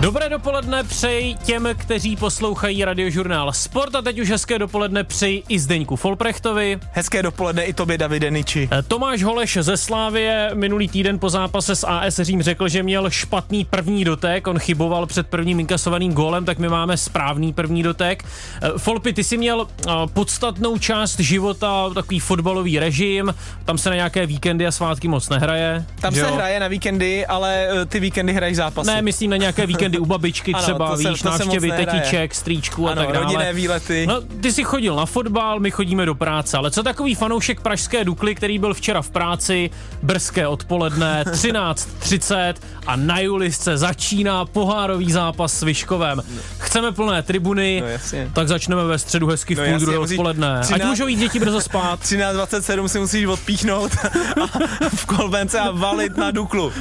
Dobré 0.00 0.28
dopoledne 0.28 0.84
přeji 0.84 1.34
těm, 1.34 1.68
kteří 1.76 2.16
poslouchají 2.16 2.84
radiožurnál 2.84 3.52
Sport 3.52 3.94
a 3.94 4.02
teď 4.02 4.18
už 4.18 4.30
hezké 4.30 4.58
dopoledne 4.58 5.04
přeji 5.04 5.42
i 5.48 5.58
Zdeňku 5.58 5.96
Folprechtovi. 5.96 6.78
Hezké 6.92 7.22
dopoledne 7.22 7.64
i 7.64 7.72
tobě, 7.72 7.98
Davide 7.98 8.30
Niči. 8.30 8.68
Eh, 8.72 8.82
Tomáš 8.82 9.22
Holeš 9.22 9.58
ze 9.60 9.76
Slávie 9.76 10.50
minulý 10.54 10.88
týden 10.88 11.18
po 11.18 11.30
zápase 11.30 11.76
s 11.76 11.86
AS 11.86 12.20
Řím 12.20 12.42
řekl, 12.42 12.68
že 12.68 12.82
měl 12.82 13.10
špatný 13.10 13.64
první 13.64 14.04
dotek, 14.04 14.46
on 14.46 14.58
chyboval 14.58 15.06
před 15.06 15.26
prvním 15.26 15.60
inkasovaným 15.60 16.12
gólem, 16.12 16.44
tak 16.44 16.58
my 16.58 16.68
máme 16.68 16.96
správný 16.96 17.52
první 17.52 17.82
dotek. 17.82 18.24
Eh, 18.62 18.68
Folpi, 18.76 19.12
ty 19.12 19.24
jsi 19.24 19.36
měl 19.36 19.66
eh, 19.86 19.90
podstatnou 20.12 20.78
část 20.78 21.20
života, 21.20 21.90
takový 21.94 22.20
fotbalový 22.20 22.78
režim, 22.78 23.34
tam 23.64 23.78
se 23.78 23.90
na 23.90 23.96
nějaké 23.96 24.26
víkendy 24.26 24.66
a 24.66 24.70
svátky 24.70 25.08
moc 25.08 25.28
nehraje. 25.28 25.84
Tam 26.00 26.14
že 26.14 26.20
se 26.20 26.26
jo? 26.26 26.34
hraje 26.34 26.60
na 26.60 26.68
víkendy, 26.68 27.26
ale 27.26 27.68
ty 27.88 28.00
víkendy 28.00 28.32
hraješ 28.32 28.56
zápasy. 28.56 28.90
Ne, 28.90 29.02
myslím 29.02 29.30
na 29.30 29.36
nějaké 29.36 29.66
víkendy 29.66 29.85
u 29.98 30.06
babičky 30.06 30.52
Ano, 30.54 30.62
třeba, 30.62 30.96
se- 30.96 31.10
víš, 31.10 31.20
se 31.20 31.28
návštěvy 31.28 31.70
tetiček, 31.72 32.34
strýčků 32.34 32.88
a 32.88 32.92
ano, 32.92 33.02
tak 33.02 33.12
dále. 33.12 33.24
rodinné 33.24 33.52
výlety. 33.52 34.06
No, 34.06 34.20
ty 34.20 34.52
jsi 34.52 34.64
chodil 34.64 34.96
na 34.96 35.06
fotbal, 35.06 35.60
my 35.60 35.70
chodíme 35.70 36.06
do 36.06 36.14
práce, 36.14 36.56
ale 36.56 36.70
co 36.70 36.82
takový 36.82 37.14
fanoušek 37.14 37.60
pražské 37.60 38.04
Dukly, 38.04 38.34
který 38.34 38.58
byl 38.58 38.74
včera 38.74 39.02
v 39.02 39.10
práci, 39.10 39.70
brzké 40.02 40.46
odpoledne, 40.46 41.24
13.30 41.30 42.54
a 42.86 42.96
na 42.96 43.20
Julisce 43.20 43.76
začíná 43.76 44.44
pohárový 44.44 45.12
zápas 45.12 45.52
s 45.54 45.62
Vyškovem. 45.62 46.22
Chceme 46.58 46.92
plné 46.92 47.22
tribuny, 47.22 47.80
No, 47.80 47.88
jasně. 47.88 48.30
tak 48.32 48.48
začneme 48.48 48.84
ve 48.84 48.98
středu 48.98 49.26
hezky 49.26 49.54
v 49.54 49.58
No, 49.58 49.64
půl 49.64 49.78
druhé 49.78 49.98
odpoledne. 49.98 50.58
Ať 50.58 50.64
13 50.64 50.88
můžou 50.88 51.06
jít 51.06 51.16
děti 51.18 51.38
brzo 51.40 51.60
spát. 51.60 52.00
13.27 52.02 52.84
si 52.86 52.98
musíš 52.98 53.26
odpíchnout 53.26 53.92
a 54.04 54.88
v 54.88 55.06
kolbence 55.06 55.60
a 55.60 55.70
valit 55.70 56.16
na 56.16 56.30
Duklu. 56.30 56.72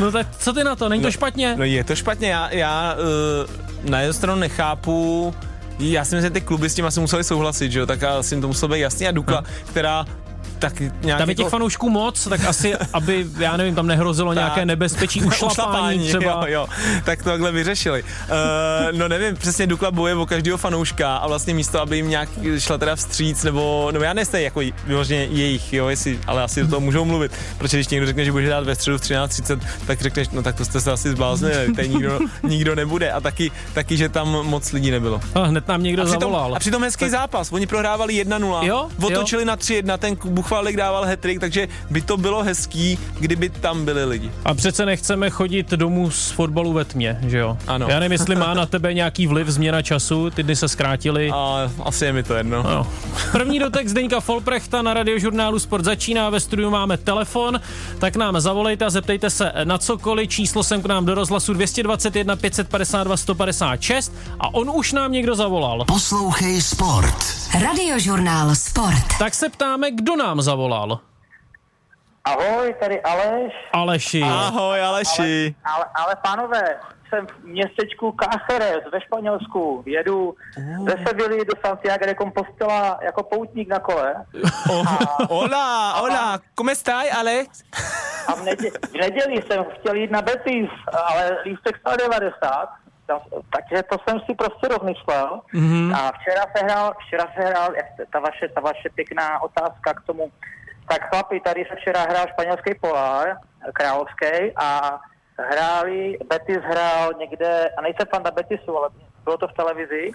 No 0.00 0.12
tak 0.12 0.26
co 0.38 0.52
ty 0.52 0.64
na 0.64 0.76
to, 0.76 0.88
není 0.88 1.02
to 1.02 1.10
špatně? 1.10 1.54
No 1.58 1.64
je 1.64 1.84
to 1.84 1.96
špatně, 1.96 2.03
já, 2.20 2.48
já 2.54 2.94
uh, 3.84 3.90
na 3.90 4.00
jednu 4.00 4.12
stranu 4.12 4.40
nechápu, 4.40 5.34
já 5.78 6.04
si 6.04 6.14
myslím, 6.16 6.28
že 6.28 6.30
ty 6.30 6.40
kluby 6.40 6.70
s 6.70 6.74
tím 6.74 6.84
asi 6.86 7.00
museli 7.00 7.24
souhlasit, 7.24 7.72
že 7.72 7.78
jo, 7.78 7.86
tak 7.86 8.02
asi 8.02 8.34
jim 8.34 8.40
to 8.42 8.48
muselo 8.48 8.72
být 8.74 8.80
jasný 8.80 9.08
a 9.08 9.10
Dukla, 9.10 9.40
No. 9.40 9.46
která 9.70 10.04
tak 10.70 10.80
nějak 10.80 11.18
Tam 11.18 11.28
je 11.28 11.32
jako- 11.32 11.42
těch 11.42 11.50
fanoušků 11.50 11.90
moc, 11.90 12.24
tak 12.24 12.44
asi, 12.44 12.74
aby, 12.92 13.26
já 13.38 13.56
nevím, 13.56 13.74
tam 13.74 13.86
nehrozilo 13.86 14.32
nějaké 14.32 14.66
nebezpečí 14.66 15.22
ušlapání 15.24 16.08
třeba. 16.08 16.32
Jo, 16.32 16.42
jo, 16.46 16.66
tak 17.04 17.22
to 17.22 17.30
takhle 17.30 17.52
vyřešili. 17.52 18.02
Uh, 18.02 18.98
no 18.98 19.08
nevím, 19.08 19.36
přesně 19.36 19.66
Dukla 19.66 19.90
boje 19.90 20.14
o 20.14 20.26
každého 20.26 20.58
fanouška 20.58 21.16
a 21.16 21.26
vlastně 21.26 21.54
místo, 21.54 21.80
aby 21.80 21.96
jim 21.96 22.08
nějak 22.08 22.28
šla 22.58 22.78
teda 22.78 22.96
vstříc, 22.96 23.44
nebo, 23.44 23.88
nebo 23.92 24.04
já 24.04 24.12
nejsem 24.12 24.40
jako 24.40 24.60
vyloženě 24.86 25.24
jejich, 25.24 25.72
jo, 25.72 25.88
jestli, 25.88 26.18
ale 26.26 26.42
asi 26.42 26.62
do 26.62 26.68
toho 26.68 26.80
můžou 26.80 27.04
mluvit, 27.04 27.32
protože 27.58 27.76
když 27.76 27.88
někdo 27.88 28.06
řekne, 28.06 28.24
že 28.24 28.32
bude 28.32 28.48
dát 28.48 28.64
ve 28.64 28.74
středu 28.74 28.98
v 28.98 29.00
13.30, 29.00 29.60
tak 29.86 30.00
řekneš, 30.00 30.28
no 30.28 30.42
tak 30.42 30.56
to 30.56 30.64
jste 30.64 30.80
se 30.80 30.92
asi 30.92 31.10
zbláznili, 31.10 31.72
tady 31.74 31.88
nikdo, 31.88 32.18
nikdo 32.42 32.74
nebude 32.74 33.12
a 33.12 33.20
taky, 33.20 33.50
taky, 33.74 33.96
že 33.96 34.08
tam 34.08 34.28
moc 34.28 34.72
lidí 34.72 34.90
nebylo. 34.90 35.20
A 35.34 35.42
hned 35.44 35.68
nám 35.68 35.82
někdo 35.82 36.02
A 36.02 36.04
přitom, 36.04 36.20
zavolal. 36.20 36.54
a 36.54 36.58
přitom 36.58 36.82
hezký 36.82 37.08
zápas, 37.08 37.52
oni 37.52 37.66
prohrávali 37.66 38.24
1-0, 38.24 38.62
Jo, 38.64 38.88
otočili 39.02 39.44
na 39.44 39.56
3-1, 39.56 39.98
ten 39.98 40.16
Buchvalek 40.54 40.76
dával 40.76 41.04
hetrik, 41.04 41.40
takže 41.40 41.68
by 41.90 42.00
to 42.00 42.16
bylo 42.16 42.42
hezký, 42.42 42.98
kdyby 43.20 43.48
tam 43.48 43.84
byli 43.84 44.04
lidi. 44.04 44.30
A 44.44 44.54
přece 44.54 44.86
nechceme 44.86 45.30
chodit 45.30 45.70
domů 45.70 46.10
z 46.10 46.30
fotbalu 46.30 46.72
ve 46.72 46.84
tmě, 46.84 47.18
že 47.26 47.38
jo? 47.38 47.58
Ano. 47.66 47.86
Já 47.88 47.98
nevím, 47.98 48.12
jestli 48.12 48.36
má 48.36 48.54
na 48.54 48.66
tebe 48.66 48.94
nějaký 48.94 49.26
vliv 49.26 49.48
změna 49.48 49.82
času, 49.82 50.30
ty 50.30 50.42
dny 50.42 50.56
se 50.56 50.68
zkrátily. 50.68 51.30
A 51.34 51.70
asi 51.82 52.04
je 52.04 52.12
mi 52.12 52.22
to 52.22 52.34
jedno. 52.34 52.62
No. 52.62 52.86
První 53.32 53.58
dotek 53.58 53.88
Zdeňka 53.88 54.20
Folprechta 54.20 54.82
na 54.82 54.94
radiožurnálu 54.94 55.58
Sport 55.58 55.84
začíná, 55.84 56.30
ve 56.30 56.40
studiu 56.40 56.70
máme 56.70 56.96
telefon, 56.96 57.60
tak 57.98 58.16
nám 58.16 58.40
zavolejte 58.40 58.84
a 58.84 58.90
zeptejte 58.90 59.30
se 59.30 59.52
na 59.64 59.78
cokoliv, 59.78 60.28
číslo 60.28 60.62
sem 60.62 60.82
k 60.82 60.86
nám 60.86 61.04
do 61.04 61.14
rozhlasu 61.14 61.52
221 61.54 62.36
552 62.36 63.16
156 63.16 64.12
a 64.40 64.54
on 64.54 64.70
už 64.74 64.92
nám 64.92 65.12
někdo 65.12 65.34
zavolal. 65.34 65.84
Poslouchej 65.84 66.62
Sport. 66.62 67.44
Radiožurnál 67.60 68.54
Sport. 68.54 69.18
Tak 69.18 69.34
se 69.34 69.48
ptáme, 69.48 69.90
kdo 69.90 70.16
nám 70.16 70.33
zavolal. 70.42 70.98
Ahoj, 72.24 72.74
tady 72.80 73.02
Aleš. 73.02 73.52
Aleši. 73.72 74.22
Ahoj 74.22 74.82
Aleši. 74.82 75.54
Ale, 75.64 75.84
ale 75.94 76.16
pánové, 76.22 76.76
jsem 77.08 77.26
v 77.26 77.44
městečku 77.44 78.14
Cáceres 78.22 78.84
ve 78.92 79.00
Španělsku. 79.00 79.82
Jedu 79.86 80.34
ze 80.88 81.04
Sevily 81.06 81.44
do 81.44 81.52
Santiago 81.66 82.06
de 82.06 82.14
Compostela 82.14 82.98
jako 83.02 83.22
poutník 83.22 83.68
na 83.68 83.78
kole. 83.78 84.14
Hola, 85.28 85.92
hola, 85.98 86.38
¿cómo 86.54 86.70
estás, 86.70 87.04
Alex? 87.18 87.62
A 88.28 88.34
v, 88.34 88.40
nedě- 88.44 88.88
v 88.90 88.94
neděli 88.94 89.42
jsem 89.42 89.64
chtěl 89.64 89.94
jít 89.94 90.10
na 90.10 90.22
Betis, 90.22 90.70
ale 90.92 91.36
lístek 91.44 91.76
stál 91.78 91.96
90. 91.96 92.68
Tam- 93.06 93.20
Takže 93.56 93.82
to 93.82 93.96
jsem 94.04 94.20
si 94.20 94.34
prostě 94.34 94.68
rozmyslel. 94.68 95.40
Mm-hmm. 95.54 95.96
A 95.96 96.12
včera 96.12 96.44
se 96.56 96.64
hrál, 96.64 96.94
včera 97.06 97.24
se 97.34 97.48
hrál, 97.48 97.68
ta 98.12 98.20
vaše, 98.20 98.48
ta 98.48 98.60
vaše 98.60 98.88
pěkná 98.94 99.42
otázka 99.42 99.94
k 99.94 100.02
tomu. 100.06 100.30
Tak 100.88 101.08
chlapi, 101.10 101.40
tady 101.40 101.66
se 101.70 101.76
včera 101.76 102.00
hrál 102.00 102.26
španělský 102.28 102.74
pohár, 102.80 103.36
královský, 103.72 104.52
a 104.56 104.98
hráli, 105.38 106.18
Betis 106.28 106.62
hrál 106.62 107.12
někde, 107.18 107.70
a 107.78 107.80
nejsem 107.80 108.06
fan 108.10 108.22
na 108.22 108.30
Betisu, 108.30 108.78
ale 108.78 108.88
bylo 109.24 109.36
to 109.36 109.48
v 109.48 109.52
televizi, 109.52 110.12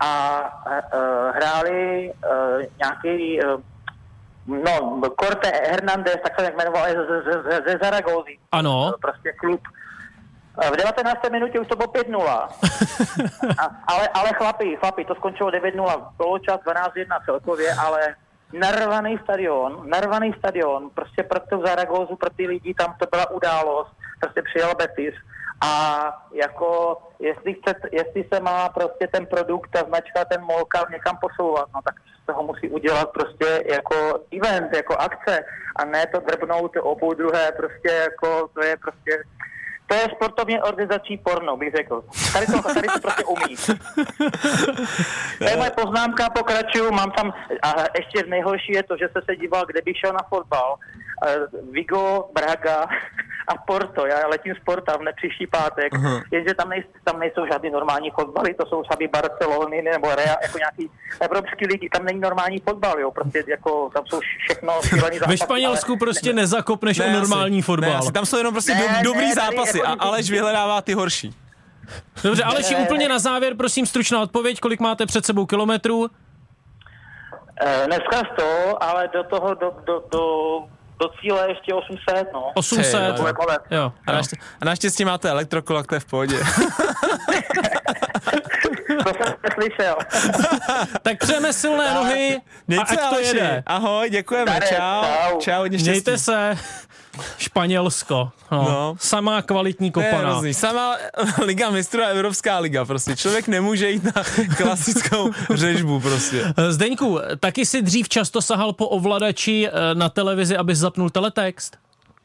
a 0.00 0.40
uh, 0.66 1.36
hráli 1.36 2.12
uh, 2.12 2.62
nějaký 2.78 3.42
uh, 3.42 3.60
No, 4.46 5.00
Corte 5.20 5.48
Hernández, 5.70 6.16
tak 6.22 6.40
se 6.40 6.44
jak 6.44 6.56
jmenoval, 6.56 6.84
ze, 6.88 7.22
ze, 7.22 7.42
ze, 7.42 7.62
ze 7.66 7.78
Zaragozy. 7.82 8.38
Ano. 8.52 8.92
Prostě 9.00 9.32
klub. 9.32 9.60
V 10.56 10.76
19. 10.76 11.30
minutě 11.30 11.60
už 11.60 11.68
to 11.68 11.76
bylo 11.76 11.88
5-0. 11.88 12.28
A, 13.58 13.64
ale, 13.86 14.08
ale 14.08 14.30
chlapi, 14.32 14.76
chlapi, 14.76 15.04
to 15.04 15.14
skončilo 15.14 15.50
9-0, 15.50 16.08
poločas 16.16 16.60
12-1 16.60 17.24
celkově, 17.24 17.74
ale 17.74 18.14
narvaný 18.52 19.18
stadion, 19.22 19.90
narvaný 19.90 20.34
stadion, 20.38 20.90
prostě 20.94 21.22
pro 21.22 21.40
tu 21.40 21.66
Zaragozu, 21.66 22.16
pro 22.16 22.30
ty 22.30 22.46
lidi, 22.46 22.74
tam 22.74 22.94
to 22.98 23.06
byla 23.10 23.30
událost, 23.30 23.92
prostě 24.20 24.42
přijel 24.42 24.74
Betis 24.78 25.14
a 25.62 26.02
jako 26.32 26.98
jestli, 27.18 27.54
chce, 27.54 27.74
jestli 27.92 28.24
se 28.34 28.40
má 28.40 28.68
prostě 28.68 29.06
ten 29.12 29.26
produkt, 29.26 29.70
ta 29.70 29.84
značka, 29.88 30.24
ten 30.24 30.40
molka 30.44 30.86
někam 30.92 31.18
posouvat, 31.20 31.68
no 31.74 31.80
tak 31.84 31.94
z 32.22 32.26
toho 32.26 32.42
musí 32.42 32.68
udělat 32.68 33.10
prostě 33.10 33.64
jako 33.66 34.18
event, 34.36 34.76
jako 34.76 34.96
akce 34.96 35.44
a 35.76 35.84
ne 35.84 36.06
to 36.06 36.20
drbnout 36.20 36.76
o 36.82 36.96
půl 36.96 37.14
druhé, 37.14 37.52
prostě 37.52 37.88
jako 37.88 38.48
to 38.54 38.64
je 38.64 38.76
prostě 38.76 39.22
to 39.92 39.98
je 39.98 40.08
sportovně 40.16 40.62
organizační 40.62 41.18
porno, 41.18 41.56
bych 41.56 41.74
řekl. 41.76 42.04
Tady 42.32 42.46
to, 42.46 42.62
tady 42.62 42.88
to 42.88 43.00
prostě 43.00 43.24
umí. 43.24 43.56
To 45.38 45.44
je 45.44 45.56
moje 45.56 45.70
poznámka, 45.70 46.30
pokračuju, 46.30 46.92
mám 46.92 47.10
tam, 47.10 47.34
a 47.62 47.74
ještě 47.98 48.28
nejhorší 48.28 48.72
je 48.72 48.82
to, 48.82 48.96
že 48.96 49.08
jsem 49.12 49.22
se 49.22 49.36
díval, 49.36 49.66
kde 49.66 49.80
bych 49.84 49.96
šel 49.98 50.12
na 50.12 50.22
fotbal. 50.28 50.78
Vigo, 51.72 52.28
Braga 52.34 52.86
a 53.48 53.54
Porto. 53.66 54.06
Já 54.06 54.26
letím 54.28 54.54
z 54.54 54.64
Porta 54.64 54.96
v 54.96 55.02
nepříští 55.02 55.46
pátek, 55.46 55.92
uh-huh. 55.92 56.22
jenže 56.30 56.54
tam, 56.54 56.68
nej, 56.68 56.84
tam 57.04 57.18
nejsou 57.18 57.46
žádný 57.46 57.70
normální 57.70 58.10
fotbaly, 58.10 58.54
to 58.54 58.66
jsou 58.66 58.82
sami 58.92 59.08
Barcelony 59.08 59.82
nebo 59.82 60.14
Real, 60.14 60.36
jako 60.42 60.58
nějaký 60.58 60.90
evropský 61.20 61.66
lidi, 61.66 61.88
tam 61.88 62.04
není 62.04 62.20
normální 62.20 62.58
fotbal, 62.60 63.00
jo, 63.00 63.10
prostě 63.10 63.44
jako 63.48 63.90
tam 63.94 64.06
jsou 64.06 64.20
všechno 64.44 64.72
šílený 64.88 65.18
zápasy. 65.18 65.30
Ve 65.38 65.44
Španělsku 65.46 65.92
ale- 65.92 65.98
prostě 65.98 66.32
nezakopneš 66.32 67.00
o 67.00 67.02
Ne, 67.02 67.12
normální 67.12 67.58
asi, 67.58 67.66
fotbal. 67.66 67.90
Ne, 67.90 67.96
asi, 67.96 68.12
tam 68.12 68.26
jsou 68.26 68.36
jenom 68.38 68.54
prostě 68.54 68.74
Ne, 68.74 68.80
do, 68.82 68.88
ne, 68.88 69.00
dobrý 69.04 69.34
tady 69.34 69.34
zápasy 69.34 69.78
jako- 69.78 69.90
a 69.90 69.96
Aleš 70.04 70.30
vyhledává 70.30 70.82
ty 70.82 70.92
horší. 70.94 71.34
Dobře, 72.24 72.42
Aleši, 72.42 72.74
Ne, 72.74 72.80
ne, 72.80 72.86
úplně 72.86 73.08
ne. 73.08 73.14
na 73.14 73.18
závěr, 73.18 73.54
prosím, 73.56 73.86
stručná 73.86 74.20
odpověď, 74.22 74.60
kolik 74.60 74.80
máte 74.80 75.06
před 75.06 75.26
sebou 75.26 75.46
kilometrů? 75.46 76.06
Eh, 77.60 77.82
Dneska 77.86 78.16
100, 78.34 78.82
ale 78.82 79.08
do 79.12 79.24
toho, 79.24 79.54
do, 79.54 79.72
do, 79.86 80.04
do, 80.12 80.20
do 81.02 81.08
cíle 81.20 81.48
ještě 81.48 81.74
800, 81.74 82.32
no. 82.32 82.50
800. 82.54 83.14
Ty 83.14 83.20
vole. 83.20 83.32
Vole. 83.32 83.58
Jo, 83.70 83.92
A, 84.06 84.10
jo. 84.10 84.16
naštěstí, 84.16 84.46
a 84.60 84.64
naštěstí 84.64 85.04
máte 85.04 85.30
elektrokola, 85.30 85.82
to 85.82 85.94
je 85.94 86.00
v 86.00 86.04
pohodě. 86.04 86.36
To 89.04 89.08
jsem 89.14 89.34
neslyšel. 89.42 89.96
Tak 91.02 91.18
přejeme 91.18 91.52
silné 91.52 91.94
nohy 91.94 92.36
a 92.36 92.40
Mějte 92.68 92.84
ať 92.92 93.00
se, 93.00 93.06
to 93.14 93.18
jede. 93.20 93.62
Ahoj, 93.66 94.10
děkujeme, 94.10 94.52
Darec, 94.52 94.68
čau. 94.68 95.02
čau. 95.38 95.40
Čau. 95.40 95.64
Mějte 95.82 96.18
se. 96.18 96.58
Španělsko. 97.38 98.30
No. 98.52 98.62
No. 98.62 98.96
Samá 99.00 99.42
kvalitní 99.42 99.90
kopana. 99.90 100.18
hrozný. 100.18 100.54
Sama 100.54 100.96
Liga 101.44 101.70
mistrů 101.70 102.02
a 102.02 102.06
Evropská 102.06 102.58
liga 102.58 102.84
prostě. 102.84 103.16
Člověk 103.16 103.48
nemůže 103.48 103.90
jít 103.90 104.04
na 104.04 104.22
klasickou 104.56 105.30
řežbu 105.54 106.00
prostě. 106.00 106.54
Zdeňku, 106.68 107.18
taky 107.40 107.66
si 107.66 107.82
dřív 107.82 108.08
často 108.08 108.42
sahal 108.42 108.72
po 108.72 108.88
ovladači 108.88 109.68
eh, 109.68 109.94
na 109.94 110.08
televizi, 110.08 110.56
abys 110.56 110.78
zapnul 110.78 111.10
teletext? 111.10 111.76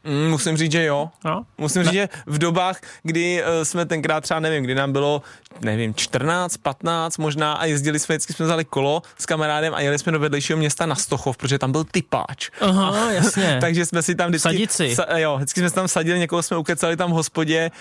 Mm, 0.07 0.29
musím 0.29 0.57
říct, 0.57 0.71
že 0.71 0.83
jo. 0.85 1.09
No. 1.25 1.43
Musím 1.57 1.83
říct, 1.83 1.93
že 1.93 2.09
v 2.25 2.37
dobách, 2.37 2.79
kdy 3.03 3.43
uh, 3.43 3.63
jsme 3.63 3.85
tenkrát 3.85 4.21
třeba, 4.21 4.39
nevím, 4.39 4.63
kdy 4.63 4.75
nám 4.75 4.91
bylo, 4.91 5.21
nevím, 5.61 5.93
14, 5.93 6.57
15 6.57 7.17
možná 7.17 7.53
a 7.53 7.65
jezdili 7.65 7.99
jsme, 7.99 8.15
vždycky 8.15 8.33
jsme 8.33 8.45
vzali 8.45 8.65
kolo 8.65 9.01
s 9.17 9.25
kamarádem 9.25 9.73
a 9.73 9.81
jeli 9.81 9.99
jsme 9.99 10.11
do 10.11 10.19
vedlejšího 10.19 10.57
města 10.57 10.85
na 10.85 10.95
Stochov, 10.95 11.37
protože 11.37 11.59
tam 11.59 11.71
byl 11.71 11.83
typáč. 11.83 12.49
Aha, 12.61 13.11
jasně. 13.11 13.57
Takže 13.61 13.85
jsme 13.85 14.01
si 14.01 14.15
tam 14.15 14.29
vždycky... 14.29 14.49
Sadit 14.49 14.71
si. 14.71 14.95
Sa, 14.95 15.17
jo, 15.17 15.35
vždycky 15.37 15.59
jsme 15.59 15.71
tam 15.71 15.87
sadili, 15.87 16.19
někoho 16.19 16.43
jsme 16.43 16.57
ukecali 16.57 16.97
tam 16.97 17.11
v 17.11 17.13
hospodě, 17.13 17.71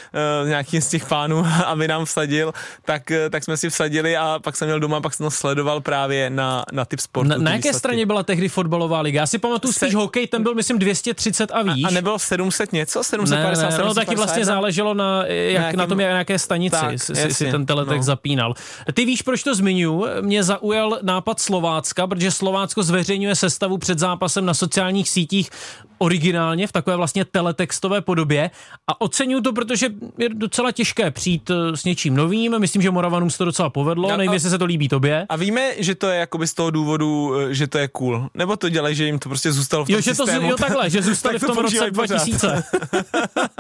uh, 0.43 0.49
nějaký 0.49 0.81
z 0.81 0.89
těch 0.89 1.07
pánů, 1.07 1.47
aby 1.65 1.89
nám 1.89 2.05
vsadil, 2.05 2.53
tak, 2.85 3.03
uh, 3.11 3.31
tak 3.31 3.45
jsme 3.45 3.57
si 3.57 3.71
vsadili 3.71 4.17
a 4.17 4.39
pak 4.43 4.57
jsem 4.57 4.69
měl 4.69 4.81
doma, 4.81 5.01
pak 5.01 5.15
jsem 5.15 5.25
to 5.25 5.31
sledoval 5.31 5.81
právě 5.81 6.31
na, 6.31 6.65
na 6.73 6.85
typ 6.85 7.01
sportu. 7.01 7.29
Na, 7.29 7.37
na 7.37 7.51
jaké 7.51 7.59
výsledky. 7.59 7.79
straně 7.79 8.07
byla 8.07 8.23
tehdy 8.23 8.49
fotbalová 8.49 9.01
liga? 9.01 9.21
Já 9.21 9.27
si 9.27 9.39
pamatuju 9.39 9.73
Se- 9.73 9.79
spíš 9.79 9.95
hokej, 9.95 10.27
ten 10.27 10.43
byl 10.43 10.55
myslím 10.55 10.79
230 10.79 11.51
a 11.51 11.63
výš. 11.63 11.85
A 11.85 11.91
nebylo 11.91 12.16
700 12.19 12.73
něco? 12.73 12.99
ne, 12.99 13.05
750, 13.05 13.69
ne, 13.79 13.85
no 13.85 13.95
taky 13.95 14.17
vlastně 14.17 14.45
751? 14.45 14.55
záleželo 14.55 14.95
na, 14.95 15.25
jak, 15.27 15.63
jakým- 15.65 15.79
na 15.79 15.87
tom, 15.87 16.01
jak- 16.01 16.13
na 16.13 16.19
jaké 16.19 16.39
stanici 16.39 16.77
Tak, 16.81 16.91
si, 16.93 16.99
si, 16.99 17.15
si 17.15 17.21
jasně, 17.29 17.51
ten 17.51 17.67
teletext 17.67 17.97
no. 17.99 18.03
zapínal. 18.03 18.55
Ty 18.95 19.05
víš, 19.05 19.23
proč 19.23 19.43
to 19.43 19.55
zmiňuji? 19.55 20.05
Mě 20.21 20.43
zaujal 20.45 20.99
nápad 21.03 21.41
Slovácka, 21.41 22.07
protože 22.07 22.31
Slovácko 22.31 22.83
zveřejňuje 22.83 23.35
sestavu 23.35 23.79
před 23.79 23.99
zápasem 23.99 24.47
na 24.47 24.55
sociálních 24.55 25.09
sítích 25.09 25.51
originálně 25.99 26.67
v 26.67 26.73
takové 26.73 26.97
vlastně 26.97 27.25
teletextové 27.25 28.01
podobě 28.01 28.51
a 28.87 29.01
oceňuju 29.01 29.41
to, 29.43 29.53
protože 29.53 29.87
je 30.19 30.29
docela 30.29 30.73
těžké 30.73 31.11
přijít 31.11 31.51
eh, 31.51 31.77
s 31.77 31.85
něčím 31.85 32.15
novým. 32.17 32.59
Myslím, 32.59 32.83
že 32.83 32.91
Moravanům 32.91 33.31
se 33.31 33.39
to 33.39 33.45
docela 33.45 33.71
povedlo. 33.71 34.11
No, 34.11 34.17
Nevím, 34.17 34.33
jestli 34.33 34.51
se 34.51 34.59
to 34.59 34.65
líbí 34.65 34.89
tobě. 34.89 35.27
A 35.29 35.37
víme, 35.37 35.71
že 35.79 35.95
to 35.95 36.07
je 36.09 36.19
jakoby 36.19 36.47
z 36.47 36.55
toho 36.55 36.71
důvodu, 36.71 37.35
eh, 37.39 37.55
že 37.55 37.67
to 37.67 37.79
je 37.79 37.89
cool. 37.89 38.29
Nebo 38.35 38.57
to 38.57 38.69
dělají, 38.69 38.95
že 38.97 39.07
jim 39.07 39.19
to 39.19 39.29
prostě 39.29 39.53
zůstalo 39.53 39.85
v 39.85 39.87
tom 39.89 39.95
Jo, 39.95 40.01
že 40.01 40.15
to, 40.15 40.27
systému. 40.27 40.51
jo 40.51 40.57
takhle, 40.57 40.91
že 40.91 41.03
zůstali 41.11 41.33
Tak 41.35 41.43
v 41.43 41.47
to 41.47 41.55
tom 41.55 41.63
roce. 41.65 41.77
2000. 42.07 42.65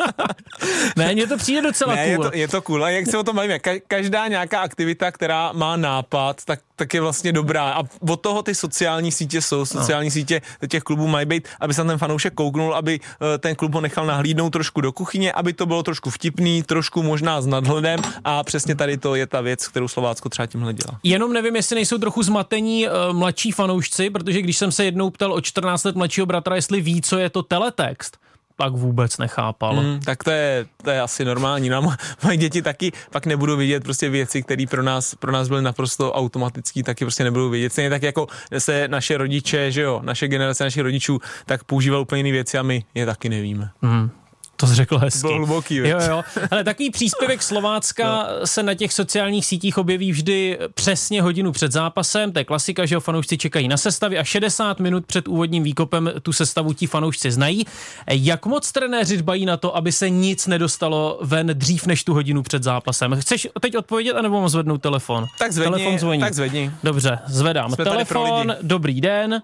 ne, 0.96 1.12
mně 1.12 1.26
to 1.26 1.36
přijde 1.36 1.62
docela 1.62 1.94
Ne, 1.94 2.06
je 2.06 2.16
cool. 2.16 2.30
to, 2.30 2.36
je 2.36 2.48
to 2.48 2.62
cool. 2.62 2.84
A 2.84 2.90
jak 2.90 3.06
se 3.06 3.18
o 3.18 3.22
tom 3.22 3.36
bavíme, 3.36 3.56
ka- 3.56 3.80
každá 3.86 4.28
nějaká 4.28 4.60
aktivita, 4.60 5.12
která 5.12 5.52
má 5.52 5.76
nápad, 5.76 6.44
tak, 6.44 6.60
tak 6.76 6.94
je 6.94 7.00
vlastně 7.00 7.32
dobrá. 7.32 7.72
A 7.72 7.82
od 8.10 8.20
toho 8.20 8.42
ty 8.42 8.54
sociální 8.54 9.12
sítě 9.12 9.42
jsou. 9.42 9.66
Sociální 9.66 10.08
no. 10.08 10.12
sítě 10.12 10.40
těch 10.68 10.82
klubů 10.82 11.06
mají 11.06 11.26
být, 11.26 11.48
aby 11.60 11.74
se 11.74 11.84
ten 11.84 11.98
fanoušek 11.98 12.34
kouknul, 12.34 12.74
aby 12.74 13.00
eh, 13.34 13.38
ten 13.38 13.54
klub 13.54 13.74
ho 13.74 13.80
nechal 13.80 14.06
nahlídnout 14.06 14.50
trošku 14.50 14.80
do 14.80 14.92
kuchyně, 14.92 15.32
aby 15.32 15.52
to 15.52 15.66
bylo 15.66 15.82
trošku 15.82 16.10
vtipný, 16.10 16.62
trošku 16.62 17.02
možná 17.02 17.40
s 17.40 17.46
nadhledem. 17.46 18.00
A 18.24 18.42
přesně 18.44 18.74
tady 18.74 18.96
to 18.96 19.14
je 19.14 19.26
ta 19.26 19.40
věc, 19.40 19.68
kterou 19.68 19.88
Slovácko 19.88 20.28
třeba 20.28 20.46
tímhle 20.46 20.74
dělá. 20.74 20.98
Jenom 21.02 21.32
nevím, 21.32 21.56
jestli 21.56 21.74
nejsou 21.74 21.98
trochu 21.98 22.22
zmatení 22.22 22.88
uh, 22.88 22.92
mladší 23.12 23.52
fanoušci, 23.52 24.10
protože 24.10 24.42
když 24.42 24.56
jsem 24.58 24.72
se 24.72 24.84
jednou 24.84 25.10
ptal 25.10 25.32
o 25.32 25.40
14 25.40 25.84
let 25.84 25.96
mladšího 25.96 26.26
bratra, 26.26 26.56
jestli 26.56 26.80
ví, 26.80 27.02
co 27.02 27.18
je 27.18 27.30
to 27.30 27.42
teletext, 27.42 28.16
tak 28.56 28.72
vůbec 28.72 29.18
nechápal. 29.18 29.82
Mm. 29.82 30.00
Tak 30.00 30.24
to 30.24 30.30
je, 30.30 30.66
to 30.82 30.90
je 30.90 31.00
asi 31.00 31.24
normální. 31.24 31.68
No, 31.68 31.94
moje 32.22 32.36
děti 32.36 32.62
taky 32.62 32.92
pak 33.10 33.26
nebudou 33.26 33.56
vidět 33.56 33.82
prostě 33.82 34.08
věci, 34.08 34.42
které 34.42 34.64
pro 34.70 34.82
nás, 34.82 35.14
pro 35.14 35.32
nás 35.32 35.48
byly 35.48 35.62
naprosto 35.62 36.12
automatický, 36.12 36.82
taky 36.82 37.04
prostě 37.04 37.24
nebudou 37.24 37.50
vidět. 37.50 37.72
Stejně 37.72 37.90
tak 37.90 38.02
jako 38.02 38.26
se 38.58 38.88
naše 38.88 39.16
rodiče, 39.16 39.72
že 39.72 39.82
jo, 39.82 40.00
naše 40.04 40.28
generace 40.28 40.64
našich 40.64 40.82
rodičů, 40.82 41.18
tak 41.46 41.64
používal 41.64 42.00
úplně 42.00 42.18
jiné 42.18 42.32
věci 42.32 42.58
a 42.58 42.62
my 42.62 42.84
je 42.94 43.06
taky 43.06 43.28
nevíme. 43.28 43.70
Mm. 43.82 44.10
To 44.56 44.66
jsi 44.66 44.74
řekl 44.74 44.98
hezky. 44.98 45.20
Bylo 45.20 45.34
hluboký, 45.34 45.76
Jo, 45.76 45.98
jo. 46.08 46.22
Ale 46.50 46.64
takový 46.64 46.90
příspěvek 46.90 47.42
Slovácka 47.42 48.28
se 48.44 48.62
na 48.62 48.74
těch 48.74 48.92
sociálních 48.92 49.46
sítích 49.46 49.78
objeví 49.78 50.12
vždy 50.12 50.58
přesně 50.74 51.22
hodinu 51.22 51.52
před 51.52 51.72
zápasem. 51.72 52.32
To 52.32 52.38
je 52.38 52.44
klasika, 52.44 52.86
že 52.86 52.94
jo, 52.94 53.00
fanoušci 53.00 53.38
čekají 53.38 53.68
na 53.68 53.76
sestavy 53.76 54.18
a 54.18 54.24
60 54.24 54.80
minut 54.80 55.06
před 55.06 55.28
úvodním 55.28 55.62
výkopem 55.62 56.10
tu 56.22 56.32
sestavu 56.32 56.72
ti 56.72 56.86
fanoušci 56.86 57.30
znají. 57.32 57.66
Jak 58.10 58.46
moc 58.46 58.72
trenéři 58.72 59.16
dbají 59.16 59.46
na 59.46 59.56
to, 59.56 59.76
aby 59.76 59.92
se 59.92 60.10
nic 60.10 60.46
nedostalo 60.46 61.18
ven 61.22 61.50
dřív 61.54 61.86
než 61.86 62.04
tu 62.04 62.14
hodinu 62.14 62.42
před 62.42 62.62
zápasem? 62.62 63.20
Chceš 63.20 63.48
teď 63.60 63.76
odpovědět, 63.76 64.12
anebo 64.12 64.40
mám 64.40 64.48
zvednout 64.48 64.82
telefon? 64.82 65.26
Tak 65.38 65.52
zvedni, 65.52 65.72
telefon 65.72 65.98
zvoní. 65.98 66.20
tak 66.20 66.34
zvedni. 66.34 66.70
Dobře, 66.82 67.18
zvedám. 67.26 67.72
Jsme 67.72 67.84
telefon, 67.84 68.54
dobrý 68.62 69.00
den. 69.00 69.42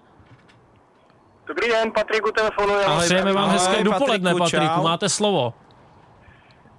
Dobrý 1.47 1.69
den, 1.69 1.91
Patrik 1.91 2.27
u 2.27 2.31
telefonu. 2.31 2.73
Já 2.73 2.85
Ahoj, 2.87 3.05
Přejeme 3.05 3.33
vám 3.33 3.43
Ahoj, 3.43 3.53
hezké 3.53 3.83
dopoledne, 3.83 4.31
Patriku. 4.31 4.57
Patriku. 4.57 4.83
Máte 4.83 5.09
slovo. 5.09 5.53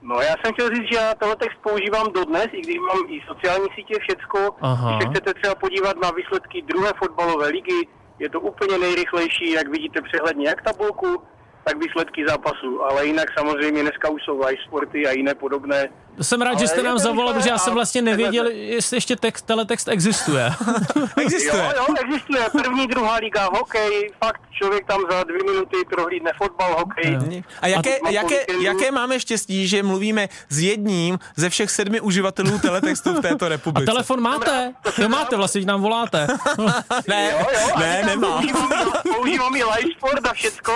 No 0.03 0.21
já 0.21 0.35
jsem 0.45 0.53
chtěl 0.53 0.69
říct, 0.75 0.89
že 0.93 0.97
já 0.97 1.15
teletext 1.15 1.59
používám 1.63 2.13
dodnes, 2.13 2.47
i 2.53 2.61
když 2.61 2.77
mám 2.77 2.99
i 3.09 3.21
sociální 3.29 3.67
sítě, 3.75 3.95
všecko. 4.01 4.39
Aha. 4.61 4.97
Když 4.97 5.03
se 5.03 5.11
chcete 5.11 5.35
třeba 5.41 5.55
podívat 5.55 5.97
na 6.03 6.11
výsledky 6.11 6.63
druhé 6.63 6.93
fotbalové 6.99 7.47
ligy, 7.49 7.89
je 8.19 8.31
to 8.31 8.41
úplně 8.41 8.79
nejrychlejší, 8.79 9.51
jak 9.53 9.69
vidíte 9.69 10.03
přehledně 10.03 10.49
jak 10.49 10.63
tabulku, 10.63 11.23
tak 11.65 11.77
výsledky 11.85 12.25
zápasu. 12.29 12.83
Ale 12.83 13.07
jinak 13.07 13.29
samozřejmě 13.39 13.83
dneska 13.83 14.09
už 14.09 14.23
jsou 14.25 14.39
live 14.47 14.63
sporty 14.67 15.07
a 15.07 15.11
jiné 15.13 15.35
podobné. 15.35 15.89
Jsem 16.23 16.43
rád, 16.43 16.51
Ale 16.51 16.59
že 16.59 16.69
jste 16.69 16.83
nám 16.83 16.93
to 16.97 16.99
zavolal, 17.03 17.35
protože 17.35 17.49
já 17.49 17.55
a 17.55 17.59
jsem 17.59 17.75
vlastně 17.75 18.03
nevěděl, 18.03 18.45
to- 18.45 18.51
jestli 18.51 18.97
ještě 18.97 19.17
text, 19.17 19.43
teletext 19.43 19.89
existuje. 19.89 20.51
Existuje. 21.23 21.63
Jo, 21.77 21.85
jo, 21.89 21.95
existuje. 22.05 22.43
První, 22.63 22.87
druhá 22.87 23.17
liga, 23.17 23.49
hokej, 23.53 24.11
fakt 24.25 24.41
člověk 24.53 24.87
tam 24.87 25.01
za 25.11 25.25
dvě 25.25 25.39
minuty 25.45 25.77
prohlídne 25.91 26.31
fotbal, 26.43 26.75
hokej. 26.79 27.13
Jo. 27.13 27.43
A 27.61 27.67
jaké, 27.67 27.99
A- 27.99 28.11
jaké, 28.11 28.37
jaké 28.61 28.91
máme 28.91 29.21
štěstí, 29.21 29.69
že 29.69 29.83
mluvíme 29.83 30.29
s 30.49 30.59
jedním 30.61 31.19
ze 31.37 31.51
všech 31.51 31.71
sedmi 31.71 32.01
uživatelů 32.01 32.59
teletextu 32.59 33.15
v 33.15 33.21
této 33.23 33.45
A 33.47 33.49
republice? 33.49 33.87
telefon 33.93 34.21
máte? 34.21 34.73
Jo, 34.99 35.09
máte, 35.09 35.37
vlastně 35.37 35.59
když 35.59 35.67
nám 35.67 35.83
voláte. 35.83 36.27
Ne, 37.09 37.31
Jo, 37.33 37.47
jo, 37.53 37.69
a 37.75 37.79
ne, 37.81 37.97
říkám, 38.03 38.07
nemá. 38.21 38.29
Používám, 38.37 38.73
i- 38.73 39.09
používám 39.15 39.57
i 39.57 39.65
live 39.65 39.93
sport 39.97 40.27
a 40.27 40.33
všecko. 40.33 40.73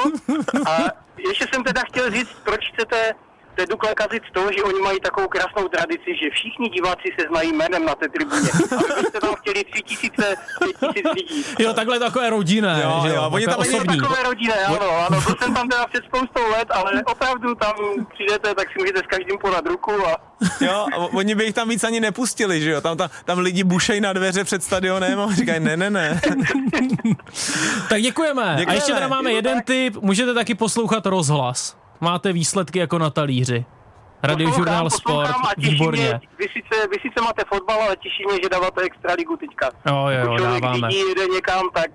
A 0.66 0.77
ještě 1.28 1.46
jsem 1.52 1.64
teda 1.64 1.80
chtěl 1.80 2.10
říct, 2.10 2.36
proč 2.44 2.60
chcete 2.72 3.14
Dukle 3.66 3.94
kazit 3.94 4.22
to, 4.32 4.52
že 4.56 4.62
oni 4.62 4.80
mají 4.80 5.00
takovou 5.00 5.28
krásnou 5.28 5.68
tradici, 5.68 6.10
že 6.22 6.30
všichni 6.30 6.68
diváci 6.68 7.08
se 7.20 7.26
znají 7.28 7.52
jménem 7.52 7.84
na 7.84 7.94
té 7.94 8.08
tribuně. 8.08 8.50
A 8.52 8.76
vy 8.76 9.02
byste 9.02 9.20
tam 9.20 9.34
chtěli 9.34 9.64
tři 9.64 9.82
tisíce, 9.82 10.36
pět 10.58 10.76
tisíc 10.94 11.06
lidí. 11.14 11.44
Jo, 11.58 11.72
takhle 11.72 11.98
takové 11.98 12.30
rodinné, 12.30 12.80
Jo, 12.84 13.00
že 13.02 13.08
jo, 13.08 13.14
jo, 13.14 13.30
oni 13.32 13.46
takové 13.46 13.66
tam 13.66 13.74
osobní. 13.74 14.00
Takové 14.00 14.22
rodinné, 14.22 14.64
ano, 14.64 14.90
ano. 15.06 15.20
Byl 15.20 15.36
jsem 15.42 15.54
tam 15.54 15.68
teda 15.68 15.86
před 15.86 16.04
spoustou 16.04 16.50
let, 16.50 16.68
ale 16.70 17.02
opravdu 17.06 17.54
tam 17.54 17.74
přijdete, 18.14 18.54
tak 18.54 18.68
si 18.72 18.78
můžete 18.78 18.98
s 18.98 19.06
každým 19.06 19.38
podat 19.38 19.66
ruku 19.66 19.92
a 20.06 20.28
Jo, 20.60 20.86
a 20.94 20.96
oni 20.96 21.34
by 21.34 21.44
jich 21.44 21.54
tam 21.54 21.68
víc 21.68 21.84
ani 21.84 22.00
nepustili, 22.00 22.60
že 22.60 22.70
jo? 22.70 22.80
Tam, 22.80 22.96
tam, 22.96 23.08
tam 23.24 23.38
lidi 23.38 23.64
bušejí 23.64 24.00
na 24.00 24.12
dveře 24.12 24.44
před 24.44 24.62
stadionem 24.64 25.20
a 25.20 25.34
říkají 25.34 25.60
ne, 25.60 25.76
ne, 25.76 25.90
ne. 25.90 26.20
Tak 27.88 28.02
děkujeme. 28.02 28.42
A 28.42 28.56
Děkujeme. 28.56 28.74
ještě 28.76 28.92
teda 28.92 29.08
máme 29.08 29.32
jeden 29.32 29.62
tip, 29.62 29.96
můžete 30.02 30.34
taky 30.34 30.54
poslouchat 30.54 31.06
rozhlas. 31.06 31.76
Máte 32.00 32.32
výsledky 32.32 32.78
jako 32.78 32.98
na 32.98 33.10
talíři. 33.10 33.64
Radiožurnál 34.22 34.90
Sport, 34.90 35.30
výborně. 35.56 36.02
Mě, 36.02 36.20
vy, 36.38 36.44
sice, 36.44 36.88
vy 36.88 36.96
sice 37.02 37.24
máte 37.24 37.42
fotbal, 37.48 37.82
ale 37.82 37.96
těší 37.96 38.24
mě, 38.26 38.38
že 38.42 38.48
dáváte 38.48 38.82
extraligu 38.82 39.36
teďka. 39.36 39.70
Jo, 39.86 40.06
jo, 40.08 40.20
jo, 40.30 40.38
člověk 40.38 40.62
dáváme. 40.62 40.88
vidí, 40.88 41.00
jede 41.08 41.26
někam, 41.26 41.70
tak 41.74 41.90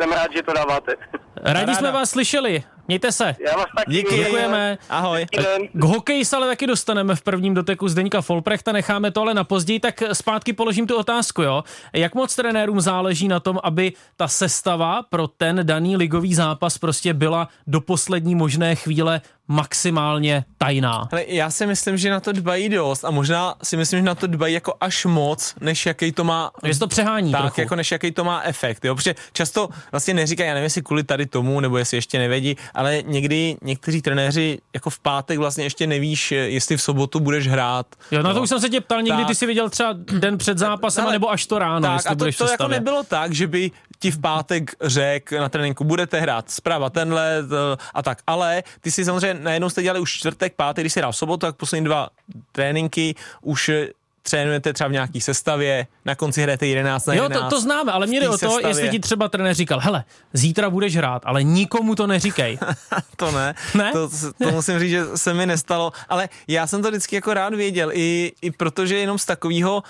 jsem 0.00 0.12
rád, 0.12 0.32
že 0.36 0.42
to 0.42 0.52
dáváte. 0.52 0.92
Rádi 1.36 1.74
jsme 1.74 1.92
vás 1.92 2.10
slyšeli. 2.10 2.62
Mějte 2.88 3.12
se. 3.12 3.36
Já 3.46 3.56
vás 3.56 3.66
taky 3.76 3.90
Díky. 3.92 4.16
Děkujeme. 4.16 4.78
Ahoj. 4.88 5.26
K 5.72 5.84
hokeji 5.84 6.24
se 6.24 6.36
ale 6.36 6.46
taky 6.46 6.66
dostaneme 6.66 7.16
v 7.16 7.22
prvním 7.22 7.54
doteku 7.54 7.88
Zdeňka 7.88 8.20
Folprechta, 8.20 8.72
necháme 8.72 9.10
to 9.10 9.20
ale 9.20 9.34
na 9.34 9.44
později, 9.44 9.80
tak 9.80 10.02
zpátky 10.12 10.52
položím 10.52 10.86
tu 10.86 10.96
otázku, 10.96 11.42
jo. 11.42 11.64
Jak 11.92 12.14
moc 12.14 12.36
trenérům 12.36 12.80
záleží 12.80 13.28
na 13.28 13.40
tom, 13.40 13.60
aby 13.62 13.92
ta 14.16 14.28
sestava 14.28 15.02
pro 15.02 15.26
ten 15.26 15.60
daný 15.62 15.96
ligový 15.96 16.34
zápas 16.34 16.78
prostě 16.78 17.14
byla 17.14 17.48
do 17.66 17.80
poslední 17.80 18.34
možné 18.34 18.74
chvíle 18.74 19.20
maximálně 19.48 20.44
tajná? 20.58 21.08
Ale 21.12 21.24
já 21.28 21.50
si 21.50 21.66
myslím, 21.66 21.96
že 21.96 22.10
na 22.10 22.20
to 22.20 22.32
dbají 22.32 22.68
dost 22.68 23.04
a 23.04 23.10
možná 23.10 23.54
si 23.62 23.76
myslím, 23.76 23.98
že 24.00 24.04
na 24.04 24.14
to 24.14 24.26
dbají 24.26 24.54
jako 24.54 24.74
až 24.80 25.04
moc, 25.04 25.54
než 25.60 25.86
jaký 25.86 26.12
to 26.12 26.24
má 26.24 26.50
Že 26.64 26.78
to 26.78 26.88
přehání 26.88 27.32
tak, 27.32 27.40
trochu. 27.40 27.60
jako 27.60 27.76
než 27.76 27.92
jaký 27.92 28.12
to 28.12 28.24
má 28.24 28.42
efekt, 28.42 28.84
jo, 28.84 28.94
protože 28.94 29.14
často 29.32 29.68
vlastně 29.92 30.14
neříkají, 30.14 30.48
já 30.48 30.54
nevím, 30.54 30.64
jestli 30.64 30.82
kvůli 30.82 31.04
tady 31.04 31.26
tomu, 31.26 31.60
nebo 31.60 31.78
jestli 31.78 31.96
ještě 31.96 32.18
nevědí, 32.18 32.56
ale 32.74 33.02
někdy 33.06 33.56
někteří 33.62 34.02
trenéři 34.02 34.58
jako 34.74 34.90
v 34.90 34.98
pátek 35.00 35.38
vlastně 35.38 35.64
ještě 35.64 35.86
nevíš, 35.86 36.32
jestli 36.32 36.76
v 36.76 36.82
sobotu 36.82 37.20
budeš 37.20 37.48
hrát. 37.48 37.86
Jo, 38.10 38.22
na 38.22 38.34
to 38.34 38.42
už 38.42 38.48
jsem 38.48 38.60
se 38.60 38.68
tě 38.68 38.80
ptal, 38.80 39.02
někdy 39.02 39.22
Tak. 39.22 39.28
ty 39.28 39.34
si 39.34 39.46
viděl 39.46 39.70
třeba 39.70 39.92
den 40.18 40.38
před 40.38 40.58
zápasem, 40.58 41.04
Ale- 41.04 41.12
nebo 41.12 41.30
až 41.30 41.46
to 41.46 41.58
ráno, 41.58 41.80
tak, 41.80 41.92
jestli 41.94 42.10
a 42.10 42.14
to, 42.14 42.44
to 42.44 42.50
jako 42.50 42.68
nebylo 42.68 43.02
tak, 43.02 43.32
že 43.34 43.46
by 43.46 43.70
ti 43.98 44.10
v 44.10 44.20
pátek 44.20 44.70
řekl 44.82 45.38
na 45.40 45.48
tréninku, 45.48 45.84
budete 45.84 46.20
hrát 46.20 46.50
zprava 46.50 46.90
tenhle 46.90 47.38
a 47.94 48.02
tak, 48.02 48.18
ale 48.26 48.62
ty 48.80 48.90
si 48.90 49.04
samozřejmě 49.04 49.40
najednou 49.42 49.70
jste 49.70 49.82
dělali 49.82 50.00
už 50.00 50.12
čtvrtek, 50.12 50.54
pátek, 50.54 50.82
když 50.82 50.92
si 50.92 51.00
hrál 51.00 51.12
v 51.12 51.16
sobotu, 51.16 51.46
tak 51.46 51.56
poslední 51.56 51.84
dva 51.84 52.08
tréninky 52.52 53.14
už 53.40 53.70
trénujete 54.30 54.72
třeba 54.72 54.88
v 54.88 54.92
nějaký 54.92 55.20
sestavě, 55.20 55.86
na 56.04 56.14
konci 56.14 56.42
hrajete 56.42 56.66
11 56.66 57.06
na 57.06 57.14
Jo, 57.14 57.22
11. 57.22 57.42
to, 57.50 57.56
to 57.56 57.60
známe, 57.60 57.92
ale 57.92 58.06
mě 58.06 58.20
jde 58.20 58.28
o 58.28 58.32
to, 58.32 58.38
sestavě. 58.38 58.68
jestli 58.68 58.88
ti 58.88 58.98
třeba 59.00 59.28
trenér 59.28 59.54
říkal, 59.54 59.80
hele, 59.80 60.04
zítra 60.32 60.70
budeš 60.70 60.96
hrát, 60.96 61.22
ale 61.24 61.42
nikomu 61.42 61.94
to 61.94 62.06
neříkej. 62.06 62.58
to 63.16 63.32
ne. 63.32 63.54
Ne? 63.74 63.92
To, 63.92 64.10
to 64.44 64.50
musím 64.50 64.78
říct, 64.78 64.90
že 64.90 65.04
se 65.14 65.34
mi 65.34 65.46
nestalo, 65.46 65.92
ale 66.08 66.28
já 66.48 66.66
jsem 66.66 66.82
to 66.82 66.88
vždycky 66.88 67.14
jako 67.16 67.34
rád 67.34 67.54
věděl, 67.54 67.90
i, 67.92 68.32
i 68.42 68.50
protože 68.50 68.96
jenom 68.98 69.18
z 69.18 69.24
takového 69.26 69.82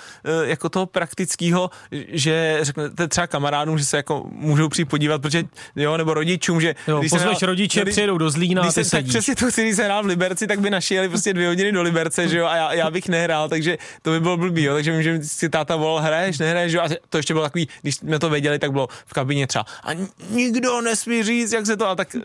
jako 0.45 0.69
toho 0.69 0.87
praktického, 0.87 1.71
že 2.09 2.59
řeknete 2.63 3.09
třeba 3.09 3.27
kamarádům, 3.27 3.79
že 3.79 3.85
se 3.85 3.97
jako 3.97 4.25
můžou 4.31 4.69
přijít 4.69 4.85
podívat, 4.89 5.23
protože 5.23 5.43
jo, 5.77 5.97
nebo 5.97 6.15
rodičům, 6.15 6.61
že 6.61 6.75
Jo, 6.89 6.99
když 7.01 7.11
pozveš 7.11 7.39
hrál- 7.39 7.47
rodiče, 7.47 7.83
když- 7.83 7.93
přijedou 7.93 8.19
do 8.19 8.31
Zlína 8.31 8.63
a 8.63 8.65
když 8.65 8.75
ty 8.75 8.85
jsem, 8.85 8.99
tak 9.03 9.09
přesně 9.09 9.35
to 9.37 9.51
chci, 9.51 9.63
když 9.63 9.77
jsem 9.77 9.85
hrál 9.85 10.03
v 10.03 10.07
Liberci, 10.07 10.47
tak 10.47 10.61
by 10.61 10.71
naši 10.71 10.95
jeli 10.95 11.09
prostě 11.09 11.35
dvě 11.35 11.49
hodiny 11.49 11.73
do 11.73 11.83
Liberce, 11.83 12.29
že 12.29 12.39
jo, 12.39 12.47
a 12.47 12.57
já, 12.57 12.73
já 12.73 12.91
bych 12.91 13.09
nehrál, 13.09 13.49
takže 13.49 13.79
to 14.03 14.11
by 14.11 14.21
bylo 14.23 14.37
blbý, 14.37 14.63
jo, 14.63 14.75
takže 14.75 14.93
vím, 14.93 15.03
že 15.03 15.19
si 15.23 15.49
táta 15.49 15.77
volal, 15.77 16.03
hraješ, 16.05 16.39
nehraješ, 16.39 16.73
jo, 16.73 16.83
a 16.83 16.89
to 17.09 17.17
ještě 17.17 17.35
bylo 17.35 17.45
takový, 17.45 17.69
když 17.83 17.95
jsme 17.95 18.19
to 18.19 18.31
věděli, 18.31 18.59
tak 18.59 18.73
bylo 18.73 18.89
v 19.07 19.13
kabině 19.13 19.47
třeba, 19.47 19.65
a 19.85 19.91
nikdo 20.31 20.81
nesmí 20.81 21.23
říct, 21.23 21.53
jak 21.53 21.67
se 21.67 21.77
to, 21.77 21.89
a 21.89 21.95
tak 21.95 22.17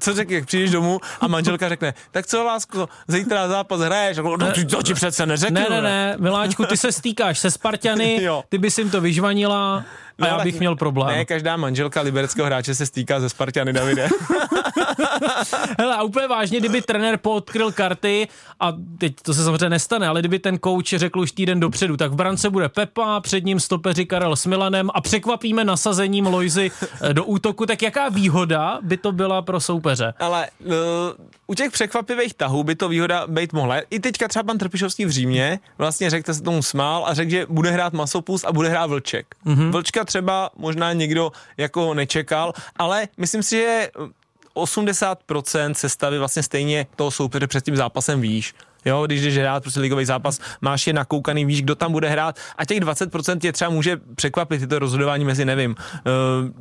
co 0.00 0.14
řekl, 0.14 0.32
jak 0.32 0.46
přijdeš 0.46 0.70
domů 0.70 1.00
a 1.20 1.28
manželka 1.28 1.68
řekne, 1.68 1.94
tak 2.10 2.26
co, 2.26 2.44
lásko, 2.44 2.88
zítra 3.08 3.48
zápas 3.48 3.80
hraješ, 3.80 4.18
a 4.18 4.22
no, 4.22 4.52
to 4.70 4.82
ti 4.82 4.94
přece 4.94 5.26
neřeknu. 5.26 5.54
Ne, 5.54 5.66
ne, 5.70 5.82
ne, 5.82 6.14
Miláčku, 6.18 6.64
ty 6.64 6.76
se 6.76 6.92
stýkáš 6.92 7.38
se 7.38 7.50
Spartany, 7.50 8.22
Jo. 8.22 8.44
ty 8.48 8.58
bys 8.58 8.78
jim 8.78 8.90
to 8.90 9.00
vyžvanila 9.00 9.84
a 10.18 10.22
No, 10.22 10.26
já 10.28 10.36
tak 10.36 10.44
bych 10.44 10.58
měl 10.58 10.76
problém. 10.76 11.08
Ne, 11.08 11.24
každá 11.24 11.56
manželka 11.56 12.00
libereckého 12.00 12.46
hráče 12.46 12.74
se 12.74 12.86
stýká 12.86 13.20
ze 13.20 13.28
Spartany, 13.28 13.72
Davide. 13.72 14.08
Hele, 15.78 15.96
a 15.96 16.02
úplně 16.02 16.28
vážně, 16.28 16.60
kdyby 16.60 16.82
trenér 16.82 17.16
poodkryl 17.16 17.72
karty 17.72 18.28
a 18.60 18.72
teď 18.98 19.14
to 19.22 19.34
se 19.34 19.44
samozřejmě 19.44 19.68
nestane, 19.68 20.08
ale 20.08 20.20
kdyby 20.20 20.38
ten 20.38 20.58
kouč 20.58 20.94
řekl 20.94 21.20
už 21.20 21.32
týden 21.32 21.60
dopředu, 21.60 21.96
tak 21.96 22.12
v 22.12 22.14
brance 22.14 22.50
bude 22.50 22.68
Pepa, 22.68 23.20
před 23.20 23.44
ním 23.44 23.60
stopeři 23.60 24.06
Karel 24.06 24.36
s 24.36 24.46
Milanem 24.46 24.90
a 24.94 25.00
překvapíme 25.00 25.64
nasazením 25.64 26.26
Lojzy 26.26 26.70
eh, 27.00 27.14
do 27.14 27.24
útoku, 27.24 27.66
tak 27.66 27.82
jaká 27.82 28.08
výhoda 28.08 28.78
by 28.82 28.96
to 28.96 29.12
byla 29.12 29.42
pro 29.42 29.60
soupeře? 29.60 30.14
Ale 30.18 30.48
uh, 30.64 30.72
u 31.46 31.54
těch 31.54 31.72
překvapivých 31.72 32.34
tahů 32.34 32.64
by 32.64 32.74
to 32.74 32.88
výhoda 32.88 33.26
být 33.26 33.52
mohla. 33.52 33.76
I 33.90 34.00
teďka 34.00 34.28
třeba 34.28 34.42
pan 34.42 34.58
Trpišovský 34.58 35.04
v 35.04 35.10
Římě 35.10 35.58
vlastně 35.78 36.10
řekl, 36.10 36.34
se 36.34 36.42
tomu 36.42 36.62
smál 36.62 37.04
a 37.06 37.14
řekl, 37.14 37.30
že 37.30 37.46
bude 37.48 37.70
hrát 37.70 37.92
Masopus 37.92 38.44
a 38.44 38.52
bude 38.52 38.68
hrát 38.68 38.86
Vlček. 38.86 39.26
Mm-hmm. 39.46 39.70
Vlčka 39.70 40.04
třeba 40.06 40.50
možná 40.56 40.92
někdo 40.92 41.32
jako 41.56 41.94
nečekal, 41.94 42.52
ale 42.76 43.08
myslím 43.16 43.42
si, 43.42 43.56
že 43.56 43.90
80% 44.54 45.72
sestavy 45.72 46.18
vlastně 46.18 46.42
stejně 46.42 46.86
toho 46.96 47.10
soupeře 47.10 47.46
před 47.46 47.64
tím 47.64 47.76
zápasem 47.76 48.20
víš. 48.20 48.54
Jo, 48.86 49.06
když 49.06 49.22
jdeš 49.22 49.38
hrát 49.38 49.62
prostě 49.62 49.80
ligový 49.80 50.04
zápas, 50.04 50.40
máš 50.60 50.86
je 50.86 50.92
nakoukaný, 50.92 51.44
víš, 51.44 51.62
kdo 51.62 51.74
tam 51.74 51.92
bude 51.92 52.08
hrát 52.08 52.38
a 52.58 52.64
těch 52.64 52.80
20% 52.80 53.38
tě 53.38 53.52
třeba 53.52 53.70
může 53.70 53.96
překvapit 54.14 54.60
tyto 54.60 54.78
rozhodování 54.78 55.24
mezi, 55.24 55.44
nevím, 55.44 55.76
eh, 55.78 56.00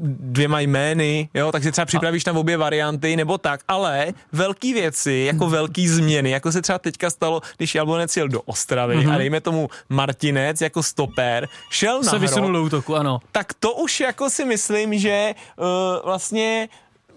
dvěma 0.01 0.59
jmény, 0.59 1.29
jo, 1.33 1.51
tak 1.51 1.63
si 1.63 1.71
třeba 1.71 1.85
připravíš 1.85 2.25
na 2.25 2.33
obě 2.33 2.57
varianty 2.57 3.15
nebo 3.15 3.37
tak, 3.37 3.61
ale 3.67 4.13
velký 4.31 4.73
věci, 4.73 5.23
jako 5.27 5.49
velký 5.49 5.87
změny, 5.87 6.29
jako 6.29 6.51
se 6.51 6.61
třeba 6.61 6.79
teďka 6.79 7.09
stalo, 7.09 7.41
když 7.57 7.75
Jablonec 7.75 8.17
jel 8.17 8.27
do 8.27 8.41
Ostravy 8.41 8.97
mm-hmm. 8.97 9.13
a 9.13 9.17
dejme 9.17 9.41
tomu 9.41 9.69
Martinec 9.89 10.61
jako 10.61 10.83
stoper, 10.83 11.47
šel 11.69 12.01
na 12.03 12.11
Se 12.11 12.19
vysunul 12.19 12.51
do 12.53 12.63
útoku, 12.63 12.95
ano. 12.95 13.19
tak 13.31 13.53
to 13.53 13.73
už 13.73 13.99
jako 13.99 14.29
si 14.29 14.45
myslím, 14.45 14.99
že 14.99 15.33
uh, 15.57 15.65
vlastně 16.05 16.69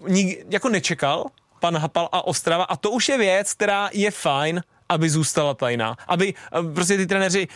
nik, 0.07 0.45
jako 0.49 0.69
nečekal 0.69 1.25
pan 1.59 1.77
Hapal 1.77 2.09
a 2.11 2.27
Ostrava 2.27 2.63
a 2.63 2.75
to 2.75 2.91
už 2.91 3.09
je 3.09 3.17
věc, 3.17 3.53
která 3.53 3.89
je 3.93 4.11
fajn, 4.11 4.61
aby 4.89 5.09
zůstala 5.09 5.53
tajná. 5.53 5.95
Aby 6.07 6.33
uh, 6.61 6.73
prostě 6.73 6.97
ty 6.97 7.07
trenéři 7.07 7.47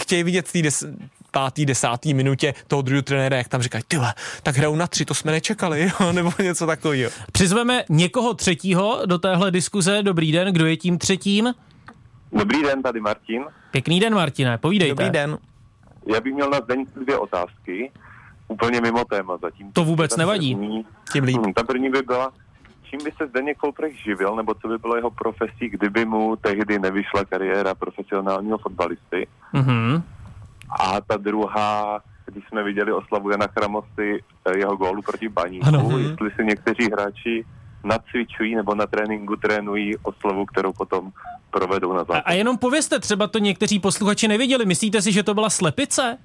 chtějí 0.00 0.22
vidět 0.22 0.48
v 0.48 0.52
té 0.52 0.62
des, 0.62 0.84
pátý, 1.30 1.66
desátý 1.66 2.14
minutě 2.14 2.54
toho 2.66 2.82
druhého 2.82 3.02
trenéra, 3.02 3.36
jak 3.36 3.48
tam 3.48 3.62
říkají, 3.62 3.84
ty 3.88 3.96
vole, 3.96 4.14
tak 4.42 4.56
hrajou 4.56 4.76
na 4.76 4.86
tři, 4.86 5.04
to 5.04 5.14
jsme 5.14 5.32
nečekali, 5.32 5.92
jo? 6.00 6.12
nebo 6.12 6.32
něco 6.42 6.66
takového. 6.66 7.10
Přizveme 7.32 7.84
někoho 7.88 8.34
třetího 8.34 9.02
do 9.06 9.18
téhle 9.18 9.50
diskuze. 9.50 10.02
Dobrý 10.02 10.32
den, 10.32 10.52
kdo 10.52 10.66
je 10.66 10.76
tím 10.76 10.98
třetím? 10.98 11.54
Dobrý 12.32 12.62
den, 12.62 12.82
tady 12.82 13.00
Martin. 13.00 13.44
Pěkný 13.70 14.00
den, 14.00 14.14
Martine, 14.14 14.58
povídejte. 14.58 14.90
Dobrý 14.90 15.10
den. 15.10 15.38
Já 16.14 16.20
bych 16.20 16.34
měl 16.34 16.50
na 16.50 16.58
Zdeňku 16.64 17.00
dvě 17.04 17.18
otázky, 17.18 17.90
úplně 18.48 18.80
mimo 18.80 19.04
téma 19.04 19.36
zatím. 19.36 19.72
To 19.72 19.84
vůbec 19.84 20.10
Ta 20.10 20.16
nevadí. 20.16 20.54
První, 20.54 20.86
Tím 21.12 21.24
líp. 21.24 21.36
Hm, 21.46 21.52
ta 21.52 21.62
první 21.64 21.90
by 21.90 22.02
byla, 22.02 22.32
čím 22.90 22.98
by 23.04 23.12
se 23.16 23.26
Zdeněk 23.26 23.56
Kolprech 23.58 23.96
živil, 24.04 24.36
nebo 24.36 24.54
co 24.54 24.68
by 24.68 24.78
bylo 24.78 24.96
jeho 24.96 25.10
profesí, 25.10 25.68
kdyby 25.68 26.04
mu 26.04 26.36
tehdy 26.36 26.78
nevyšla 26.78 27.24
kariéra 27.24 27.74
profesionálního 27.74 28.58
fotbalisty. 28.58 29.26
Mhm. 29.52 30.02
A 30.80 31.00
ta 31.00 31.16
druhá, 31.16 32.00
když 32.26 32.44
jsme 32.48 32.62
viděli 32.62 32.92
oslavu 32.92 33.30
Jana 33.30 33.46
Chramosty, 33.46 34.22
eh, 34.46 34.58
jeho 34.58 34.76
gólu 34.76 35.02
proti 35.02 35.28
Baníku, 35.28 35.66
Ano. 35.66 35.98
jestli 35.98 36.30
si 36.36 36.44
někteří 36.44 36.90
hráči 36.92 37.44
nacvičují 37.84 38.54
nebo 38.54 38.74
na 38.74 38.86
tréninku 38.86 39.36
trénují 39.36 39.96
oslavu, 40.02 40.46
kterou 40.46 40.72
potom 40.72 41.12
provedou 41.50 41.92
na 41.92 42.00
A, 42.00 42.04
zápas. 42.04 42.22
a 42.24 42.32
jenom 42.32 42.58
povězte, 42.58 42.98
třeba 43.00 43.26
to 43.26 43.38
někteří 43.38 43.78
posluchači 43.78 44.28
neviděli. 44.28 44.66
Myslíte 44.66 45.02
si, 45.02 45.12
že 45.12 45.22
to 45.22 45.34
byla 45.34 45.50
slepice? 45.50 46.18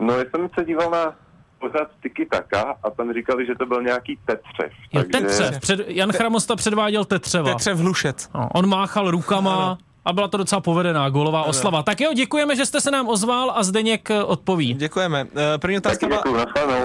No, 0.00 0.12
já 0.18 0.24
jsem 0.30 0.48
se 0.58 0.64
díval 0.64 0.90
na 0.90 1.14
pořád 1.62 1.88
Tiki 2.02 2.26
Taka 2.26 2.74
a 2.82 2.90
tam 2.90 3.12
říkali, 3.14 3.46
že 3.46 3.54
to 3.54 3.66
byl 3.66 3.82
nějaký 3.82 4.18
tetřev. 4.26 4.72
Jo, 4.92 5.02
Tetřev. 5.12 5.60
Před, 5.60 5.80
Jan 5.88 6.12
Chramosta 6.12 6.56
předváděl 6.56 7.04
Tetřeva. 7.04 7.52
Petře 7.52 7.74
Vlušec. 7.74 8.30
No, 8.34 8.48
on 8.54 8.68
máchal 8.68 9.10
rukama 9.10 9.78
a 10.04 10.12
byla 10.12 10.28
to 10.28 10.36
docela 10.36 10.60
povedená 10.60 11.08
golová 11.08 11.42
oslava. 11.42 11.82
Tak 11.82 12.00
jo, 12.00 12.12
děkujeme, 12.12 12.56
že 12.56 12.66
jste 12.66 12.80
se 12.80 12.90
nám 12.90 13.08
ozval 13.08 13.52
a 13.56 13.62
Zdeněk 13.62 14.10
eh, 14.10 14.22
odpoví. 14.24 14.74
Děkujeme. 14.74 15.26
Eh, 15.54 15.58
První 15.58 15.76
otázka 15.78 16.06
byla... 16.08 16.22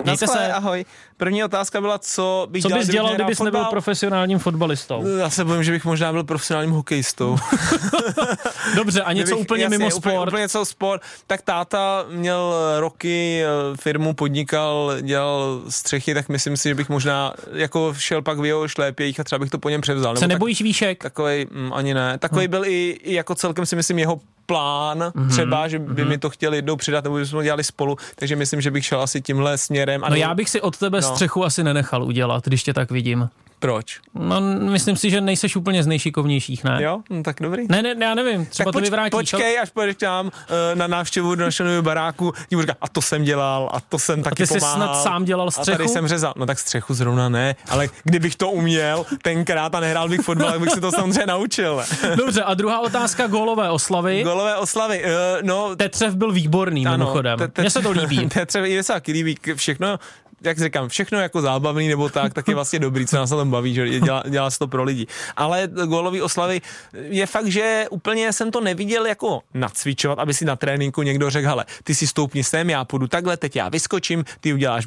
Mějte 0.03 0.27
se. 0.27 0.53
ahoj. 0.53 0.85
První 1.17 1.43
otázka 1.43 1.81
byla, 1.81 1.97
co 1.99 2.47
bych 2.49 2.61
Co 2.63 2.69
bys 2.69 2.87
dělal, 2.87 3.15
kdybys 3.15 3.39
nebyl 3.39 3.51
fotbal? 3.59 3.69
profesionálním 3.71 4.39
fotbalistou? 4.39 5.07
Já 5.17 5.29
se 5.29 5.45
bojím, 5.45 5.63
že 5.63 5.71
bych 5.71 5.85
možná 5.85 6.11
byl 6.11 6.23
profesionálním 6.23 6.71
hokejistou. 6.73 7.37
Dobře, 8.75 9.01
a 9.01 9.13
něco 9.13 9.25
Kdybych- 9.27 9.41
úplně 9.45 9.63
jasně, 9.63 9.77
mimo 9.77 9.95
úplně, 9.95 10.15
sport. 10.15 10.27
Úplně 10.27 10.41
něco 10.41 10.65
sport. 10.65 11.01
Tak 11.27 11.41
táta 11.41 12.05
měl 12.09 12.53
roky 12.79 13.41
eh, 13.43 13.77
firmu, 13.77 14.13
podnikal, 14.13 14.91
dělal 15.01 15.61
střechy, 15.69 16.13
tak 16.13 16.29
myslím 16.29 16.57
si, 16.57 16.69
že 16.69 16.75
bych 16.75 16.89
možná 16.89 17.33
jako 17.53 17.93
šel 17.97 18.21
pak 18.21 18.39
v 18.39 18.45
jeho 18.45 18.67
šlépějích 18.67 19.19
a 19.19 19.23
třeba 19.23 19.39
bych 19.39 19.49
to 19.49 19.57
po 19.59 19.69
něm 19.69 19.81
převzal. 19.81 20.15
Se 20.15 20.21
Nebo 20.27 20.33
nebojíš 20.33 20.61
výšek? 20.61 20.97
Tak, 21.03 21.11
takovej, 21.11 21.47
mm, 21.51 21.73
ani 21.73 21.93
ne. 21.93 22.17
Takový 22.17 22.47
Hm. 22.47 22.49
byl 22.51 22.65
i, 22.65 22.99
i 23.07 23.13
jako 23.13 23.35
celkem 23.35 23.65
si 23.65 23.75
myslím 23.75 23.99
jeho 23.99 24.19
plán 24.45 25.11
Mhm. 25.15 25.29
třeba, 25.29 25.67
že 25.67 25.79
by 25.79 26.05
mi 26.05 26.17
to 26.17 26.29
chtěli 26.29 26.57
jednou 26.57 26.75
přidat, 26.75 27.03
nebo 27.03 27.15
bychom 27.15 27.39
to 27.39 27.43
dělali 27.43 27.63
spolu, 27.63 27.97
takže 28.15 28.35
myslím, 28.35 28.61
že 28.61 28.71
bych 28.71 28.85
šel 28.85 29.01
asi 29.01 29.21
tímhle 29.21 29.57
směrem. 29.57 30.03
A 30.03 30.09
No 30.09 30.13
ne- 30.13 30.19
já 30.19 30.33
bych 30.35 30.49
si 30.49 30.61
od 30.61 30.77
tebe 30.77 31.01
No. 31.01 31.07
střechu 31.07 31.45
asi 31.45 31.63
nenechal 31.63 32.03
udělat, 32.03 32.43
když 32.45 32.63
tě 32.63 32.73
tak 32.73 32.91
vidím. 32.91 33.29
Proč? 33.59 33.99
No, 34.13 34.41
myslím 34.59 34.95
si, 34.95 35.09
že 35.09 35.21
nejseš 35.21 35.55
úplně 35.55 35.83
z 35.83 35.87
nejšikovnějších, 35.87 36.63
ne? 36.63 36.83
Jo? 36.83 37.01
No, 37.09 37.23
tak 37.23 37.37
dobrý. 37.41 37.65
Ne, 37.69 37.81
ne, 37.81 37.95
já 38.05 38.13
nevím, 38.15 38.45
třeba 38.45 38.71
to 38.71 38.79
poč- 38.79 38.83
vyvrátíš. 38.83 39.11
počkej, 39.11 39.59
až 39.59 39.69
pojedeš 39.69 39.95
k 39.95 40.01
nám 40.01 40.31
eh, 40.71 40.75
na 40.75 40.87
návštěvu 40.87 41.35
do 41.35 41.43
našeho 41.43 41.81
baráku, 41.81 42.33
ti 42.49 42.55
budu 42.55 42.61
říkat, 42.61 42.77
a 42.81 42.87
to 42.89 43.01
jsem 43.01 43.23
dělal, 43.23 43.69
a 43.73 43.79
to 43.81 43.99
jsem 43.99 44.23
taky 44.23 44.35
ty 44.35 44.47
jsi 44.47 44.59
pomáhal. 44.59 44.75
snad 44.77 45.03
sám 45.03 45.25
dělal 45.25 45.47
A 45.47 45.51
tady 45.51 45.63
střechu? 45.75 45.93
jsem 45.93 46.07
řezal. 46.07 46.33
No 46.37 46.45
tak 46.45 46.59
střechu 46.59 46.93
zrovna 46.93 47.29
ne, 47.29 47.55
ale 47.69 47.89
kdybych 48.03 48.35
to 48.35 48.49
uměl 48.51 49.05
tenkrát 49.21 49.75
a 49.75 49.79
nehrál 49.79 50.09
bych 50.09 50.21
fotbal, 50.21 50.51
tak 50.51 50.59
bych 50.59 50.69
se 50.71 50.81
to 50.81 50.91
samozřejmě 50.91 51.25
naučil. 51.25 51.83
Dobře, 52.15 52.43
a 52.43 52.53
druhá 52.53 52.79
otázka, 52.79 53.27
gólové 53.27 53.69
oslavy. 53.69 54.23
Golové 54.23 54.55
oslavy, 54.57 55.01
eh, 55.05 55.09
no... 55.43 55.75
Tetřev 55.75 56.15
byl 56.15 56.31
výborný, 56.31 56.87
ano, 56.87 56.97
mimochodem. 56.97 57.39
Mně 57.57 57.69
se 57.69 57.81
to 57.81 57.91
líbí. 57.91 58.29
To 58.51 58.57
je 58.59 58.83
se 58.83 58.93
taky 58.93 59.11
líbí, 59.11 59.35
všechno, 59.55 59.99
jak 60.41 60.59
říkám, 60.59 60.89
všechno 60.89 61.19
jako 61.19 61.41
zábavný 61.41 61.87
nebo 61.87 62.09
tak, 62.09 62.33
tak 62.33 62.47
je 62.47 62.55
vlastně 62.55 62.79
dobrý, 62.79 63.05
co 63.05 63.15
nás 63.15 63.31
na 63.31 63.37
tom 63.37 63.51
baví, 63.51 63.73
že 63.73 63.99
dělá, 63.99 64.23
dělá 64.29 64.49
se 64.49 64.59
to 64.59 64.67
pro 64.67 64.83
lidi. 64.83 65.07
Ale 65.35 65.69
gólový 65.85 66.21
oslavy 66.21 66.61
je 66.93 67.25
fakt, 67.25 67.47
že 67.47 67.85
úplně 67.89 68.33
jsem 68.33 68.51
to 68.51 68.61
neviděl 68.61 69.05
jako 69.05 69.41
nacvičovat, 69.53 70.19
aby 70.19 70.33
si 70.33 70.45
na 70.45 70.55
tréninku 70.55 71.01
někdo 71.01 71.29
řekl, 71.29 71.47
hele, 71.47 71.65
ty 71.83 71.95
si 71.95 72.07
stoupni 72.07 72.43
sem, 72.43 72.69
já 72.69 72.85
půjdu 72.85 73.07
takhle, 73.07 73.37
teď 73.37 73.55
já 73.55 73.69
vyskočím, 73.69 74.25
ty 74.39 74.53
uděláš 74.53 74.85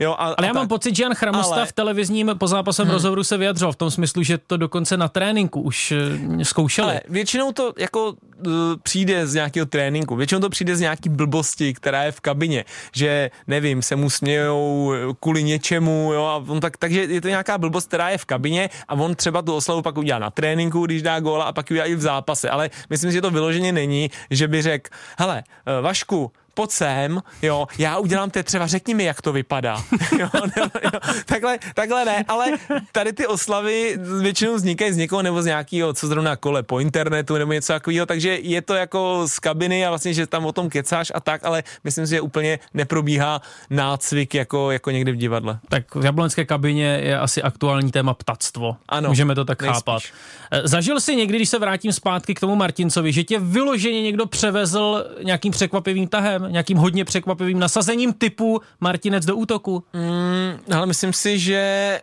jo, 0.00 0.12
a, 0.12 0.14
Ale 0.14 0.46
já 0.46 0.50
a 0.50 0.52
mám 0.52 0.62
tak. 0.62 0.68
pocit, 0.68 0.96
že 0.96 1.02
Jan 1.02 1.14
Chramosta 1.14 1.54
Ale- 1.54 1.66
v 1.66 1.72
televizním 1.72 2.30
pozápasem 2.38 2.84
hmm. 2.84 2.92
rozhovoru 2.92 3.24
se 3.24 3.36
vyjadřoval 3.36 3.72
v 3.72 3.76
tom 3.76 3.90
smyslu, 3.90 4.22
že 4.22 4.38
to 4.38 4.56
dokonce 4.56 4.96
na 4.96 5.08
tréninku 5.08 5.60
už 5.60 5.92
eh, 5.92 6.44
zkoušeli. 6.44 6.90
Ale 6.90 7.00
většinou 7.08 7.52
to 7.52 7.72
jako 7.78 8.08
uh, 8.10 8.52
přijde 8.82 9.26
z 9.26 9.34
nějakého 9.34 9.66
tréninku, 9.66 10.16
většinou 10.16 10.40
to 10.40 10.48
přijde 10.48 10.76
z 10.76 10.80
nějaký 10.80 11.08
blbosti, 11.08 11.74
která 11.74 12.02
je 12.02 12.12
v 12.12 12.20
kabině, 12.20 12.64
že 12.92 13.30
nevím, 13.46 13.82
se 13.82 13.96
mu 13.96 14.10
smějou 14.10 14.65
eh, 14.94 15.14
kvůli 15.20 15.42
něčemu, 15.42 16.10
jo, 16.14 16.24
a 16.24 16.36
on 16.36 16.60
tak, 16.60 16.76
takže 16.76 17.00
je 17.02 17.20
to 17.20 17.28
nějaká 17.28 17.58
blbost, 17.58 17.88
která 17.88 18.10
je 18.10 18.18
v 18.18 18.24
kabině 18.24 18.70
a 18.88 18.94
on 18.94 19.14
třeba 19.14 19.42
tu 19.42 19.54
oslavu 19.54 19.82
pak 19.82 19.98
udělá 19.98 20.18
na 20.18 20.30
tréninku, 20.30 20.86
když 20.86 21.02
dá 21.02 21.20
góla 21.20 21.44
a 21.44 21.52
pak 21.52 21.70
ji 21.70 21.74
udělá 21.74 21.86
i 21.86 21.94
v 21.94 22.00
zápase, 22.00 22.50
ale 22.50 22.70
myslím 22.90 23.10
si, 23.10 23.14
že 23.14 23.20
to 23.20 23.30
vyloženě 23.30 23.72
není, 23.72 24.10
že 24.30 24.48
by 24.48 24.62
řekl, 24.62 24.90
hele, 25.18 25.44
eh, 25.46 25.80
Vašku, 25.80 26.32
pojď 26.56 26.70
sem, 26.70 27.22
jo, 27.42 27.66
já 27.78 27.98
udělám 27.98 28.30
teď 28.30 28.46
třeba, 28.46 28.66
řekni 28.66 28.94
mi, 28.94 29.04
jak 29.04 29.22
to 29.22 29.32
vypadá. 29.32 29.84
jo, 30.18 30.28
nebo, 30.56 30.70
jo, 30.84 30.90
takhle, 31.26 31.58
takhle 31.74 32.04
ne, 32.04 32.24
ale 32.28 32.46
tady 32.92 33.12
ty 33.12 33.26
oslavy 33.26 33.98
většinou 34.22 34.54
vznikají 34.54 34.92
z 34.92 34.96
někoho 34.96 35.22
nebo 35.22 35.42
z 35.42 35.46
nějakého, 35.46 35.92
co 35.92 36.06
zrovna 36.06 36.36
kole 36.36 36.62
po 36.62 36.80
internetu 36.80 37.36
nebo 37.38 37.52
něco 37.52 37.72
takového, 37.72 38.06
takže 38.06 38.38
je 38.42 38.62
to 38.62 38.74
jako 38.74 39.22
z 39.26 39.38
kabiny 39.38 39.86
a 39.86 39.88
vlastně, 39.88 40.14
že 40.14 40.26
tam 40.26 40.46
o 40.46 40.52
tom 40.52 40.70
kecáš 40.70 41.12
a 41.14 41.20
tak, 41.20 41.44
ale 41.44 41.62
myslím 41.84 42.06
si, 42.06 42.10
že 42.10 42.20
úplně 42.20 42.58
neprobíhá 42.74 43.40
nácvik 43.70 44.34
jako, 44.34 44.70
jako 44.70 44.90
někdy 44.90 45.12
v 45.12 45.16
divadle. 45.16 45.58
Tak 45.68 45.94
v 45.94 46.04
jablonské 46.04 46.44
kabině 46.44 47.00
je 47.02 47.18
asi 47.18 47.42
aktuální 47.42 47.90
téma 47.90 48.14
ptactvo. 48.14 48.76
Ano, 48.88 49.08
Můžeme 49.08 49.34
to 49.34 49.44
tak 49.44 49.62
nejspíš. 49.62 49.76
chápat. 49.78 50.02
Eh, 50.50 50.68
Zažil 50.68 51.00
jsi 51.00 51.16
někdy, 51.16 51.36
když 51.38 51.48
se 51.48 51.58
vrátím 51.58 51.92
zpátky 51.92 52.34
k 52.34 52.40
tomu 52.40 52.56
Martincovi, 52.56 53.12
že 53.12 53.24
tě 53.24 53.38
vyloženě 53.38 54.02
někdo 54.02 54.26
převezl 54.26 55.04
nějakým 55.24 55.52
překvapivým 55.52 56.08
tahem, 56.08 56.45
nějakým 56.48 56.78
hodně 56.78 57.04
překvapivým 57.04 57.58
nasazením 57.58 58.12
typu 58.12 58.60
Martinec 58.80 59.24
do 59.24 59.36
útoku? 59.36 59.84
Mm, 59.92 60.74
ale 60.76 60.86
myslím 60.86 61.12
si, 61.12 61.38
že 61.38 61.56
eh, 61.56 62.00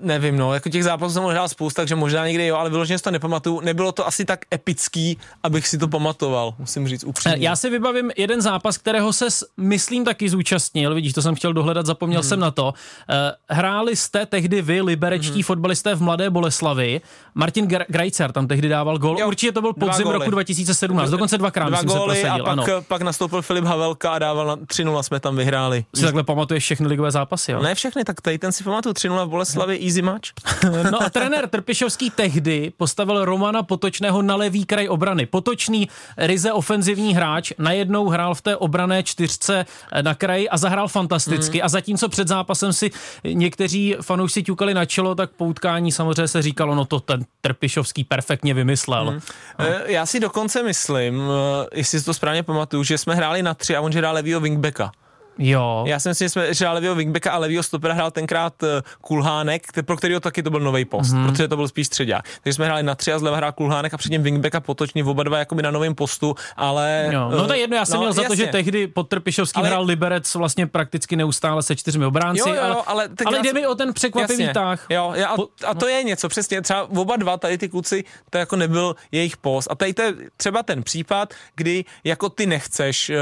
nevím, 0.00 0.36
no, 0.36 0.54
jako 0.54 0.68
těch 0.68 0.84
zápasů 0.84 1.14
jsem 1.14 1.24
odehrál 1.24 1.48
spousta, 1.48 1.82
takže 1.82 1.94
možná 1.94 2.26
někdy 2.26 2.46
jo, 2.46 2.56
ale 2.56 2.70
vyloženě 2.70 2.98
si 2.98 3.04
to 3.04 3.10
nepamatuju. 3.10 3.60
Nebylo 3.60 3.92
to 3.92 4.06
asi 4.06 4.24
tak 4.24 4.40
epický, 4.54 5.18
abych 5.42 5.68
si 5.68 5.78
to 5.78 5.88
pamatoval, 5.88 6.54
musím 6.58 6.88
říct 6.88 7.02
Eh, 7.04 7.06
upřímně. 7.06 7.36
Já 7.48 7.56
si 7.56 7.70
vybavím 7.70 8.10
jeden 8.16 8.40
zápas, 8.40 8.78
kterého 8.78 9.12
se, 9.12 9.26
myslím, 9.56 10.04
taky 10.04 10.28
zúčastnil. 10.28 10.94
Vidíš, 10.94 11.12
to 11.12 11.22
jsem 11.22 11.34
chtěl 11.34 11.52
dohledat, 11.52 11.86
zapomněl 11.86 12.20
Hmm. 12.20 12.28
jsem 12.28 12.40
na 12.40 12.50
to. 12.50 12.74
Eh, 13.10 13.32
Hráli 13.50 13.96
jste 13.96 14.26
tehdy 14.26 14.62
vy, 14.62 14.80
liberečtí 14.82 15.42
fotbalisté 15.42 15.94
v 15.94 16.02
Mladé 16.02 16.30
Boleslavi. 16.30 17.00
Martin 17.34 17.66
Gra- 17.66 17.84
Grajcar 17.88 18.32
tam 18.32 18.46
tehdy 18.46 18.68
dával 18.68 18.98
gol. 18.98 19.16
Jo, 19.20 19.26
Určitě 19.28 19.52
to 19.52 19.60
byl 19.60 19.72
podzim 19.72 20.06
roku 20.08 20.30
2017. 20.30 21.10
Dokonce 21.10 21.38
dvakrát, 21.38 21.68
Dva 21.68 21.70
myslím, 21.82 21.90
se 21.90 21.98
góly 21.98 22.18
a 22.18 22.22
prosadil. 22.22 22.44
pak, 22.44 22.52
Ano. 22.68 22.82
pak 22.88 23.02
nastoupil 23.02 23.42
Filip 23.42 23.64
Havelka 23.82 24.10
a 24.10 24.18
dával 24.18 24.46
na 24.46 24.56
3-0 24.56 25.02
jsme 25.02 25.20
tam 25.20 25.36
vyhráli. 25.36 25.84
Si 25.94 26.02
takhle 26.02 26.22
pamatuješ 26.22 26.64
všechny 26.64 26.86
ligové 26.86 27.10
zápasy, 27.10 27.52
jo? 27.52 27.62
Ne 27.62 27.74
všechny, 27.74 28.04
tak 28.04 28.20
tady 28.20 28.38
ten 28.38 28.52
si 28.52 28.64
pamatuju, 28.64 28.92
3-0 28.92 29.26
v 29.26 29.28
Boleslavi, 29.28 29.78
easy 29.86 30.02
match. 30.02 30.28
No 30.90 31.02
a 31.02 31.10
trenér 31.10 31.48
Trpišovský 31.48 32.10
tehdy 32.10 32.72
postavil 32.76 33.24
Romana 33.24 33.62
Potočného 33.62 34.22
na 34.22 34.36
levý 34.36 34.64
kraj 34.64 34.88
obrany. 34.88 35.26
Potočný, 35.26 35.88
ryze 36.16 36.52
ofenzivní 36.52 37.14
hráč, 37.14 37.52
najednou 37.58 38.08
hrál 38.08 38.34
v 38.34 38.40
té 38.42 38.56
obrané 38.56 39.02
čtyřce 39.02 39.66
eh, 39.92 40.02
na 40.02 40.14
kraji 40.14 40.48
a 40.48 40.56
zahrál 40.56 40.88
fantasticky. 40.88 41.58
Mhm. 41.58 41.64
A 41.64 41.68
zatímco 41.68 42.08
před 42.08 42.28
zápasem 42.28 42.72
si 42.72 42.90
někteří 43.24 43.96
fanoušci 44.02 44.42
ťukali 44.42 44.74
na 44.74 44.84
čelo, 44.84 45.14
tak 45.14 45.30
po 45.30 45.44
utkání 45.44 45.92
samozřejmě 45.92 46.28
se 46.28 46.42
říkalo, 46.42 46.74
no 46.74 46.84
to 46.84 47.00
ten 47.00 47.24
Trpišovský 47.40 48.04
perfektně 48.04 48.54
vymyslel. 48.54 49.10
Hmm. 49.10 49.20
Eh, 49.58 49.92
Já 49.92 50.06
si 50.06 50.20
dokonce 50.20 50.62
myslím, 50.62 51.22
eh, 51.22 51.66
jestli 51.74 51.98
si 51.98 52.04
to 52.04 52.14
správně 52.14 52.42
pamatuju, 52.42 52.82
že 52.82 52.98
jsme 52.98 53.14
hráli 53.14 53.42
na 53.42 53.54
tři 53.54 53.71
a 53.76 53.80
on 53.80 53.92
že 53.92 53.98
hrál 53.98 54.14
levýho 54.14 54.40
wingbacka. 54.40 54.92
Jo. 55.38 55.84
Já 55.86 55.98
si 56.00 56.08
myslím, 56.08 56.24
že 56.24 56.30
jsme 56.30 56.54
že 56.54 56.68
levýho 56.68 56.94
wingbacka 56.94 57.30
a 57.32 57.38
levýho 57.38 57.62
stopera 57.62 57.94
hrál 57.94 58.10
tenkrát 58.10 58.62
eh, 58.62 58.82
Kulhánek, 59.00 59.62
pro 59.84 59.96
kterého 59.96 60.20
taky 60.20 60.42
to 60.42 60.50
byl 60.50 60.60
nový 60.60 60.84
post, 60.84 61.12
mm-hmm. 61.12 61.30
protože 61.30 61.48
to 61.48 61.56
byl 61.56 61.68
spíš 61.68 61.86
středák. 61.86 62.24
Takže 62.42 62.54
jsme 62.54 62.64
hráli 62.64 62.82
na 62.82 62.94
tři 62.94 63.12
a 63.12 63.18
zleva 63.18 63.36
hrál 63.36 63.52
Kulhánek 63.52 63.94
a 63.94 63.96
předtím 63.96 64.22
wingbacka 64.22 64.60
potočný, 64.60 65.02
oba 65.02 65.22
dva 65.22 65.38
jakoby 65.38 65.62
na 65.62 65.70
novém 65.70 65.94
postu, 65.94 66.34
ale... 66.56 67.08
Jo, 67.12 67.30
no 67.30 67.46
to 67.46 67.52
je 67.52 67.58
jedno, 67.60 67.76
já 67.76 67.84
jsem 67.84 67.94
no, 67.94 68.00
měl 68.00 68.12
za 68.12 68.22
to, 68.22 68.34
že 68.34 68.46
tehdy 68.46 68.86
pod 68.86 69.08
Trpišovským 69.08 69.60
Ale- 69.60 69.68
hrál 69.68 69.84
Liberec 69.84 70.34
vlastně 70.34 70.66
prakticky 70.66 71.16
neustále 71.16 71.62
se 71.62 71.76
čtyřmi 71.76 72.04
obránci, 72.04 72.40
Jo, 72.48 72.54
jo, 72.54 72.54
jo, 72.68 72.82
ale, 72.86 73.08
ale 73.26 73.38
jde 73.38 73.48
jsem- 73.48 73.54
mi 73.54 73.66
o 73.66 73.74
ten 73.74 73.92
překvapivý 73.92 74.42
Jasně. 74.42 74.54
tah. 74.54 74.86
Jo, 74.90 75.12
já, 75.14 75.28
a, 75.28 75.36
a 75.66 75.74
to 75.74 75.88
je 75.88 76.04
něco, 76.04 76.28
přesně, 76.28 76.62
třeba 76.62 76.82
oba 76.90 77.16
dva 77.16 77.36
tady 77.36 77.58
ty 77.58 77.68
kluci, 77.68 78.04
to 78.30 78.38
jako 78.38 78.56
nebyl 78.56 78.96
jejich 79.12 79.36
post. 79.36 79.68
A 79.70 79.74
tady 79.74 79.94
to 79.94 80.02
je 80.02 80.14
třeba 80.36 80.62
ten 80.62 80.82
případ, 80.82 81.34
kdy 81.54 81.84
jako 82.04 82.28
ty 82.28 82.46
nechceš, 82.46 83.10
uh, 83.10 83.16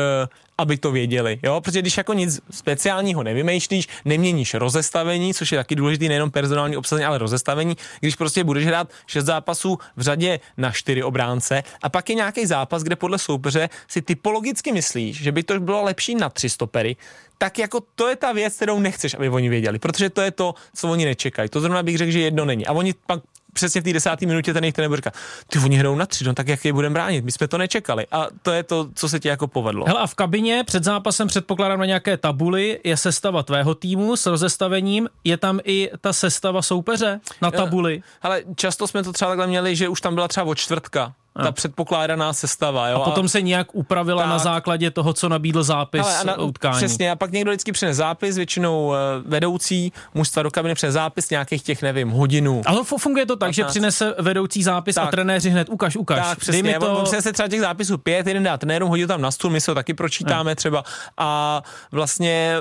aby 0.60 0.76
to 0.76 0.92
věděli, 0.92 1.38
jo, 1.42 1.60
protože 1.60 1.82
když 1.82 1.96
jako 1.96 2.12
nic 2.12 2.40
speciálního 2.50 3.22
nevymýšlíš, 3.22 3.88
neměníš 4.04 4.54
rozestavení, 4.54 5.34
což 5.34 5.52
je 5.52 5.58
taky 5.58 5.74
důležitý 5.76 6.08
nejenom 6.08 6.30
personální 6.30 6.76
obsazení, 6.76 7.04
ale 7.04 7.18
rozestavení, 7.18 7.76
když 8.00 8.16
prostě 8.16 8.44
budeš 8.44 8.66
hrát 8.66 8.88
šest 9.06 9.24
zápasů 9.24 9.78
v 9.96 10.02
řadě 10.02 10.40
na 10.56 10.70
čtyři 10.70 11.02
obránce 11.02 11.62
a 11.82 11.88
pak 11.88 12.08
je 12.08 12.14
nějaký 12.14 12.46
zápas, 12.46 12.82
kde 12.82 12.96
podle 12.96 13.18
soupeře 13.18 13.68
si 13.88 14.02
typologicky 14.02 14.72
myslíš, 14.72 15.22
že 15.22 15.32
by 15.32 15.42
to 15.42 15.60
bylo 15.60 15.82
lepší 15.82 16.14
na 16.14 16.28
tři 16.28 16.48
stopery, 16.48 16.96
tak 17.38 17.58
jako 17.58 17.80
to 17.94 18.08
je 18.08 18.16
ta 18.16 18.32
věc, 18.32 18.56
kterou 18.56 18.80
nechceš, 18.80 19.14
aby 19.14 19.28
oni 19.28 19.48
věděli, 19.48 19.78
protože 19.78 20.10
to 20.10 20.20
je 20.20 20.30
to, 20.30 20.54
co 20.74 20.88
oni 20.88 21.04
nečekají. 21.04 21.48
To 21.48 21.60
zrovna 21.60 21.82
bych 21.82 21.98
řekl, 21.98 22.12
že 22.12 22.20
jedno 22.20 22.44
není. 22.44 22.66
A 22.66 22.72
oni 22.72 22.94
pak 23.06 23.20
přesně 23.52 23.80
v 23.80 23.85
té 23.85 23.92
desáté 23.92 24.26
minutě 24.26 24.52
ten 24.52 24.64
jejich 24.64 24.75
trenér 24.75 24.97
říká, 24.97 25.12
ty 25.47 25.59
oni 25.59 25.76
hrajou 25.76 25.97
na 25.97 26.07
tři, 26.07 26.25
no 26.25 26.35
tak 26.35 26.49
jak 26.49 26.64
je 26.64 26.73
budeme 26.73 26.92
bránit, 26.92 27.25
my 27.25 27.33
jsme 27.33 27.49
to 27.49 27.59
nečekali. 27.59 28.07
A 28.12 28.26
to 28.42 28.52
je 28.52 28.62
to, 28.62 28.88
co 28.95 29.09
se 29.09 29.21
ti 29.21 29.28
jako 29.28 29.47
povedlo. 29.47 29.87
Hele 29.87 30.00
a 30.00 30.07
v 30.07 30.14
kabině 30.14 30.64
před 30.66 30.85
zápasem 30.85 31.28
předpokládám 31.28 31.78
na 31.78 31.87
nějaké 31.87 32.16
tabuli 32.16 32.80
je 32.85 32.97
sestava 32.97 33.42
tvého 33.42 33.75
týmu 33.75 34.16
s 34.16 34.26
rozestavením, 34.26 35.09
je 35.25 35.37
tam 35.37 35.61
i 35.64 35.90
ta 36.00 36.12
sestava 36.12 36.62
soupeře 36.62 37.21
na 37.42 37.50
tabuli. 37.50 38.02
Ale 38.23 38.42
často 38.57 38.87
jsme 38.87 39.02
to 39.02 39.12
třeba 39.12 39.30
takhle 39.30 39.47
měli, 39.47 39.76
že 39.76 39.88
už 39.88 40.00
tam 40.00 40.14
byla 40.14 40.28
třeba 40.28 40.47
od 40.47 40.54
čtvrtka, 40.54 41.14
ta 41.42 41.52
předpokládaná 41.52 42.32
sestava. 42.32 42.88
Jo? 42.88 42.96
A 42.96 43.00
potom 43.04 43.28
se 43.28 43.42
nějak 43.42 43.75
upravila 43.75 44.22
Tak. 44.22 44.30
na 44.30 44.38
základě 44.38 44.90
toho, 44.90 45.12
co 45.12 45.28
nabídl 45.28 45.62
zápis 45.62 46.00
Ale 46.06 46.18
a 46.18 46.25
na, 46.25 46.38
utkání. 46.38 46.76
Přesně, 46.76 47.10
a 47.10 47.16
pak 47.16 47.32
někdo 47.32 47.50
vždycky 47.50 47.72
přines 47.72 47.96
zápis, 47.96 48.37
většinou 48.37 48.94
eh, 48.94 48.96
vedoucí 49.26 49.92
mužstva 50.14 50.42
do 50.42 50.50
kabiny 50.50 50.75
přines 50.75 50.92
zápis 50.92 51.30
nějakých 51.30 51.62
těch, 51.62 51.82
nevím, 51.82 52.10
hodinu. 52.10 52.62
Ale 52.66 52.82
fu- 52.82 52.99
funguje 52.99 53.26
to 53.26 53.37
tak, 53.37 53.52
že 53.52 53.62
15. 53.62 53.72
přinese 53.72 54.14
vedoucí 54.18 54.62
zápis 54.62 54.96
a 54.96 55.00
Tak. 55.00 55.10
trenéři 55.10 55.50
hned 55.50 55.68
ukaž, 55.68 55.96
ukaž. 55.96 56.18
Tak, 56.18 56.28
Dej 56.28 56.37
přesně. 56.37 56.62
mi 56.62 56.75
To... 56.75 56.94
On 56.99 57.04
přinese 57.04 57.32
třeba 57.32 57.49
těch 57.49 57.60
zápisů 57.60 57.99
pět, 57.99 58.26
jeden 58.26 58.42
dá 58.42 58.56
trenérům, 58.58 58.88
hodí 58.88 59.06
tam 59.06 59.20
na 59.20 59.30
stůl, 59.30 59.50
my 59.50 59.60
si 59.60 59.70
ho 59.70 59.75
taky 59.75 59.95
pročítáme 59.95 60.54
třeba. 60.56 60.84
A 61.19 61.62
vlastně 61.93 62.54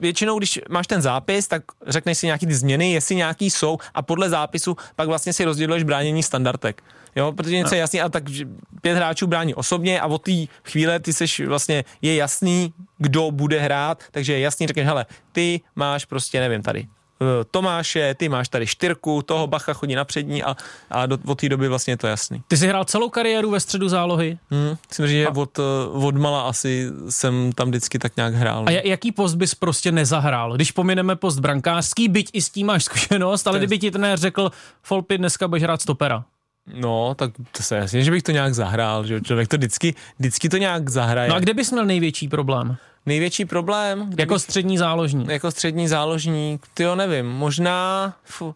většinou, 0.00 0.38
když 0.38 0.60
máš 0.68 0.86
ten 0.86 1.02
zápis, 1.02 1.48
tak 1.48 1.62
řekneš 1.86 2.18
si 2.18 2.26
nějaký 2.26 2.46
ty 2.46 2.54
změny, 2.54 2.92
jestli 2.92 3.14
nějaký 3.16 3.50
jsou 3.50 3.78
a 3.94 4.02
podle 4.02 4.28
zápisu 4.28 4.76
pak 4.96 5.08
vlastně 5.08 5.32
si 5.32 5.44
rozděluješ 5.44 5.82
bránění 5.82 6.22
standardek. 6.22 6.82
Jo, 7.16 7.32
protože 7.32 7.56
něco 7.56 7.74
je 7.74 7.80
jasný, 7.80 8.00
a 8.00 8.08
tak 8.08 8.28
že 8.28 8.44
pět 8.80 8.94
hráčů 8.94 9.26
brání 9.26 9.54
osobně 9.54 10.00
a 10.00 10.06
od 10.06 10.22
té 10.22 10.32
chvíle 10.64 11.00
ty 11.00 11.12
seš 11.12 11.40
vlastně, 11.40 11.84
je 12.02 12.14
jasný, 12.14 12.72
kdo 12.98 13.30
bude 13.30 13.60
hrát, 13.60 14.02
takže 14.10 14.32
je 14.32 14.40
jasný, 14.40 14.66
řekneš, 14.66 14.86
hele, 14.86 15.06
ty 15.32 15.60
máš 15.76 16.04
prostě, 16.04 16.40
nevím, 16.40 16.62
tady 16.62 16.80
eh, 17.20 17.24
Tomáše, 17.50 18.14
ty 18.14 18.28
máš 18.28 18.48
tady 18.48 18.66
Štyrku, 18.66 19.22
toho 19.22 19.46
Bacha 19.46 19.72
chodí 19.72 19.94
na 19.94 20.04
přední 20.04 20.42
a, 20.42 20.56
a 20.90 21.06
do, 21.06 21.18
od 21.26 21.40
té 21.40 21.48
doby 21.48 21.68
vlastně 21.68 21.92
je 21.92 21.96
to 21.96 22.06
jasný. 22.06 22.42
Ty 22.48 22.56
jsi 22.56 22.66
hrál 22.68 22.84
celou 22.84 23.08
kariéru 23.08 23.50
ve 23.50 23.60
středu 23.60 23.88
zálohy. 23.88 24.38
Hmm, 24.50 24.76
myslím, 24.88 25.06
že 25.08 25.28
od, 25.28 25.58
eh, 25.58 25.62
od 26.06 26.16
mala 26.16 26.42
asi 26.42 26.88
jsem 27.08 27.52
tam 27.52 27.68
vždycky 27.68 27.98
tak 27.98 28.16
nějak 28.16 28.34
hrál. 28.34 28.64
A 28.66 28.70
ja- 28.70 28.80
jaký 28.84 29.12
post 29.12 29.34
bys 29.34 29.54
prostě 29.54 29.92
nezahrál? 29.92 30.54
Když 30.54 30.70
pomineme 30.72 31.16
post 31.16 31.38
brankářský, 31.38 32.08
byť 32.08 32.30
i 32.32 32.42
s 32.42 32.50
tím 32.50 32.66
máš 32.66 32.84
zkušenost, 32.84 33.46
ale 33.46 33.52
To 33.58 33.62
je- 33.62 33.66
kdyby 33.66 33.78
ti 33.78 33.90
trenér 33.90 34.18
řekl, 34.18 34.50
Folpy, 34.82 35.18
dneska 35.18 35.48
budeš 35.48 35.62
hrát 35.62 35.82
stopera. 35.82 36.24
No, 36.66 37.14
tak 37.14 37.30
to 37.56 37.62
se 37.62 37.76
jasně, 37.76 38.04
že 38.04 38.10
bych 38.10 38.22
to 38.22 38.32
nějak 38.32 38.54
zahrál, 38.54 39.06
že 39.06 39.20
člověk 39.20 39.48
to 39.48 39.56
vždycky, 39.56 39.94
vždycky 40.18 40.48
to 40.48 40.56
nějak 40.56 40.88
zahraje. 40.88 41.28
No 41.28 41.34
a 41.34 41.38
kde 41.40 41.54
bys 41.54 41.70
měl 41.70 41.84
největší 41.86 42.28
problém? 42.28 42.76
Největší 43.06 43.44
problém, 43.44 44.10
Jako 44.18 44.38
střední 44.38 44.78
záložník. 44.78 45.28
jako 45.28 45.50
střední 45.50 45.88
záložník, 45.88 46.66
ty 46.74 46.82
jo 46.82 46.94
nevím, 46.94 47.26
možná, 47.26 48.14
fu, 48.24 48.54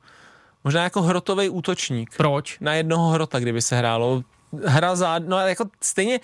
možná 0.65 0.83
jako 0.83 1.03
hrotový 1.03 1.49
útočník. 1.49 2.11
Proč? 2.17 2.59
Na 2.61 2.75
jednoho 2.75 3.11
hrota, 3.11 3.39
kdyby 3.39 3.63
se 3.63 3.77
hrálo. 3.77 4.23
Hra 4.67 4.97
za, 4.97 5.19
no 5.19 5.39
jako 5.39 5.65
stejně 5.81 6.21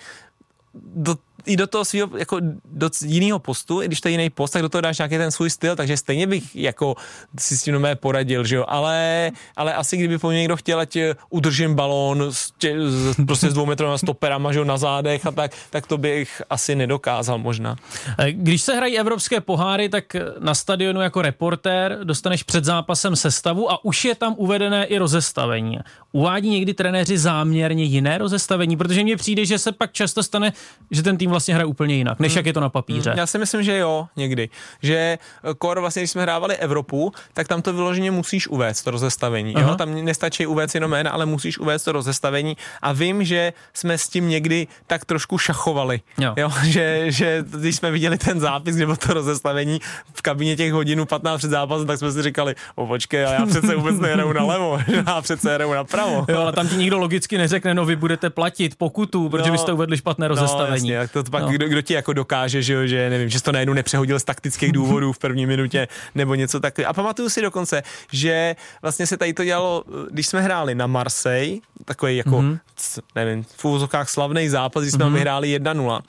do, 0.95 1.15
i 1.45 1.57
do 1.57 1.67
toho 1.67 1.85
svého, 1.85 2.17
jako 2.17 2.37
do 2.65 2.89
jiného 3.05 3.39
postu, 3.39 3.81
i 3.81 3.85
když 3.87 4.01
to 4.01 4.07
je 4.07 4.11
jiný 4.11 4.29
post, 4.29 4.51
tak 4.51 4.61
do 4.61 4.69
toho 4.69 4.81
dáš 4.81 4.97
nějaký 4.97 5.17
ten 5.17 5.31
svůj 5.31 5.49
styl, 5.49 5.75
takže 5.75 5.97
stejně 5.97 6.27
bych 6.27 6.55
jako 6.55 6.95
si 7.39 7.57
s 7.57 7.63
tím 7.63 7.73
nové 7.73 7.95
poradil, 7.95 8.45
že 8.45 8.55
jo, 8.55 8.65
ale, 8.67 9.31
ale 9.55 9.73
asi 9.73 9.97
kdyby 9.97 10.17
po 10.17 10.29
mě 10.29 10.37
někdo 10.39 10.55
chtěl, 10.57 10.79
ať 10.79 10.95
eh, 10.95 11.15
udržím 11.29 11.75
balón 11.75 12.23
s 12.31 12.51
tě, 12.57 12.75
s, 12.89 13.15
prostě 13.25 13.49
s 13.49 13.53
dvoumetrovými 13.53 13.99
stoperama, 13.99 14.53
že 14.53 14.59
jo, 14.59 14.65
na 14.65 14.77
zádech 14.77 15.25
a 15.25 15.31
tak, 15.31 15.51
tak 15.69 15.87
to 15.87 15.97
bych 15.97 16.41
asi 16.49 16.75
nedokázal 16.75 17.37
možná. 17.37 17.75
Eh, 18.19 18.31
Když 18.31 18.61
se 18.61 18.75
hrají 18.75 18.99
evropské 18.99 19.41
poháry, 19.41 19.89
tak 19.89 20.15
na 20.39 20.55
stadionu 20.55 21.01
jako 21.01 21.21
reportér 21.21 21.99
dostaneš 22.03 22.43
před 22.43 22.65
zápasem 22.65 23.15
sestavu 23.15 23.71
a 23.71 23.85
už 23.85 24.05
je 24.05 24.15
tam 24.15 24.35
uvedené 24.37 24.85
i 24.85 24.97
rozestavení. 24.97 25.79
Uvádí 26.11 26.49
někdy 26.49 26.73
trenéři 26.73 27.17
záměrně 27.17 27.83
jiné 27.83 28.17
rozestavení, 28.17 28.77
protože 28.77 29.03
mně 29.03 29.17
přijde, 29.17 29.45
že 29.45 29.59
se 29.59 29.71
pak 29.71 29.91
často 29.91 30.23
stane, 30.23 30.53
že 30.91 31.03
ten 31.03 31.17
tým 31.17 31.32
vlastně 31.33 31.53
hraje 31.53 31.65
úplně 31.65 31.95
jinak, 31.95 32.19
než 32.19 32.35
jak 32.35 32.45
je 32.45 32.53
to 32.53 32.59
na 32.59 32.69
papíře. 32.69 33.13
Já 33.17 33.25
si 33.27 33.37
myslím, 33.37 33.63
že 33.63 33.77
jo, 33.77 34.07
někdy. 34.15 34.49
Že 34.81 34.95
eh, 34.95 35.17
kor 35.57 35.79
vlastně, 35.79 36.01
když 36.01 36.11
jsme 36.11 36.21
hrávali 36.21 36.55
Evropu, 36.57 37.11
tak 37.33 37.47
tam 37.47 37.61
to 37.61 37.73
vyloženě 37.73 38.11
musíš 38.11 38.47
uvést, 38.47 38.83
to 38.83 38.91
rozestavení. 38.91 39.53
Jo? 39.59 39.75
Tam 39.75 40.05
nestačí 40.05 40.45
uvést 40.47 40.75
jenom 40.75 40.91
jména, 40.91 41.11
ale 41.11 41.25
musíš 41.25 41.57
uvést 41.59 41.83
to 41.83 41.91
rozestavení. 41.91 42.57
A 42.81 42.91
vím, 42.93 43.23
že 43.23 43.53
jsme 43.73 43.97
s 43.97 44.07
tím 44.09 44.29
někdy 44.29 44.67
tak 44.87 45.05
trošku 45.05 45.37
šachovali. 45.37 46.01
Jo. 46.17 46.33
Jo? 46.37 46.49
Že, 46.63 47.11
že 47.11 47.43
když 47.49 47.75
jsme 47.75 47.91
viděli 47.91 48.17
ten 48.17 48.39
zápis, 48.39 48.75
bylo 48.77 48.95
to 48.95 49.13
rozestavení 49.13 49.79
v 50.13 50.21
kabině 50.21 50.55
těch 50.55 50.73
hodinu 50.73 51.05
15 51.05 51.37
před 51.37 51.49
zápasem, 51.49 51.87
tak 51.87 51.99
jsme 51.99 52.11
si 52.11 52.21
říkali, 52.23 52.55
o 52.75 52.87
počkej, 52.87 53.25
ale 53.25 53.35
já 53.35 53.45
přece 53.45 53.75
vůbec 53.75 53.99
nehraju 53.99 54.33
nalevo, 54.33 54.79
já 55.07 55.21
přece 55.21 55.53
hraju 55.55 55.73
napravo. 55.73 56.25
Jo, 56.29 56.41
ale 56.41 56.51
tam 56.53 56.67
ti 56.67 56.75
nikdo 56.75 56.97
logicky 56.97 57.37
neřekne, 57.37 57.73
no 57.73 57.85
vy 57.85 57.95
budete 57.95 58.29
platit 58.29 58.75
pokutu, 58.75 59.29
protože 59.29 59.47
No, 59.49 59.51
byste 59.51 59.73
uvedli 59.73 59.97
špatné 59.97 60.23
No, 60.29 60.35
rozestavení. 60.35 60.73
jasně, 60.75 60.93
jak 60.93 61.11
to, 61.11 61.22
to 61.23 61.31
pak 61.31 61.43
No. 61.43 61.49
kdo, 61.49 61.67
kdo, 61.67 61.81
ti 61.81 61.93
jako 61.93 62.13
dokáže, 62.13 62.61
že, 62.61 62.87
že 62.87 63.09
nevím, 63.09 63.29
že 63.29 63.37
jsi 63.39 63.43
to 63.43 63.51
najednou 63.51 63.73
nepřehodil 63.73 64.19
z 64.19 64.23
taktických 64.23 64.71
důvodů 64.79 65.13
v 65.13 65.17
první 65.19 65.45
minutě 65.45 65.87
nebo 66.15 66.35
něco 66.35 66.59
takového. 66.59 66.89
A 66.89 66.93
pamatuju 66.93 67.29
si 67.29 67.41
dokonce, 67.41 67.83
že 68.11 68.55
vlastně 68.81 69.07
se 69.07 69.17
tady 69.17 69.33
to 69.33 69.43
dělalo, 69.43 69.83
když 70.11 70.27
jsme 70.27 70.41
hráli 70.41 70.75
na 70.75 70.87
Marseille, 70.87 71.59
takový 71.85 72.17
jako, 72.17 72.41
Mhm. 72.41 72.51
mm-hmm. 72.77 73.01
nevím, 73.15 73.43
v 73.57 73.65
úvozovkách 73.65 74.09
slavný 74.09 74.49
zápas, 74.49 74.83
když 74.83 74.93
jsme 74.93 75.05
mm-hmm. 75.05 75.13
vyhráli 75.13 75.59
1-0 75.59 76.01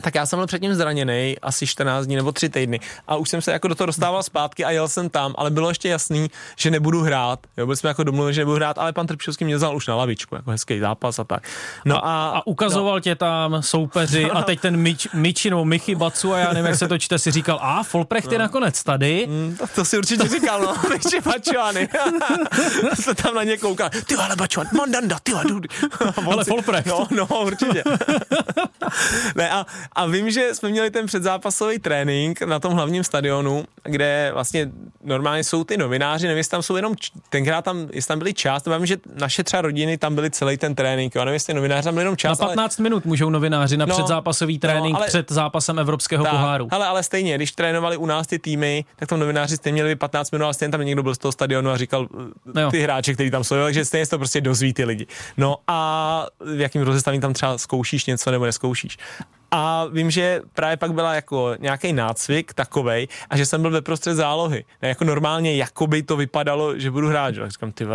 tak 0.00 0.14
já 0.14 0.26
jsem 0.26 0.38
byl 0.38 0.46
předtím 0.46 0.74
zraněný 0.74 1.36
asi 1.42 1.66
14 1.66 2.06
dní 2.06 2.16
nebo 2.16 2.32
3 2.32 2.48
týdny 2.48 2.80
a 3.08 3.16
už 3.16 3.28
jsem 3.28 3.42
se 3.42 3.52
jako 3.52 3.68
do 3.68 3.74
toho 3.74 3.86
dostával 3.86 4.22
zpátky 4.22 4.64
a 4.64 4.70
jel 4.70 4.88
jsem 4.88 5.10
tam, 5.10 5.34
ale 5.38 5.50
bylo 5.50 5.68
ještě 5.68 5.88
jasný, 5.88 6.30
že 6.56 6.70
nebudu 6.70 7.00
hrát. 7.02 7.38
Jo, 7.56 7.66
byli 7.66 7.76
jsme 7.76 7.88
jako 7.88 8.04
domluveni, 8.04 8.34
že 8.34 8.40
nebudu 8.40 8.56
hrát, 8.56 8.78
ale 8.78 8.92
pan 8.92 9.06
Trpišovský 9.06 9.44
mě 9.44 9.56
vzal 9.56 9.76
už 9.76 9.86
na 9.86 9.96
lavičku, 9.96 10.34
jako 10.34 10.50
hezký 10.50 10.78
zápas 10.78 11.18
a 11.18 11.24
tak. 11.24 11.42
No 11.84 12.06
a, 12.06 12.28
A 12.28 12.46
ukazoval 12.46 12.94
no. 12.94 13.00
tě 13.00 13.14
tam 13.14 13.62
soupeři 13.62 14.30
a 14.30 14.42
teď 14.42 14.60
ten 14.60 14.76
Mič, 14.76 15.08
Miči 15.14 15.50
nebo 15.50 15.64
Michy 15.64 15.94
Bacu 15.94 16.32
a 16.32 16.38
já 16.38 16.52
nevím, 16.52 16.66
jak 16.66 16.76
se 16.76 16.88
to 16.88 16.98
čte, 16.98 17.18
si 17.18 17.30
říkal, 17.30 17.58
a 17.62 17.82
Folprecht 17.82 18.32
je 18.32 18.38
nakonec 18.38 18.82
tady. 18.82 19.26
Mm, 19.28 19.56
to, 19.56 19.66
to 19.66 19.84
si 19.84 19.98
určitě 19.98 20.28
říkal, 20.28 20.60
no, 20.60 20.74
Miči 20.90 21.20
Bačuany. 21.20 21.88
se 23.00 23.14
tam 23.14 23.34
na 23.34 23.42
ně 23.42 23.56
koukal, 23.56 23.90
ty 24.06 24.14
ale 24.14 24.36
Bačuan, 24.36 24.66
Mandanda, 24.76 25.18
ty. 25.22 25.32
Ale 26.26 26.44
Folprecht. 26.44 26.86
No, 26.86 27.06
no, 27.10 27.26
určitě. 27.26 27.82
ne, 29.34 29.50
a, 29.50 29.66
a 29.92 30.06
vím, 30.06 30.30
že 30.30 30.54
jsme 30.54 30.68
měli 30.68 30.90
ten 30.90 31.06
předzápasový 31.06 31.78
trénink 31.78 32.42
na 32.42 32.58
tom 32.60 32.72
hlavním 32.72 33.04
stadionu, 33.04 33.64
kde 33.84 34.30
vlastně 34.34 34.70
normálně 35.04 35.44
jsou 35.44 35.64
ty 35.64 35.76
novináři, 35.76 36.26
nevím, 36.26 36.38
jestli 36.38 36.50
tam 36.50 36.62
jsou 36.62 36.76
jenom, 36.76 36.96
č- 36.96 37.10
tenkrát 37.28 37.64
tam, 37.64 37.88
jestli 37.92 38.08
tam 38.08 38.18
byli 38.18 38.34
část, 38.34 38.66
vím, 38.76 38.86
že 38.86 38.96
naše 39.14 39.44
třeba 39.44 39.60
rodiny 39.60 39.98
tam 39.98 40.14
byli 40.14 40.30
celý 40.30 40.56
ten 40.56 40.74
trénink, 40.74 41.14
jo, 41.14 41.24
nevím, 41.24 41.34
jestli 41.34 41.54
novináři 41.54 41.84
tam 41.84 41.94
byli 41.94 42.02
jenom 42.02 42.12
Na 42.12 42.16
část, 42.16 42.40
ale 42.40 42.48
15 42.54 42.78
minut 42.78 43.04
můžou 43.04 43.30
novináři 43.30 43.76
na 43.76 43.86
No, 43.86 43.94
předzápasový 43.94 44.58
trénink 44.58 44.92
no, 44.92 44.98
ale- 44.98 45.06
před 45.06 45.32
zápasem 45.32 45.78
Evropského 45.78 46.24
poháru. 46.24 46.68
Ale, 46.70 46.86
ale 46.86 47.02
stejně, 47.02 47.36
když 47.36 47.52
trénovali 47.52 47.96
u 47.96 48.06
nás 48.06 48.26
ty 48.26 48.38
týmy, 48.38 48.84
tak 48.96 49.08
tam 49.08 49.20
novináři 49.20 49.56
stejně 49.56 49.74
měli 49.74 49.96
15 49.96 50.30
minut, 50.30 50.44
ale 50.44 50.54
stejně 50.54 50.72
tam 50.72 50.80
někdo 50.80 51.02
byl 51.02 51.14
z 51.14 51.18
toho 51.18 51.32
stadionu 51.32 51.70
a 51.70 51.76
říkal 51.76 52.08
No 52.54 52.62
no 52.62 52.70
ty 52.70 52.80
hráči, 52.82 53.14
kteří 53.14 53.30
tam 53.30 53.44
jsou, 53.44 53.54
jo, 53.54 53.64
takže 53.64 53.84
stejně 53.84 54.06
to 54.06 54.18
prostě 54.18 54.40
dozví 54.40 54.72
ty 54.74 54.84
lidi. 54.84 55.06
No 55.36 55.56
a 55.68 56.26
v 56.56 56.60
jakým 56.60 56.82
rozestavení 56.82 57.20
tam 57.20 57.32
třeba 57.32 57.58
zkoušíš 57.58 58.06
něco 58.06 58.30
nebo 58.30 58.44
neskoušíš. 58.44 58.98
A 59.50 59.86
vím, 59.92 60.10
že 60.10 60.40
právě 60.52 60.76
pak 60.76 60.92
byla 60.92 61.14
jako 61.14 61.54
nějaký 61.58 61.92
nácvik 61.92 62.54
takovej 62.54 63.08
a 63.30 63.36
že 63.36 63.46
jsem 63.46 63.62
byl 63.62 63.70
ve 63.70 63.82
prostřed 63.82 64.14
zálohy. 64.14 64.64
Ne, 64.82 64.88
jako 64.88 65.04
normálně, 65.04 65.56
jako 65.56 65.86
by 65.86 66.02
to 66.02 66.16
vypadalo, 66.16 66.78
že 66.78 66.90
budu 66.90 67.08
hrát. 67.08 67.34
Že? 67.34 67.50
Říkám, 67.50 67.72
ty 67.72 67.86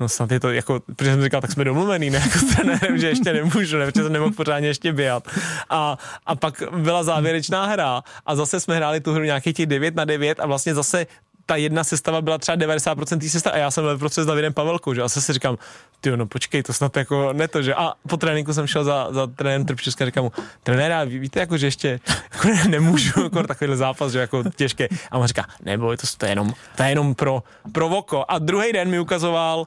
no 0.00 0.08
snad 0.08 0.30
je 0.30 0.40
to 0.40 0.50
jako, 0.50 0.80
protože 0.96 1.10
jsem 1.10 1.22
říkal, 1.22 1.40
tak 1.40 1.52
jsme 1.52 1.64
domluvený, 1.64 2.10
ne, 2.10 2.18
jako 2.24 2.46
trenérem, 2.54 2.98
že 2.98 3.08
ještě 3.08 3.32
nemůžu, 3.32 3.78
ne, 3.78 3.86
protože 3.86 4.02
jsem 4.02 4.12
nemohl 4.12 4.32
pořádně 4.32 4.68
ještě 4.68 4.92
běhat. 4.92 5.28
A, 5.70 5.98
a 6.26 6.36
pak 6.36 6.62
byla 6.76 7.02
závěrečná 7.02 7.66
hra 7.66 8.02
a 8.26 8.36
zase 8.36 8.60
jsme 8.60 8.76
hráli 8.76 9.00
tu 9.00 9.12
hru 9.12 9.24
nějaký 9.24 9.52
těch 9.52 9.66
9 9.66 9.94
na 9.94 10.04
9 10.04 10.40
a 10.40 10.46
vlastně 10.46 10.74
zase 10.74 11.06
ta 11.46 11.56
jedna 11.56 11.84
sestava 11.84 12.22
byla 12.22 12.38
třeba 12.38 12.56
90% 12.56 13.18
té 13.20 13.28
sestavy 13.28 13.56
a 13.56 13.58
já 13.58 13.70
jsem 13.70 13.84
byl 13.84 13.98
prostě 13.98 14.22
s 14.22 14.26
Davidem 14.26 14.52
Pavelkou, 14.52 14.94
že 14.94 15.02
a 15.02 15.04
zase 15.08 15.20
si 15.20 15.32
říkám, 15.32 15.58
ty 16.00 16.16
no 16.16 16.26
počkej, 16.26 16.62
to 16.62 16.72
snad 16.72 16.96
jako 16.96 17.32
ne 17.32 17.48
to, 17.48 17.62
že 17.62 17.74
a 17.74 17.92
po 18.08 18.16
tréninku 18.16 18.52
jsem 18.52 18.66
šel 18.66 18.84
za, 18.84 19.12
za 19.12 19.26
trenérem 19.26 19.64
Trpčička 19.64 20.04
a 20.04 20.06
říkám 20.06 20.24
mu, 20.24 20.32
trenéra, 20.62 21.04
ví, 21.04 21.18
víte, 21.18 21.40
jako, 21.40 21.56
že 21.56 21.66
ještě 21.66 22.00
jako 22.32 22.48
ne, 22.48 22.64
nemůžu, 22.68 23.22
jako 23.22 23.42
takovýhle 23.42 23.76
zápas, 23.76 24.12
že 24.12 24.18
jako 24.18 24.42
těžké. 24.56 24.88
A 25.10 25.18
on 25.18 25.26
říká, 25.26 25.46
nebo 25.62 25.96
to, 25.96 26.06
to, 26.18 26.26
je 26.26 26.32
jenom, 26.32 26.54
to 26.76 26.82
je 26.82 26.88
jenom 26.88 27.14
pro, 27.14 27.42
pro 27.72 27.88
voko. 27.88 28.24
A 28.28 28.38
druhý 28.38 28.72
den 28.72 28.90
mi 28.90 29.00
ukazoval 29.00 29.66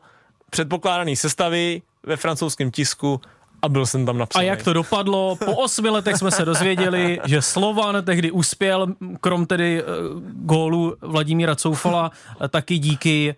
předpokládaný 0.50 1.16
sestavy 1.16 1.82
ve 2.04 2.18
francouzském 2.18 2.72
tisku 2.72 3.22
a 3.62 3.70
byl 3.70 3.86
jsem 3.86 4.06
tam 4.06 4.16
A 4.16 4.20
napsaný. 4.20 4.48
jak 4.48 4.64
to 4.64 4.74
dopadlo? 4.74 5.36
Po 5.36 5.56
osmi 5.56 5.90
letech 5.90 6.16
jsme 6.18 6.32
se 6.32 6.46
dozvěděli, 6.46 7.20
že 7.26 7.42
Slovan 7.42 8.06
tehdy 8.06 8.32
uspěl, 8.32 8.88
krom 9.22 9.46
tedy 9.46 9.84
uh, 9.84 9.90
gólu 10.24 10.96
Vladimíra 11.02 11.56
Coufala, 11.56 12.12
eh, 12.42 12.48
taky 12.48 12.78
díky 12.78 13.36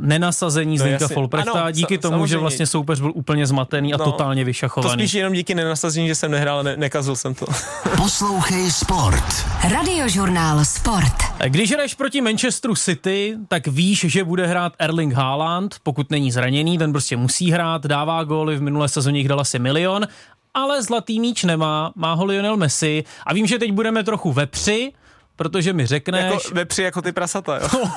nenasazení 0.00 0.76
No 0.78 0.82
Zdeňka 0.84 1.04
jasně. 1.04 1.14
Folprechta, 1.14 1.52
Ano, 1.52 1.70
díky 1.70 1.94
sa- 1.94 2.00
tomu, 2.00 2.14
že 2.14 2.18
samozřejmě. 2.18 2.38
vlastně 2.38 2.66
soupeř 2.66 3.00
byl 3.00 3.12
úplně 3.14 3.46
zmatený 3.46 3.94
a 3.94 3.96
No, 3.96 4.04
totálně 4.04 4.42
To 4.44 4.46
vyšachovaný. 4.46 4.92
spíš 5.02 5.12
jenom 5.14 5.32
díky 5.32 5.54
nenasazení, 5.54 6.08
že 6.08 6.14
jsem 6.14 6.30
nehrál, 6.30 6.62
ne, 6.62 6.76
nekazil 6.76 7.16
jsem 7.16 7.34
to. 7.34 7.46
Poslouchej 7.96 8.70
Sport. 8.70 9.24
Radiožurnál 9.72 10.64
Sport. 10.64 11.14
Když 11.48 11.72
hraješ 11.72 11.94
proti 11.94 12.20
Manchesteru 12.20 12.74
City, 12.74 13.36
tak 13.48 13.66
víš, 13.66 14.00
že 14.08 14.24
bude 14.24 14.46
hrát 14.46 14.72
Erling 14.78 15.12
Haaland, 15.14 15.74
pokud 15.82 16.10
není 16.10 16.32
zraněný, 16.32 16.78
ten 16.78 16.92
prostě 16.92 17.16
musí 17.16 17.50
hrát, 17.52 17.86
dává 17.86 18.24
góly, 18.24 18.56
v 18.56 18.62
minulé 18.62 18.88
sezóně 18.88 19.18
jich 19.20 19.28
dal 19.28 19.40
asi 19.40 19.58
milion, 19.58 20.06
ale 20.54 20.82
zlatý 20.82 21.20
míč 21.20 21.44
nemá, 21.44 21.92
má 21.96 22.12
ho 22.14 22.24
Lionel 22.24 22.56
Messi 22.56 23.04
a 23.26 23.34
vím, 23.34 23.46
že 23.46 23.58
teď 23.58 23.72
budeme 23.72 24.04
trochu 24.04 24.32
vepři, 24.32 24.92
protože 25.36 25.72
mi 25.72 25.86
řekneš... 25.86 26.24
Jako 26.24 26.54
vepři 26.54 26.82
jako 26.82 27.02
ty 27.02 27.12
prasata, 27.12 27.56
jo. 27.56 27.68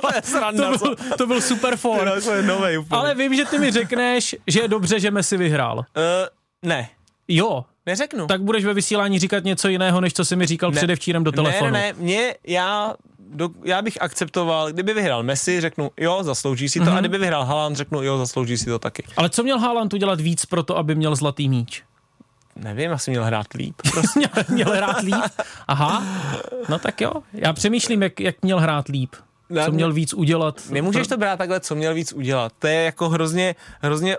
to 0.00 0.08
je 0.14 0.22
sranda, 0.24 0.70
to, 0.72 0.78
byl, 0.78 0.96
to 1.18 1.26
byl 1.26 1.40
super 1.40 1.76
for. 1.76 2.20
To 2.24 2.32
je 2.32 2.42
novej 2.42 2.78
úplně. 2.78 3.00
Ale 3.00 3.14
vím, 3.14 3.34
že 3.34 3.44
ty 3.44 3.58
mi 3.58 3.70
řekneš, 3.70 4.36
že 4.46 4.60
je 4.60 4.68
dobře, 4.68 5.00
že 5.00 5.10
Messi 5.10 5.36
vyhrál. 5.36 5.78
Uh, 5.78 5.84
ne, 6.62 6.88
Jo, 7.28 7.64
neřeknu. 7.86 8.26
tak 8.26 8.42
budeš 8.42 8.64
ve 8.64 8.74
vysílání 8.74 9.18
říkat 9.18 9.44
něco 9.44 9.68
jiného, 9.68 10.00
než 10.00 10.12
co 10.12 10.24
jsi 10.24 10.36
mi 10.36 10.46
říkal 10.46 10.70
ne. 10.70 10.76
předevčírem 10.76 11.24
do 11.24 11.32
telefonu. 11.32 11.70
Ne, 11.70 11.80
ne, 11.80 11.92
ne, 11.92 11.92
mě, 11.98 12.34
já, 12.46 12.94
do, 13.30 13.48
já 13.64 13.82
bych 13.82 14.02
akceptoval, 14.02 14.72
kdyby 14.72 14.94
vyhrál 14.94 15.22
Messi, 15.22 15.60
řeknu 15.60 15.90
jo, 15.96 16.18
zaslouží 16.22 16.68
si 16.68 16.78
to, 16.78 16.84
mm-hmm. 16.84 16.96
a 16.96 17.00
kdyby 17.00 17.18
vyhrál 17.18 17.44
Haaland, 17.44 17.76
řeknu 17.76 18.02
jo, 18.02 18.18
zaslouží 18.18 18.58
si 18.58 18.64
to 18.64 18.78
taky. 18.78 19.02
Ale 19.16 19.30
co 19.30 19.42
měl 19.42 19.58
Haaland 19.58 19.94
udělat 19.94 20.20
víc 20.20 20.46
pro 20.46 20.62
to, 20.62 20.78
aby 20.78 20.94
měl 20.94 21.14
zlatý 21.14 21.48
míč? 21.48 21.82
Nevím, 22.58 22.92
asi 22.92 23.10
měl 23.10 23.24
hrát 23.24 23.52
líp. 23.54 23.74
Prostě. 23.90 24.18
měl, 24.18 24.30
měl 24.48 24.76
hrát 24.76 25.00
líp? 25.00 25.14
Aha, 25.68 26.02
no 26.68 26.78
tak 26.78 27.00
jo. 27.00 27.12
Já 27.32 27.52
přemýšlím, 27.52 28.02
jak, 28.02 28.20
jak 28.20 28.42
měl 28.42 28.60
hrát 28.60 28.88
líp. 28.88 29.14
Ne, 29.50 29.64
Co 29.64 29.72
měl 29.72 29.92
víc 29.92 30.14
udělat. 30.14 30.62
Nemůžeš 30.70 31.06
to 31.06 31.16
brát 31.16 31.36
takhle, 31.36 31.60
co 31.60 31.74
měl 31.74 31.94
víc 31.94 32.12
udělat. 32.12 32.52
To 32.58 32.66
je 32.66 32.82
jako 32.84 33.08
hrozně, 33.08 33.54
hrozně 33.80 34.16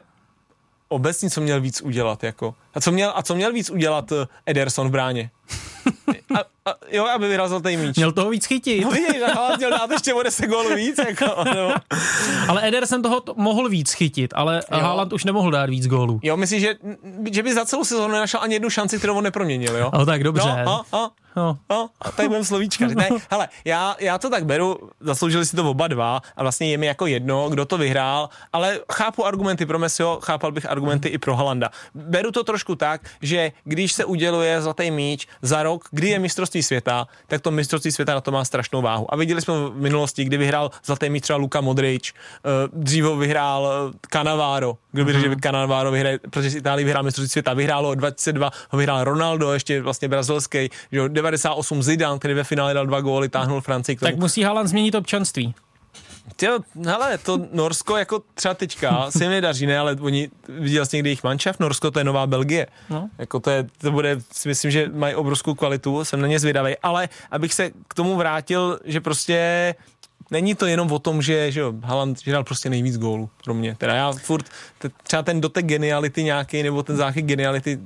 obecně, 0.88 1.30
co 1.30 1.41
měl 1.41 1.62
víc 1.62 1.82
udělat. 1.82 2.23
Jako. 2.23 2.56
A, 2.80 2.82
co 2.82 2.92
měl, 2.92 3.12
a 3.15 3.24
co 3.24 3.36
měl 3.36 3.54
víc 3.54 3.70
udělat 3.70 4.12
eh, 4.12 4.28
Ederson 4.46 4.88
v 4.88 4.92
bráně? 4.92 5.32
A, 6.36 6.39
a, 6.72 6.76
jo, 6.92 7.06
aby 7.06 7.28
vyrazil 7.28 7.60
zlatý 7.60 7.78
míč. 7.78 7.96
Měl 7.96 8.12
toho 8.12 8.30
víc 8.30 8.46
chytit. 8.46 8.84
No 8.84 8.92
vidíš, 8.92 9.22
měl 9.58 9.70
dát 9.72 9.92
ještě 9.92 10.13
o 10.13 10.24
10 10.24 10.46
gólů 10.48 10.76
víc. 10.76 11.00
Jako, 11.08 11.26
no. 11.56 11.74
Ale 12.48 12.68
Ederson 12.68 13.02
toho 13.02 13.20
t- 13.20 13.32
mohl 13.36 13.70
víc 13.70 13.94
chytit, 13.94 14.34
ale 14.36 14.62
Jo. 14.72 14.80
Haaland 14.80 15.13
už 15.13 15.24
nemohl 15.26 15.52
dát 15.52 15.70
víc 15.70 15.88
gólů. 15.88 16.20
Jo, 16.24 16.38
myslím, 16.38 16.60
že, 16.60 16.76
že 17.32 17.44
by 17.44 17.54
za 17.54 17.65
celou 17.65 17.84
sezónu 17.84 18.13
nenašel 18.13 18.39
ani 18.44 18.56
jednu 18.56 18.70
šanci, 18.70 18.98
kterou 18.98 19.15
on 19.18 19.24
neproměnil, 19.24 19.78
jo? 19.78 19.92
No 19.94 20.06
tak 20.06 20.24
dobře. 20.24 20.63
No, 20.65 20.86
a, 20.92 20.98
a, 20.98 21.10
No. 21.36 21.58
No, 21.70 21.89
a 22.02 22.12
tady 22.12 22.28
budeme 22.28 22.46
slovíčka. 22.46 22.88
Ne, 22.88 23.10
hele, 23.32 23.48
já, 23.65 23.96
já 24.00 24.18
to 24.18 24.30
tak 24.30 24.46
beru, 24.46 24.78
zasloužili 25.00 25.46
si 25.46 25.56
to 25.56 25.70
oba 25.70 25.88
dva 25.88 26.22
a 26.38 26.42
vlastně 26.44 26.72
je 26.72 26.78
mi 26.78 26.86
jako 26.86 27.08
jedno, 27.08 27.50
kdo 27.50 27.65
to 27.65 27.78
vyhrál, 27.78 28.30
ale 28.54 28.80
chápu 28.94 29.26
argumenty 29.26 29.65
pro 29.65 29.80
Messiho, 29.80 30.20
chápal 30.22 30.52
bych 30.52 30.70
argumenty 30.70 31.10
i 31.10 31.18
pro 31.18 31.36
Halanda. 31.36 31.70
Beru 31.96 32.32
to 32.32 32.44
trošku 32.44 32.68
tak, 32.75 33.01
že 33.21 33.51
když 33.63 33.93
se 33.93 34.05
uděluje 34.05 34.62
zlatý 34.62 34.91
míč 34.91 35.27
za 35.41 35.63
rok, 35.63 35.88
kdy 35.91 36.10
je 36.10 36.19
mistrovství 36.19 36.63
světa, 36.63 37.08
tak 37.27 37.41
to 37.41 37.51
mistrovství 37.51 37.91
světa 37.91 38.13
na 38.13 38.21
to 38.21 38.32
má 38.32 38.45
strašnou 38.45 38.82
váhu. 38.82 39.13
A 39.13 39.15
viděli 39.15 39.41
jsme 39.41 39.53
v 39.53 39.75
minulosti, 39.75 40.23
kdy 40.23 40.38
vyhrál 40.38 40.71
zlatý 40.86 41.10
míč 41.10 41.23
třeba 41.23 41.38
Luka 41.38 41.62
Modrič, 41.62 42.13
eh, 42.13 42.49
dříve 42.73 43.15
vyhrál 43.15 43.91
eh, 43.93 43.97
Cannavaro, 44.12 44.77
kdo 44.91 45.05
by 45.05 45.13
řekl, 45.13 45.29
že 45.29 45.36
Cannavaro 45.43 45.91
vyhraje, 45.91 46.19
protože 46.19 46.49
z 46.49 46.55
Itálie 46.55 46.86
vyhrál 46.86 47.03
mistrovství 47.03 47.32
světa, 47.32 47.53
vyhrálo 47.53 47.95
22, 47.95 48.51
ho 48.69 48.77
vyhrál 48.77 49.03
Ronaldo, 49.03 49.53
ještě 49.53 49.82
vlastně 49.82 50.08
brazilský, 50.08 50.69
že 50.91 50.97
jo, 50.97 51.08
98 51.08 51.84
Zidane, 51.84 52.19
který 52.19 52.34
ve 52.34 52.43
finále 52.43 52.73
dal 52.73 52.86
dva 52.86 53.01
góly, 53.01 53.29
táhnul 53.29 53.62
Francii. 53.62 53.95
Tak 53.95 54.15
musí 54.15 54.43
Haaland 54.43 54.69
změnit 54.69 54.95
občanství. 54.95 55.53
Jo, 56.42 56.60
hele, 56.86 57.18
to 57.18 57.39
Norsko 57.52 57.98
jako 57.98 58.22
třeba 58.34 58.54
teďka 58.54 59.12
se 59.12 59.24
jim 59.24 59.32
nedaří, 59.32 59.65
ne, 59.65 59.80
ale 59.80 59.98
oni, 60.02 60.30
viděl 60.48 60.86
jsi 60.86 60.96
někdy 60.98 61.10
jejich 61.10 61.24
manšaft, 61.24 61.60
Norsko 61.60 61.92
to 61.92 62.00
je 62.00 62.04
nová 62.04 62.28
Belgie. 62.28 62.68
No. 62.89 63.10
Jako 63.18 63.39
to, 63.39 63.50
je, 63.50 63.68
to 63.78 63.92
bude, 63.92 64.18
si 64.32 64.50
myslím, 64.50 64.72
že 64.72 64.89
mají 64.94 65.15
obrovskou 65.15 65.54
kvalitu, 65.54 66.06
jsem 66.06 66.22
na 66.22 66.28
ně 66.28 66.39
zvědavý, 66.39 66.78
ale 66.78 67.10
abych 67.32 67.54
se 67.54 67.72
k 67.88 67.94
tomu 67.94 68.15
vrátil, 68.15 68.80
že 68.86 69.02
prostě 69.02 69.76
není 70.32 70.56
to 70.56 70.65
jenom 70.65 70.92
o 70.92 71.00
tom, 71.00 71.22
že, 71.22 71.52
že 71.52 71.60
jo, 71.60 71.74
Haaland 71.84 72.26
vyhrál 72.26 72.44
prostě 72.44 72.70
nejvíc 72.70 72.98
gólů 72.98 73.30
pro 73.44 73.54
mě. 73.54 73.76
Teda 73.78 73.96
já 73.96 74.12
furt, 74.12 74.46
t- 74.80 74.89
třeba 75.04 75.22
ten 75.24 75.42
dotek 75.42 75.65
geniality 75.65 76.24
nějaký, 76.24 76.63
nebo 76.63 76.84
ten 76.84 76.96
záchyt 76.98 77.26
geniality, 77.26 77.80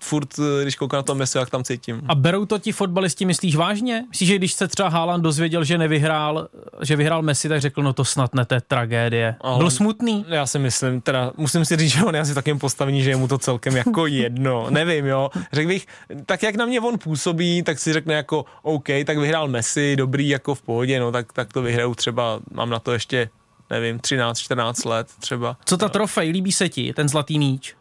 furt, 0.00 0.28
eh, 0.38 0.62
když 0.62 0.74
koukám 0.74 0.98
na 0.98 1.02
to 1.02 1.14
Messi, 1.14 1.38
jak 1.38 1.50
tam 1.50 1.64
cítím. 1.64 2.00
A 2.08 2.14
berou 2.14 2.44
to 2.46 2.58
ti 2.58 2.72
fotbalisti, 2.72 3.24
myslíš 3.24 3.56
vážně? 3.56 4.04
Myslíš, 4.08 4.28
že 4.28 4.36
když 4.38 4.52
se 4.52 4.68
třeba 4.68 4.88
Haaland 4.88 5.24
dozvěděl, 5.24 5.64
že 5.64 5.78
nevyhrál, 5.78 6.48
že 6.82 6.96
vyhrál 6.96 7.22
Messi, 7.22 7.48
tak 7.48 7.60
řekl, 7.60 7.82
no 7.82 7.92
to 7.92 8.04
snad 8.04 8.34
ne, 8.34 8.44
to 8.44 8.54
je 8.54 8.60
tragédie. 8.60 9.34
Ale- 9.40 9.58
Byl 9.58 9.70
smutný? 9.70 10.24
Já 10.28 10.46
si 10.46 10.58
myslím, 10.58 11.00
teda 11.00 11.32
musím 11.36 11.64
si 11.64 11.76
říct, 11.76 11.92
že 11.92 12.04
on 12.04 12.14
je 12.14 12.20
asi 12.20 12.32
v 12.32 12.34
takovém 12.34 12.58
postavení, 12.58 13.02
že 13.02 13.10
je 13.10 13.16
mu 13.16 13.28
to 13.28 13.38
celkem 13.38 13.76
jako 13.76 14.06
jedno. 14.06 14.66
Nevím, 14.70 15.06
jo. 15.06 15.30
Řekl 15.52 15.68
bych, 15.68 15.86
tak 16.26 16.42
jak 16.42 16.56
na 16.56 16.66
mě 16.66 16.80
on 16.80 16.98
působí, 16.98 17.62
tak 17.62 17.78
si 17.78 17.92
řekne 17.92 18.14
jako 18.14 18.44
OK, 18.62 18.86
tak 19.06 19.18
vyhrál 19.18 19.48
Messi, 19.48 19.96
dobrý, 19.96 20.28
jako 20.28 20.54
v 20.54 20.62
pohodě, 20.62 21.00
no 21.00 21.12
tak, 21.12 21.32
tak 21.32 21.52
to 21.52 21.62
vyhraju 21.88 21.94
třeba, 21.94 22.40
mám 22.50 22.70
na 22.70 22.78
to 22.78 22.92
ještě 22.92 23.30
nevím, 23.70 23.98
13, 23.98 24.38
14 24.38 24.84
let 24.84 25.08
třeba. 25.20 25.56
Co 25.64 25.76
ta 25.76 25.88
trofej, 25.88 26.30
líbí 26.30 26.52
se 26.52 26.68
ti, 26.68 26.92
ten 26.92 27.08
zlatý 27.08 27.38
míč? 27.38 27.74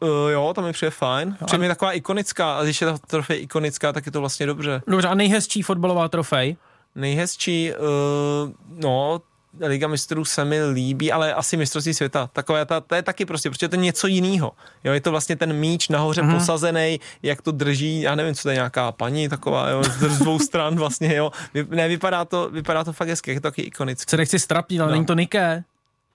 Uh, 0.00 0.30
jo, 0.30 0.52
to 0.54 0.62
mi 0.62 0.72
přijde 0.72 0.90
fajn. 0.90 1.36
Přijde 1.44 1.60
mi 1.60 1.68
taková 1.68 1.92
ikonická, 1.92 2.58
a 2.58 2.64
když 2.64 2.80
je 2.80 2.86
ta 2.86 2.98
trofej 2.98 3.42
ikonická, 3.42 3.92
tak 3.92 4.06
je 4.06 4.12
to 4.12 4.20
vlastně 4.20 4.46
dobře. 4.46 4.82
Dobře, 4.86 5.08
a 5.08 5.14
nejhezčí 5.14 5.62
fotbalová 5.62 6.08
trofej? 6.08 6.56
Nejhezčí, 6.94 7.72
uh, 7.72 8.52
no, 8.68 9.20
Liga 9.60 9.88
mistrů 9.88 10.24
se 10.24 10.44
mi 10.44 10.64
líbí, 10.64 11.12
ale 11.12 11.34
asi 11.34 11.56
mistrovství 11.56 11.94
světa. 11.94 12.30
Takové, 12.32 12.66
ta, 12.66 12.80
to 12.80 12.94
je 12.94 13.02
taky 13.02 13.24
prostě, 13.24 13.50
protože 13.50 13.68
to 13.68 13.76
je 13.76 13.82
něco 13.82 14.06
jiného. 14.06 14.52
Jo, 14.84 14.92
je 14.92 15.00
to 15.00 15.10
vlastně 15.10 15.36
ten 15.36 15.52
míč 15.52 15.88
nahoře 15.88 16.22
mm. 16.22 16.34
posazený, 16.34 17.00
jak 17.22 17.42
to 17.42 17.52
drží, 17.52 18.00
já 18.00 18.14
nevím, 18.14 18.34
co 18.34 18.42
to 18.42 18.48
je 18.48 18.54
nějaká 18.54 18.92
paní 18.92 19.28
taková, 19.28 19.68
jo, 19.68 19.84
z 19.84 20.18
dvou 20.18 20.38
stran 20.38 20.76
vlastně, 20.76 21.14
jo. 21.14 21.30
Vy, 21.54 21.66
ne, 21.70 21.88
vypadá 21.88 22.24
to, 22.24 22.50
vypadá 22.52 22.84
to 22.84 22.92
fakt 22.92 23.08
hezky, 23.08 23.30
je 23.30 23.40
to 23.40 23.50
taky 23.50 23.62
ikonické. 23.62 24.10
Se 24.10 24.16
nechci 24.16 24.38
strapnit, 24.38 24.80
ale 24.80 24.90
no. 24.90 24.92
není 24.92 25.06
to 25.06 25.14
Nike. 25.14 25.64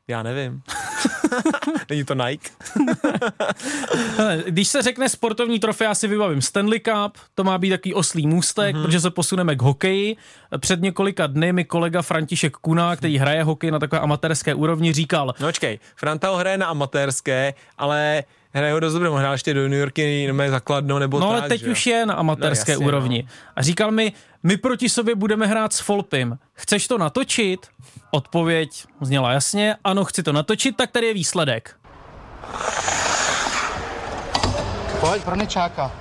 Já 0.09 0.23
nevím. 0.23 0.61
Není 1.89 2.03
to 2.03 2.13
Nike? 2.13 2.49
Když 4.45 4.67
se 4.67 4.81
řekne 4.81 5.09
sportovní 5.09 5.59
trofej, 5.59 5.85
já 5.85 5.95
si 5.95 6.07
vybavím 6.07 6.41
Stanley 6.41 6.79
Cup, 6.79 7.17
to 7.35 7.43
má 7.43 7.57
být 7.57 7.69
takový 7.69 7.93
oslý 7.93 8.27
můstek, 8.27 8.75
mm-hmm. 8.75 8.83
protože 8.83 8.99
se 8.99 9.11
posuneme 9.11 9.55
k 9.55 9.61
hokeji. 9.61 10.17
Před 10.57 10.81
několika 10.81 11.27
dny 11.27 11.53
mi 11.53 11.65
kolega 11.65 12.01
František 12.01 12.57
Kuna, 12.57 12.95
který 12.95 13.17
hraje 13.17 13.43
hokej 13.43 13.71
na 13.71 13.79
takové 13.79 14.01
amatérské 14.01 14.53
úrovni, 14.53 14.93
říkal... 14.93 15.33
No 15.39 15.51
čkej, 15.51 15.79
Franta 15.95 16.29
ho 16.29 16.37
hraje 16.37 16.57
na 16.57 16.65
amatérské, 16.65 17.53
ale 17.77 18.23
hraje 18.53 18.73
ho 18.73 18.79
dost 18.79 18.93
dobře, 18.93 19.09
možná 19.09 19.31
ještě 19.31 19.53
do 19.53 19.61
New 19.61 19.79
Yorky 19.79 20.27
nebo 20.27 20.49
zakladno 20.51 20.99
nebo 20.99 21.19
No 21.19 21.27
tak, 21.29 21.39
ale 21.39 21.49
teď 21.49 21.61
že? 21.61 21.71
už 21.71 21.87
je 21.87 22.05
na 22.05 22.13
amatérské 22.13 22.71
no, 22.71 22.73
jasně, 22.73 22.85
úrovni. 22.87 23.23
No. 23.25 23.29
A 23.55 23.61
říkal 23.61 23.91
mi, 23.91 24.13
my 24.43 24.57
proti 24.57 24.89
sobě 24.89 25.15
budeme 25.15 25.47
hrát 25.47 25.73
s 25.73 25.79
Folpim. 25.79 26.37
Chceš 26.53 26.87
to 26.87 26.97
natočit? 26.97 27.67
Odpověď 28.11 28.69
zněla 29.01 29.31
jasně, 29.31 29.75
ano, 29.83 30.05
chci 30.05 30.23
to 30.23 30.33
natočit, 30.33 30.75
tak 30.77 30.91
tady 30.91 31.07
je 31.07 31.13
výsledek. 31.13 31.75
Pojď 34.99 35.23
pro 35.23 35.35
nečáka. 35.35 35.91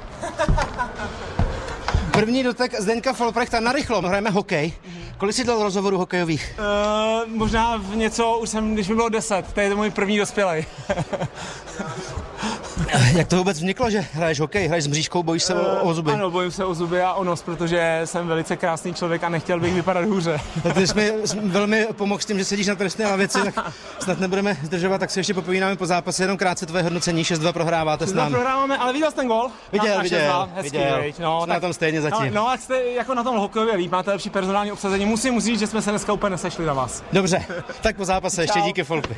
První 2.17 2.43
dotek 2.43 2.81
Zdeňka 2.81 3.13
Folprechta 3.13 3.61
na 3.61 3.73
rychlo, 3.73 4.03
hrajeme 4.03 4.31
hokej. 4.31 4.73
Kolik 5.19 5.37
jsi 5.37 5.45
dal 5.45 5.63
rozhovorů 5.63 5.99
hokejových? 5.99 6.55
Uh, 6.59 7.31
možná 7.31 7.77
v 7.77 7.97
něco, 7.97 8.39
už 8.39 8.49
jsem, 8.49 8.75
když 8.75 8.89
mi 8.89 8.95
bylo 8.95 9.09
10, 9.09 9.53
to 9.53 9.61
je 9.61 9.75
můj 9.75 9.91
první 9.91 10.19
dospělej. 10.19 10.67
Jak 13.17 13.29
to 13.29 13.37
vůbec 13.37 13.57
vzniklo, 13.57 13.91
že 13.91 14.01
hraješ 14.13 14.41
hokej, 14.41 14.67
hraješ 14.67 14.85
s 14.85 14.87
mřížkou, 14.87 15.23
bojíš 15.23 15.43
se 15.43 15.55
o, 15.55 15.83
o 15.83 15.95
zuby? 15.95 16.13
Ano, 16.13 16.31
bojím 16.31 16.51
se 16.51 16.65
o 16.65 16.75
zuby 16.75 17.03
a 17.03 17.13
o 17.13 17.25
nos, 17.25 17.43
protože 17.43 18.01
jsem 18.05 18.27
velice 18.27 18.57
krásný 18.57 18.95
člověk 18.95 19.25
a 19.25 19.29
nechtěl 19.29 19.61
bych 19.61 19.75
vypadat 19.75 20.05
hůře. 20.05 20.41
Ty 20.75 20.87
jsi 20.87 20.95
mi 20.95 21.13
velmi 21.43 21.87
pomohl 21.93 22.21
s 22.21 22.27
tím, 22.27 22.39
že 22.39 22.45
sedíš 22.45 22.67
na 22.67 22.75
trestné 22.75 23.07
lavici, 23.07 23.39
tak 23.53 23.73
snad 23.99 24.21
nebudeme 24.21 24.57
zdržovat, 24.63 24.99
tak 24.99 25.11
si 25.11 25.21
ještě 25.21 25.35
popovídáme 25.35 25.77
po 25.77 25.87
zápase, 25.87 26.23
jenom 26.23 26.37
krátce 26.37 26.67
tvoje 26.67 26.83
hodnocení, 26.83 27.23
6-2 27.23 27.53
prohráváte 27.53 28.07
s 28.07 28.13
námi. 28.13 28.31
prohráváme, 28.31 28.79
ale 28.79 28.93
viděl 28.93 29.11
jsi 29.11 29.17
ten 29.17 29.29
gol? 29.29 29.51
Viděl, 29.73 30.03
viděl, 30.03 30.49
hezký, 30.55 30.79
viděl. 30.79 31.03
No, 31.19 31.41
tak, 31.41 31.49
na 31.49 31.61
tom 31.61 31.73
stejně 31.73 32.01
zatím. 32.01 32.35
No, 32.35 32.43
no, 32.43 32.49
a 32.49 32.57
jste 32.57 32.83
jako 32.83 33.15
na 33.15 33.23
tom 33.23 33.37
hokejově 33.37 33.77
líp, 33.77 33.93
máte 33.93 34.11
lepší 34.11 34.31
personální 34.31 34.73
obsazení. 34.73 35.07
Musím, 35.07 35.35
musím 35.35 35.53
říct, 35.55 35.61
že 35.61 35.67
jsme 35.67 35.83
se 35.83 35.91
dneska 35.91 36.13
úplně 36.13 36.31
nesešli 36.31 36.67
na 36.67 36.73
vás. 36.73 37.03
Dobře, 37.13 37.45
tak 37.81 37.97
po 37.97 38.05
zápase 38.05 38.43
ještě 38.43 38.61
díky 38.61 38.85
Folpy. 38.85 39.17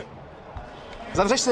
Zavřeš 1.15 1.41
si? 1.41 1.51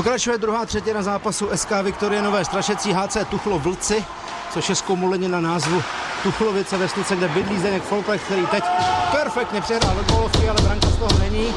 Pokračuje 0.00 0.38
druhá 0.38 0.66
třetina 0.66 1.02
zápasu 1.02 1.48
SK 1.54 1.70
Viktorie 1.82 2.22
Nové 2.22 2.44
Strašecí 2.44 2.92
HC 2.92 3.16
Tuchlo 3.30 3.58
Vlci, 3.58 4.04
což 4.52 4.68
je 4.68 4.74
zkomuleně 4.74 5.28
na 5.28 5.40
názvu 5.40 5.82
Tuchlovice 6.22 6.78
vesnice, 6.78 7.16
kde 7.16 7.28
bydlí 7.28 7.58
Zdeněk 7.58 7.82
Folprech, 7.82 8.24
který 8.24 8.46
teď 8.46 8.64
perfektně 9.12 9.60
přehrál 9.60 9.94
do 9.96 10.14
golovky, 10.14 10.48
ale 10.48 10.62
branka 10.62 10.88
z 10.88 10.96
toho 10.96 11.18
není. 11.18 11.54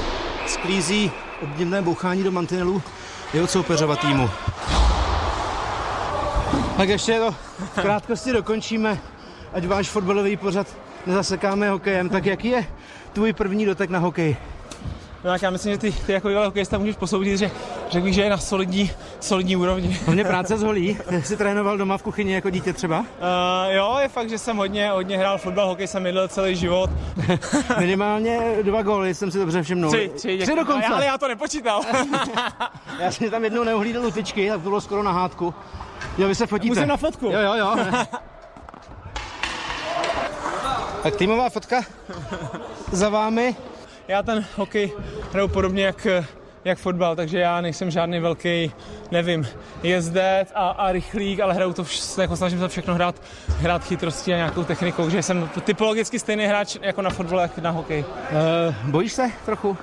Sklízí 0.48 1.12
obdivné 1.42 1.82
bouchání 1.82 2.24
do 2.24 2.32
mantinelů 2.32 2.82
jeho 3.34 3.48
soupeřova 3.48 3.96
týmu. 3.96 4.30
Tak 6.78 6.90
ještě 6.90 7.20
to 7.20 7.36
v 7.60 7.82
krátkosti 7.82 8.34
dokončíme, 8.34 9.02
ať 9.54 9.66
váš 9.66 9.90
fotbalový 9.90 10.38
pořad 10.38 10.68
nezasekáme 11.06 11.70
hokejem. 11.70 12.10
Tak 12.10 12.26
jaký 12.26 12.48
je 12.48 12.68
tvůj 13.14 13.34
první 13.34 13.66
dotek 13.66 13.90
na 13.90 14.00
hokej? 14.00 14.38
No 15.24 15.30
tak 15.32 15.42
já 15.42 15.50
myslím, 15.50 15.72
že 15.74 15.78
ty, 15.78 15.92
ty 15.92 16.12
jako 16.12 16.28
bývalý 16.28 16.46
hokejista 16.46 16.78
můžeš 16.78 16.96
posoudit, 16.96 17.38
že 17.38 17.52
řekl 17.94 18.06
bych, 18.06 18.14
že 18.14 18.22
je 18.22 18.30
na 18.30 18.38
solidní, 18.38 18.92
solidní 19.20 19.56
úrovni. 19.56 20.00
Hlavně 20.06 20.24
práce 20.24 20.58
z 20.58 20.64
holí. 20.64 20.98
Jsi 21.24 21.38
trénoval 21.38 21.78
doma 21.78 21.98
v 21.98 22.04
kuchyni 22.04 22.34
jako 22.34 22.50
dítě 22.50 22.74
třeba? 22.74 23.00
Uh, 23.00 23.06
jo, 23.70 23.98
je 24.02 24.10
fakt, 24.10 24.30
že 24.30 24.38
jsem 24.38 24.58
hodně, 24.58 24.90
hodně 24.90 25.18
hrál 25.18 25.38
fotbal, 25.38 25.68
hokej 25.68 25.88
jsem 25.88 26.06
jedl 26.06 26.28
celý 26.28 26.56
život. 26.56 26.90
Minimálně 27.80 28.40
dva 28.62 28.82
góly, 28.82 29.14
jsem 29.14 29.32
si 29.32 29.38
dobře 29.38 29.64
všimnul. 29.64 29.92
Tři, 29.92 30.12
tři, 30.16 30.38
tři 30.38 30.56
dokonce. 30.56 30.88
Ale 30.88 31.06
já 31.06 31.18
to 31.18 31.28
nepočítal. 31.28 31.82
já 33.00 33.12
jsem 33.12 33.30
tam 33.30 33.44
jednou 33.44 33.64
neuhlídl 33.64 34.06
u 34.06 34.12
tyčky, 34.12 34.50
tak 34.50 34.58
to 34.58 34.64
bylo 34.64 34.82
skoro 34.82 35.04
na 35.04 35.12
hádku. 35.12 35.54
Jo, 36.18 36.28
vy 36.28 36.36
se 36.36 36.48
fotíte. 36.48 36.76
Musím 36.76 36.88
na 36.88 36.98
fotku. 36.98 37.26
Jo, 37.26 37.40
jo, 37.40 37.54
jo. 37.54 37.76
tak 41.04 41.16
týmová 41.16 41.50
fotka 41.50 41.82
za 42.92 43.10
vámi. 43.10 43.56
Já 44.08 44.24
ten 44.24 44.46
hokej 44.56 44.92
hraju 45.32 45.48
podobně 45.48 45.84
jak, 45.84 46.08
jak 46.66 46.78
fotbal, 46.78 47.16
takže 47.16 47.40
já 47.40 47.62
nejsem 47.62 47.92
žádný 47.92 48.20
velký, 48.20 48.72
nevím, 49.12 49.48
jezdec 49.84 50.52
a, 50.56 50.70
a 50.70 50.92
rychlík, 50.92 51.40
ale 51.40 51.54
hraju 51.54 51.74
to, 51.74 51.84
vš- 51.84 52.22
jako 52.22 52.36
snažím 52.36 52.60
se 52.60 52.68
všechno 52.68 52.94
hrát, 52.94 53.16
hrát 53.58 53.84
chytrostí 53.84 54.34
a 54.34 54.38
nějakou 54.38 54.64
technikou, 54.64 55.10
že 55.10 55.24
jsem 55.24 55.50
typologicky 55.64 56.20
stejný 56.20 56.46
hráč 56.46 56.78
jako 56.82 57.02
na 57.02 57.10
fotbal, 57.10 57.40
jak 57.40 57.58
na 57.58 57.72
hokej. 57.72 58.06
Uh, 58.80 58.90
bojíš 58.92 59.14
se 59.14 59.32
trochu? 59.46 59.78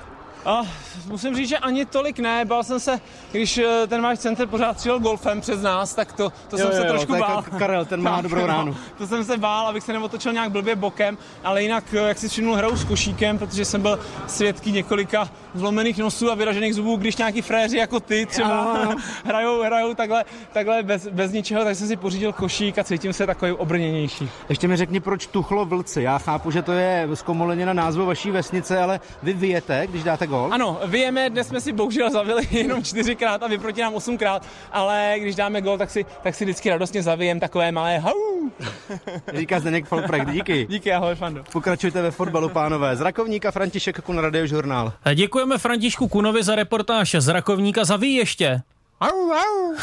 A 0.45 0.63
musím 1.07 1.37
říct, 1.37 1.49
že 1.49 1.59
ani 1.59 1.87
tolik 1.87 2.19
ne. 2.19 2.45
Bál 2.45 2.65
jsem 2.65 2.81
se, 2.81 3.01
když 3.31 3.59
eh, 3.59 3.87
ten 3.87 4.03
váš 4.03 4.19
center 4.19 4.47
pořád 4.47 4.77
střílel 4.77 4.99
golfem 4.99 5.41
přes 5.41 5.63
nás, 5.63 5.95
tak 5.95 6.13
to, 6.13 6.33
to 6.49 6.57
jo, 6.57 6.59
jsem 6.59 6.77
jo, 6.77 6.83
se 6.83 6.89
trošku 6.89 7.17
bál. 7.17 7.43
Karel, 7.59 7.85
ten 7.85 8.03
má 8.03 8.21
dobrou 8.23 8.47
ránu. 8.47 8.77
to 8.99 9.07
jsem 9.07 9.25
se 9.25 9.37
bál, 9.37 9.67
abych 9.67 9.85
se 9.85 9.93
neotočil 9.93 10.33
nějak 10.33 10.51
blbě 10.51 10.77
bokem, 10.77 11.19
ale 11.45 11.63
jinak, 11.63 11.85
eh, 11.95 11.97
jak 12.09 12.19
si 12.19 12.29
všimnul, 12.29 12.57
hraju 12.57 12.77
s 12.77 12.85
košíkem, 12.85 13.39
protože 13.39 13.65
jsem 13.65 13.83
byl 13.83 13.99
svědký 14.27 14.73
několika 14.73 15.29
zlomených 15.55 15.99
nosů 15.99 16.31
a 16.31 16.35
vyražených 16.35 16.75
zubů, 16.75 16.97
když 16.97 17.17
nějaký 17.17 17.43
fréři 17.43 17.77
jako 17.77 18.01
ty 18.01 18.27
třeba 18.27 18.51
Jo, 18.51 18.91
jo. 18.91 18.97
hrajou, 19.25 19.63
hrajou 19.63 19.95
takhle, 19.95 20.25
takhle 20.53 20.83
bez, 20.83 21.09
bez 21.09 21.33
ničeho, 21.33 21.65
tak 21.65 21.77
jsem 21.77 21.89
si 21.89 21.97
pořídil 21.97 22.33
košík 22.33 22.79
a 22.79 22.85
cítím 22.85 23.13
se 23.13 23.27
takový 23.27 23.53
obrněnější. 23.53 24.31
Ještě 24.49 24.69
mi 24.69 24.77
řekni, 24.77 25.01
proč 25.01 25.27
Tuchlo 25.27 25.65
Vlci. 25.65 26.03
Já 26.03 26.19
chápu, 26.19 26.51
že 26.51 26.63
to 26.63 26.73
je 26.73 27.09
zkomoleně 27.15 27.67
na 27.67 27.73
názvu 27.73 28.07
vaší 28.07 28.31
vesnice, 28.31 28.79
ale 28.79 29.01
vy 29.23 29.33
vyjete, 29.33 29.87
když 29.87 30.03
dáte 30.05 30.27
gol? 30.27 30.49
Ano, 30.53 30.81
vyjeme, 30.87 31.31
dnes 31.31 31.49
jsme 31.49 31.61
si 31.61 31.73
bohužel 31.73 32.11
zavili 32.11 32.49
jenom 32.51 32.85
čtyřikrát 32.85 33.43
a 33.43 33.47
vy 33.47 33.59
proti 33.59 33.81
nám 33.81 33.95
osmkrát, 33.95 34.47
ale 34.73 35.15
když 35.21 35.35
dáme 35.35 35.61
gol, 35.61 35.79
tak 35.79 35.91
si, 35.91 36.07
tak 36.23 36.35
si 36.35 36.45
vždycky 36.45 36.71
radostně 36.71 37.03
zavijem 37.03 37.41
takové 37.41 37.73
malé 37.73 37.99
hau. 37.99 38.51
Říká 39.35 39.61
Zdeněk 39.61 39.87
Folprek, 39.87 40.31
díky. 40.31 40.67
Díky, 40.71 40.93
ahoj, 40.93 41.15
Fando. 41.15 41.45
Pokračujte 41.53 42.03
ve 42.03 42.11
fotbalu, 42.11 42.49
pánové. 42.49 42.97
Z 42.97 43.01
Rakovníka 43.01 43.51
František 43.51 44.01
Kun, 44.01 44.19
Radiožurnál. 44.19 44.93
Děkujeme 45.41 45.59
Františku 45.59 46.09
Kunovi 46.09 46.43
za 46.43 46.55
reportáž 46.55 47.15
z 47.19 47.29
Rakovníka. 47.29 47.85
Zaví 47.85 48.15
ještě. 48.15 48.63
Au, 49.01 49.31
au. 49.31 49.75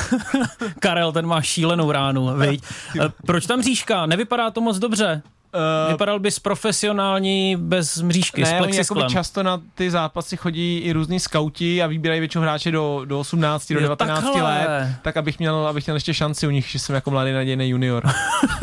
Karel, 0.80 1.12
ten 1.12 1.26
má 1.26 1.42
šílenou 1.42 1.92
ránu, 1.92 2.38
viď? 2.38 2.64
Proč 3.26 3.46
tam 3.46 3.62
říška? 3.62 4.06
Nevypadá 4.06 4.52
to 4.52 4.62
moc 4.62 4.78
dobře. 4.80 5.22
Uh, 5.54 5.92
Vypadal 5.92 6.20
bys 6.20 6.40
profesionální 6.40 7.56
bez 7.60 8.02
mřížky, 8.02 8.46
s 8.46 8.50
ne, 8.50 8.54
oni 8.56 8.60
plexisklem. 8.64 8.98
jakoby 9.00 9.14
často 9.14 9.44
na 9.44 9.62
ty 9.76 9.92
zápasy 9.92 10.38
chodí 10.38 10.78
i 10.78 10.92
různí 10.92 11.20
skauti 11.20 11.84
a 11.84 11.88
vybírají 11.88 12.20
většinou 12.20 12.42
hráče 12.42 12.72
do, 12.72 13.02
do 13.06 13.20
18, 13.20 13.68
do 13.74 13.76
Jo, 13.76 13.82
19 13.82 14.24
takhle. 14.24 14.42
let, 14.44 14.90
tak 15.02 15.18
abych 15.18 15.40
měl, 15.40 15.68
abych 15.68 15.86
měl 15.88 15.96
ještě 15.96 16.14
šanci 16.14 16.48
u 16.48 16.50
nich, 16.50 16.66
že 16.70 16.80
jsem 16.80 16.96
jako 16.96 17.12
mladý 17.12 17.32
nadějný 17.32 17.70
junior. 17.70 18.04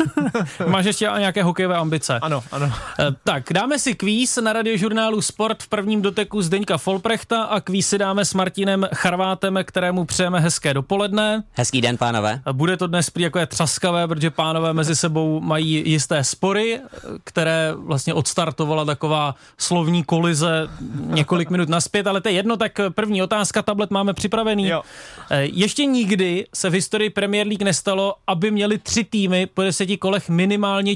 Máš 0.67 0.85
ještě 0.85 1.09
nějaké 1.17 1.43
hokejové 1.43 1.75
ambice. 1.75 2.19
ano, 2.21 2.43
ano. 2.51 2.71
Eh, 2.99 3.05
Tak, 3.23 3.43
dáme 3.53 3.79
si 3.79 3.95
kvíz 3.95 4.37
na 4.37 4.53
radiožurnálu 4.53 5.21
Sport 5.21 5.63
v 5.63 5.67
prvním 5.67 6.01
doteku 6.01 6.41
Zdeňka 6.41 6.77
Folprechta 6.77 7.43
a 7.43 7.59
kvíz 7.61 7.87
si 7.89 7.97
dáme 7.97 8.25
s 8.25 8.33
Martinem 8.33 8.87
Charvátem, 8.95 9.59
kterému 9.63 10.05
přejeme 10.05 10.39
hezké 10.39 10.73
dopoledne. 10.73 11.43
Hezký 11.53 11.81
den, 11.81 11.97
pánové. 11.97 12.41
Bude 12.51 12.77
to 12.77 12.87
dnes 12.87 13.09
prý 13.09 13.23
jako 13.23 13.39
je 13.39 13.45
třaskavé, 13.45 14.07
protože 14.07 14.29
pánové 14.31 14.73
mezi 14.73 14.95
sebou 14.95 15.39
mají 15.41 15.83
jisté 15.89 16.23
spory, 16.23 16.74
které 17.23 17.73
vlastně 17.75 18.13
odstartovala 18.13 18.85
taková 18.85 19.35
slovní 19.57 20.03
kolize 20.03 20.67
několik 20.95 21.49
minut 21.49 21.69
naspět, 21.69 22.07
ale 22.07 22.21
to 22.21 22.29
je 22.29 22.35
jedno, 22.35 22.57
tak 22.57 22.79
první 22.89 23.23
otázka, 23.23 23.61
tablet 23.61 23.91
máme 23.91 24.13
připravený. 24.13 24.67
Jo. 24.67 24.81
Eh, 25.29 25.43
Ještě 25.43 25.85
nikdy 25.85 26.45
se 26.53 26.69
v 26.69 26.73
historii 26.73 27.09
Premier 27.09 27.47
League 27.47 27.63
nestalo, 27.63 28.15
aby 28.27 28.51
měli 28.51 28.77
tři 28.77 29.03
týmy 29.03 29.45
po 29.53 29.61
deseti 29.61 29.97
kolech 29.97 30.29
minimálně 30.29 30.95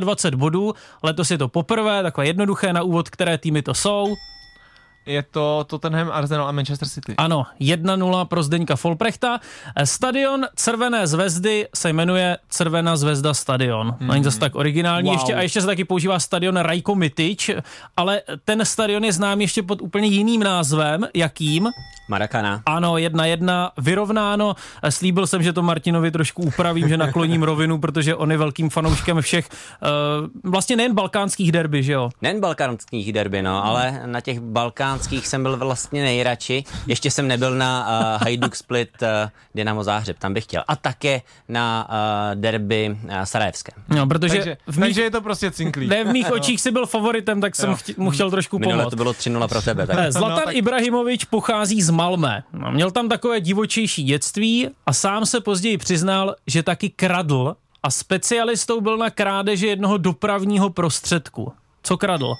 24 0.00 0.36
bodů. 0.36 0.74
Letos 1.02 1.30
je 1.30 1.38
to 1.38 1.48
poprvé, 1.48 2.02
takové 2.02 2.26
jednoduché 2.26 2.72
na 2.72 2.82
úvod, 2.82 3.10
které 3.10 3.38
týmy 3.38 3.62
to 3.62 3.74
jsou. 3.74 4.14
Je 5.06 5.22
to 5.22 5.64
Tottenham, 5.68 6.10
Arsenal 6.12 6.48
a 6.48 6.52
Manchester 6.52 6.88
City. 6.88 7.14
Ano, 7.16 7.46
1-0 7.60 8.24
pro 8.24 8.42
Zdeňka 8.42 8.76
Folprechta. 8.76 9.40
Stadion 9.84 10.46
Červené 10.56 11.06
zvezdy 11.06 11.68
se 11.74 11.92
jmenuje 11.92 12.38
Červená 12.56 12.96
zvezda 12.96 13.34
stadion. 13.34 13.96
Mm. 14.00 14.08
Není 14.08 14.24
zase 14.24 14.38
tak 14.38 14.54
originální. 14.54 15.10
Wow. 15.10 15.14
Ještě, 15.14 15.34
a 15.34 15.42
ještě 15.42 15.60
se 15.60 15.66
taky 15.66 15.84
používá 15.84 16.18
stadion 16.18 16.56
Rajko 16.56 16.94
Mitič, 16.94 17.50
ale 17.96 18.22
ten 18.44 18.64
stadion 18.64 19.04
je 19.04 19.12
znám 19.12 19.40
ještě 19.40 19.62
pod 19.62 19.82
úplně 19.82 20.08
jiným 20.08 20.42
názvem. 20.42 21.08
Jakým? 21.14 21.68
Marakana. 22.08 22.62
Ano, 22.66 22.98
jedna 22.98 23.26
jedna, 23.26 23.72
vyrovnáno. 23.78 24.54
Slíbil 24.88 25.26
jsem, 25.26 25.42
že 25.42 25.52
to 25.52 25.62
Martinovi 25.62 26.10
trošku 26.10 26.42
upravím, 26.42 26.88
že 26.88 26.96
nakloním 26.96 27.42
rovinu, 27.50 27.78
protože 27.78 28.14
on 28.14 28.30
je 28.30 28.38
velkým 28.38 28.70
fanouškem 28.70 29.20
všech, 29.20 29.48
uh, 29.48 30.50
vlastně 30.50 30.76
nejen 30.76 30.94
balkánských 30.94 31.52
derby, 31.52 31.82
že 31.82 31.92
jo? 31.92 32.10
Nejen 32.22 32.40
balkánských 32.40 33.12
derby, 33.12 33.42
no, 33.42 33.64
ale 33.64 34.02
na 34.06 34.20
těch 34.20 34.40
balkánských 34.94 35.26
jsem 35.26 35.42
byl 35.42 35.56
vlastně 35.56 36.02
nejradši. 36.02 36.64
Ještě 36.86 37.10
jsem 37.10 37.28
nebyl 37.28 37.54
na 37.54 37.86
uh, 38.16 38.22
Hajduk 38.22 38.56
Split 38.56 38.90
uh, 39.02 39.08
Dynamo 39.54 39.84
Záhřeb, 39.84 40.18
tam 40.18 40.34
bych 40.34 40.44
chtěl. 40.44 40.62
A 40.68 40.76
také 40.76 41.22
na 41.48 41.88
uh, 41.88 42.40
derby 42.40 42.90
uh, 43.04 43.10
Sarajevské. 43.24 43.72
No, 43.88 44.06
protože, 44.06 44.34
Takže, 44.36 44.56
v 44.66 44.76
mých, 44.78 44.84
takže 44.86 45.02
je 45.02 45.10
to 45.10 45.20
prostě 45.20 45.50
cinklý. 45.50 45.86
ne, 45.88 46.04
v 46.04 46.12
mých 46.12 46.32
očích 46.32 46.60
si 46.60 46.70
byl 46.70 46.86
favoritem, 46.86 47.40
tak 47.40 47.56
jsem 47.56 47.74
chtě, 47.74 47.94
mu 47.96 48.10
chtěl 48.10 48.30
trošku 48.30 48.58
Minule 48.58 48.78
pomoct. 48.78 48.90
to 48.90 48.96
bylo 48.96 49.12
3-0 49.12 49.48
pro 49.48 49.62
tebe. 49.62 49.86
Tak. 49.86 49.96
Ne, 49.96 50.12
Zlatan 50.12 50.38
No, 50.38 50.44
tak- 50.44 50.54
Ibrahimovič 50.54 51.24
pochází 51.24 51.82
z 51.82 51.90
Malmé. 51.90 52.42
No, 52.52 52.72
měl 52.72 52.90
tam 52.90 53.08
takové 53.08 53.40
divočejší 53.40 54.02
dětství 54.04 54.68
a 54.86 54.92
sám 54.92 55.26
se 55.26 55.40
později 55.40 55.78
přiznal, 55.78 56.34
že 56.46 56.62
taky 56.62 56.90
kradl 56.90 57.56
a 57.82 57.90
specialistou 57.90 58.80
byl 58.80 58.96
na 58.96 59.10
krádeži 59.10 59.66
jednoho 59.66 59.98
dopravního 59.98 60.70
prostředku. 60.70 61.52
Co 61.82 61.96
kradl? 61.96 62.32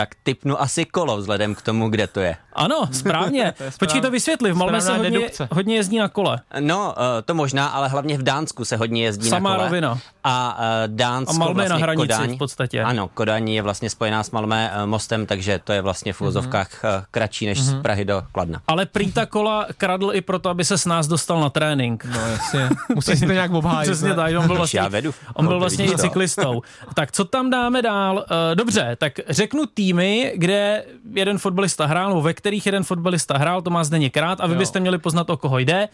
Tak 0.00 0.16
typnu 0.24 0.56
asi 0.56 0.88
kolo 0.88 1.20
vzhledem 1.20 1.52
k 1.52 1.60
tomu, 1.62 1.92
kde 1.92 2.06
to 2.06 2.20
je. 2.24 2.32
Ano, 2.60 2.88
správně. 2.92 3.54
To 3.58 3.64
Počkej 3.78 4.00
to 4.00 4.10
vysvětli, 4.10 4.52
v 4.52 4.56
Malmé 4.56 4.80
se 4.80 4.92
hodně, 4.92 5.10
dedukce. 5.10 5.48
hodně 5.52 5.74
jezdí 5.76 5.98
na 5.98 6.08
kole. 6.08 6.40
No, 6.60 6.94
eh, 7.18 7.22
to 7.22 7.34
možná, 7.34 7.66
ale 7.68 7.88
hlavně 7.88 8.18
v 8.18 8.22
Dánsku 8.22 8.64
se 8.64 8.76
hodně 8.76 9.04
jezdí 9.04 9.28
Samá 9.28 9.50
na 9.50 9.56
kole. 9.56 9.68
rovina. 9.68 9.98
A 10.24 10.58
eh, 10.60 10.88
Dánsko 10.88 11.34
A 11.34 11.38
Malmö 11.46 11.48
je 11.62 11.68
na 11.68 11.76
vlastně 11.76 11.82
hranici 11.82 12.08
Kodaň, 12.08 12.34
v 12.34 12.38
podstatě. 12.38 12.82
Ano, 12.82 13.08
Kodaň 13.08 13.48
je 13.48 13.62
vlastně 13.62 13.90
spojená 13.90 14.22
s 14.22 14.30
Malmé 14.30 14.70
eh, 14.74 14.86
mostem, 14.86 15.26
takže 15.26 15.60
to 15.64 15.72
je 15.72 15.82
vlastně 15.82 16.12
v 16.12 16.20
úvozovkách 16.20 16.84
eh, 16.84 16.88
kratší 17.10 17.46
než 17.46 17.62
z 17.62 17.82
Prahy 17.82 18.04
do 18.04 18.22
Kladna. 18.32 18.60
Ale 18.68 18.86
prý 18.86 19.12
ta 19.12 19.26
kola 19.26 19.66
kradl 19.76 20.10
i 20.14 20.20
proto, 20.20 20.48
aby 20.50 20.64
se 20.64 20.78
s 20.78 20.86
nás 20.86 21.06
dostal 21.06 21.40
na 21.40 21.50
trénink. 21.50 22.04
No 22.04 22.20
jasně, 22.20 22.68
musí 22.94 23.16
si 23.16 23.26
to 23.26 23.32
nějak 23.32 23.50
obhájit. 23.52 23.90
Přesně 23.90 24.14
tak, 24.14 24.32
on 24.38 24.46
byl 24.46 24.56
vlastně, 24.56 24.80
Já 24.80 24.88
vedu. 24.88 25.14
on 25.34 25.46
byl 25.46 25.54
No, 25.54 25.60
vlastně 25.60 25.84
i 25.86 25.90
to. 25.90 25.98
cyklistou. 25.98 26.62
Tak 26.94 27.12
co 27.12 27.24
tam 27.24 27.50
dáme 27.50 27.82
dál? 27.82 28.24
Dobře, 28.54 28.96
tak 29.00 29.12
řeknu 29.28 29.66
týmy, 29.74 30.32
kde 30.36 30.84
jeden 31.14 31.38
fotbalista 31.38 31.86
hrál, 31.86 32.08
nebo 32.08 32.22
ve 32.22 32.34
kterých 32.50 32.66
jeden 32.66 32.84
fotbalista 32.84 33.38
hrál, 33.38 33.62
to 33.62 33.70
má 33.70 33.84
zde 33.84 34.10
krát 34.10 34.40
a 34.40 34.46
vy 34.46 34.52
Jo. 34.52 34.58
byste 34.58 34.80
měli 34.80 34.98
poznat, 34.98 35.30
o 35.30 35.36
koho 35.36 35.58
jde. 35.58 35.88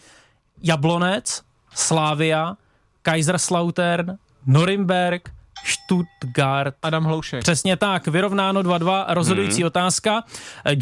Jablonec, 0.63 1.41
Slávia, 1.73 2.57
Kaiserslautern, 3.01 4.17
Norimberg, 4.45 5.29
Stuttgart. 5.69 6.75
Adam 6.83 7.03
Hloušek. 7.03 7.41
Přesně 7.41 7.77
tak, 7.77 8.07
vyrovnáno 8.07 8.61
2-2, 8.63 9.05
rozhodující 9.09 9.61
Mhm. 9.61 9.67
otázka. 9.67 10.23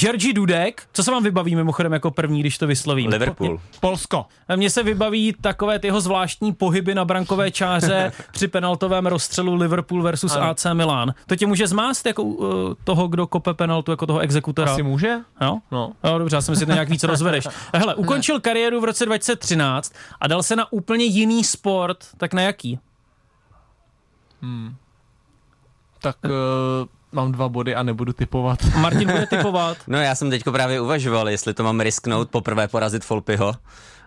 Jerzy 0.03 0.33
Dudek, 0.33 0.83
co 0.93 1.03
se 1.03 1.11
vám 1.11 1.23
vybaví 1.23 1.55
mimochodem 1.55 1.93
jako 1.93 2.11
první, 2.11 2.39
když 2.39 2.57
to 2.57 2.67
vyslovím? 2.67 3.09
Liverpool. 3.11 3.59
Polsko. 3.79 4.25
Mně 4.55 4.69
se 4.69 4.83
vybaví 4.83 5.33
takové 5.41 5.79
ty 5.79 5.87
jeho 5.87 6.01
zvláštní 6.01 6.53
pohyby 6.53 6.95
na 6.95 7.05
brankové 7.05 7.51
čáře 7.51 8.11
při 8.31 8.47
penaltovém 8.47 9.05
rozstřelu 9.05 9.55
Liverpool 9.55 10.01
versus 10.03 10.35
Ano. 10.35 10.49
AC 10.49 10.65
Milan. 10.73 11.13
To 11.27 11.35
tě 11.35 11.45
může 11.47 11.67
zmást 11.67 12.05
jako 12.05 12.23
uh, 12.23 12.47
toho, 12.83 13.07
kdo 13.07 13.27
kope 13.27 13.53
penaltu, 13.53 13.91
jako 13.91 14.05
toho 14.05 14.19
exekutora? 14.19 14.71
Asi 14.71 14.83
může? 14.83 15.15
Jo? 15.41 15.57
No. 15.71 15.91
No, 16.03 16.19
dobře, 16.19 16.35
já 16.35 16.41
jsem 16.41 16.55
si 16.55 16.65
to 16.65 16.71
nějak 16.71 16.89
víc 16.89 17.03
rozvedeš. 17.15 17.47
Hele, 17.73 17.95
ukončil 17.95 18.39
kariéru 18.39 18.81
v 18.81 18.83
roce 18.83 19.05
2013 19.05 19.93
a 20.21 20.27
dal 20.27 20.43
se 20.43 20.55
na 20.55 20.71
úplně 20.71 21.05
jiný 21.05 21.43
sport, 21.43 21.97
tak 22.17 22.33
na 22.33 22.41
jaký? 22.41 22.79
Tak 26.01 26.15
uh, 26.23 26.31
mám 27.11 27.31
dva 27.31 27.49
body 27.49 27.75
a 27.75 27.83
nebudu 27.83 28.13
typovat. 28.13 28.59
Martin 28.79 29.11
bude 29.11 29.25
typovat. 29.27 29.77
No 29.87 29.97
já 29.97 30.15
jsem 30.15 30.29
teďko 30.29 30.51
právě 30.51 30.81
uvažoval, 30.81 31.29
jestli 31.29 31.53
to 31.53 31.63
mám 31.63 31.79
risknout 31.79 32.29
poprvé 32.29 32.67
porazit 32.67 33.05
Folpyho, 33.05 33.53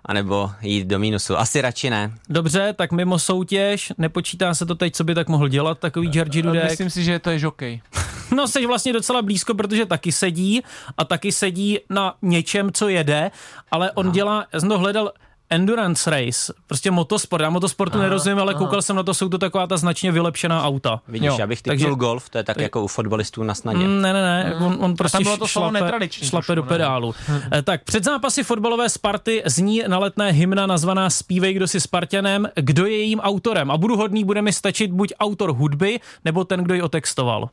anebo 0.05 0.51
jít 0.61 0.87
do 0.87 0.99
mínusu. 0.99 1.39
Asi 1.39 1.61
radši 1.61 1.91
ne. 1.91 2.13
Dobře, 2.29 2.75
tak 2.79 2.93
mimo 2.93 3.19
soutěž, 3.19 3.93
nepočítá 3.99 4.55
se 4.55 4.67
to 4.67 4.75
teď, 4.75 4.95
co 4.95 5.05
by 5.05 5.15
tak 5.15 5.29
mohl 5.29 5.49
dělat 5.49 5.79
takový 5.79 6.11
Jerzy 6.15 6.43
Dudek. 6.43 6.71
Myslím 6.71 6.91
si, 6.91 7.05
že 7.05 7.19
to 7.19 7.31
je 7.31 7.39
žokej. 7.39 7.81
No, 8.37 8.49
jsi 8.49 8.67
vlastně 8.67 8.93
docela 8.93 9.23
blízko, 9.23 9.55
protože 9.55 9.87
taky 9.87 10.13
sedí 10.13 10.63
a 10.99 11.05
taky 11.05 11.33
sedí 11.33 11.79
na 11.91 12.15
něčem, 12.23 12.73
co 12.73 12.89
jede, 12.89 13.31
ale 13.71 13.93
on 13.93 14.13
dělá, 14.13 14.47
já 14.53 14.61
jsem 14.61 14.69
to 14.69 14.79
hledal, 14.79 15.13
endurance 15.51 16.11
race, 16.11 16.53
prostě 16.67 16.91
motosport. 16.91 17.43
Já 17.43 17.51
motosportu 17.51 17.99
nerozumím, 17.99 18.39
ale 18.39 18.55
koukal 18.55 18.83
jsem 18.83 18.97
na 18.97 19.03
to, 19.03 19.15
jsou 19.15 19.29
to 19.29 19.39
taková 19.39 19.67
ta 19.67 19.77
značně 19.77 20.13
vylepšená 20.13 20.65
auta. 20.65 21.01
Vidíš, 21.09 21.27
Jo, 21.27 21.37
já 21.39 21.47
bych 21.47 21.63
takže- 21.63 21.87
golf, 21.91 22.29
to 22.29 22.39
je 22.39 22.45
tak 22.45 22.57
jako 22.61 22.83
u 22.83 22.87
fotbalistů 22.87 23.43
na 23.43 23.55
snadě. 23.55 23.79
Mm, 23.79 24.03
Ne, 24.03 24.13
ne, 24.13 24.23
ne, 24.23 24.55
on, 24.67 24.77
on 24.81 24.97
prostě 24.97 25.19
bylo 25.23 25.37
to 25.37 25.49
slovo 25.49 25.71
šlape, 25.71 25.85
netradiční 25.85 26.27
šlape 26.29 26.47
trošku, 26.47 26.55
do 26.57 26.63
ne? 26.63 26.69
pedálu. 26.69 27.15
Eh, 27.53 27.63
Tak 27.63 27.85
před 27.85 28.05
zápasy 28.05 28.43
fotbalové 28.45 28.89
Sparty 28.89 29.43
zní 29.47 29.83
na 29.87 29.99
letné 29.99 30.31
hymna 30.33 30.67
nazvaná 30.67 31.11
Spívej, 31.11 31.55
kdo 31.55 31.69
si 31.69 31.81
Spartanem, 31.81 32.49
kdo 32.55 32.87
je 32.87 32.97
jejím 32.97 33.21
autorem. 33.21 33.71
A 33.71 33.77
budu 33.77 33.97
hodný, 33.97 34.25
bude 34.25 34.43
mi 34.43 34.53
stačit 34.53 34.91
buď 34.93 35.13
autor 35.21 35.53
hudby, 35.53 36.01
nebo 36.25 36.45
ten, 36.45 36.65
kdo 36.65 36.75
ji 36.75 36.83
otextoval. 36.83 37.49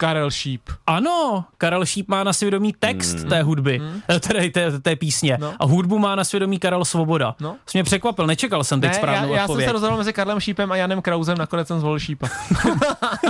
Karel 0.00 0.30
Šíp. 0.30 0.62
Ano, 0.86 1.44
Karel 1.58 1.86
Šíp 1.86 2.08
má 2.08 2.24
na 2.24 2.32
svědomí 2.32 2.74
text 2.78 3.18
Hmm. 3.18 3.28
té 3.28 3.42
hudby, 3.42 3.78
mm. 3.78 4.02
tedy 4.20 4.50
té, 4.50 4.80
té 4.80 4.96
písně. 4.96 5.38
No. 5.40 5.54
A 5.58 5.64
hudbu 5.66 5.98
má 5.98 6.14
na 6.14 6.24
svědomí 6.24 6.58
Karel 6.58 6.84
Svoboda. 6.84 7.34
No. 7.40 7.56
Jsi 7.66 7.78
mě 7.78 7.84
překvapil, 7.84 8.26
nečekal 8.26 8.64
jsem 8.64 8.80
teď 8.80 8.90
Ne, 8.90 8.96
já, 8.96 8.98
správnou 9.00 9.32
já 9.34 9.38
jsem 9.38 9.44
odpověď. 9.44 9.68
se 9.68 9.72
rozhodl 9.72 9.96
mezi 9.96 10.12
Karlem 10.12 10.40
Šípem 10.40 10.72
a 10.72 10.76
Janem 10.76 11.02
Krauzem, 11.02 11.38
nakonec 11.38 11.68
jsem 11.68 11.80
zvolil 11.80 11.98
Šípa. 11.98 12.28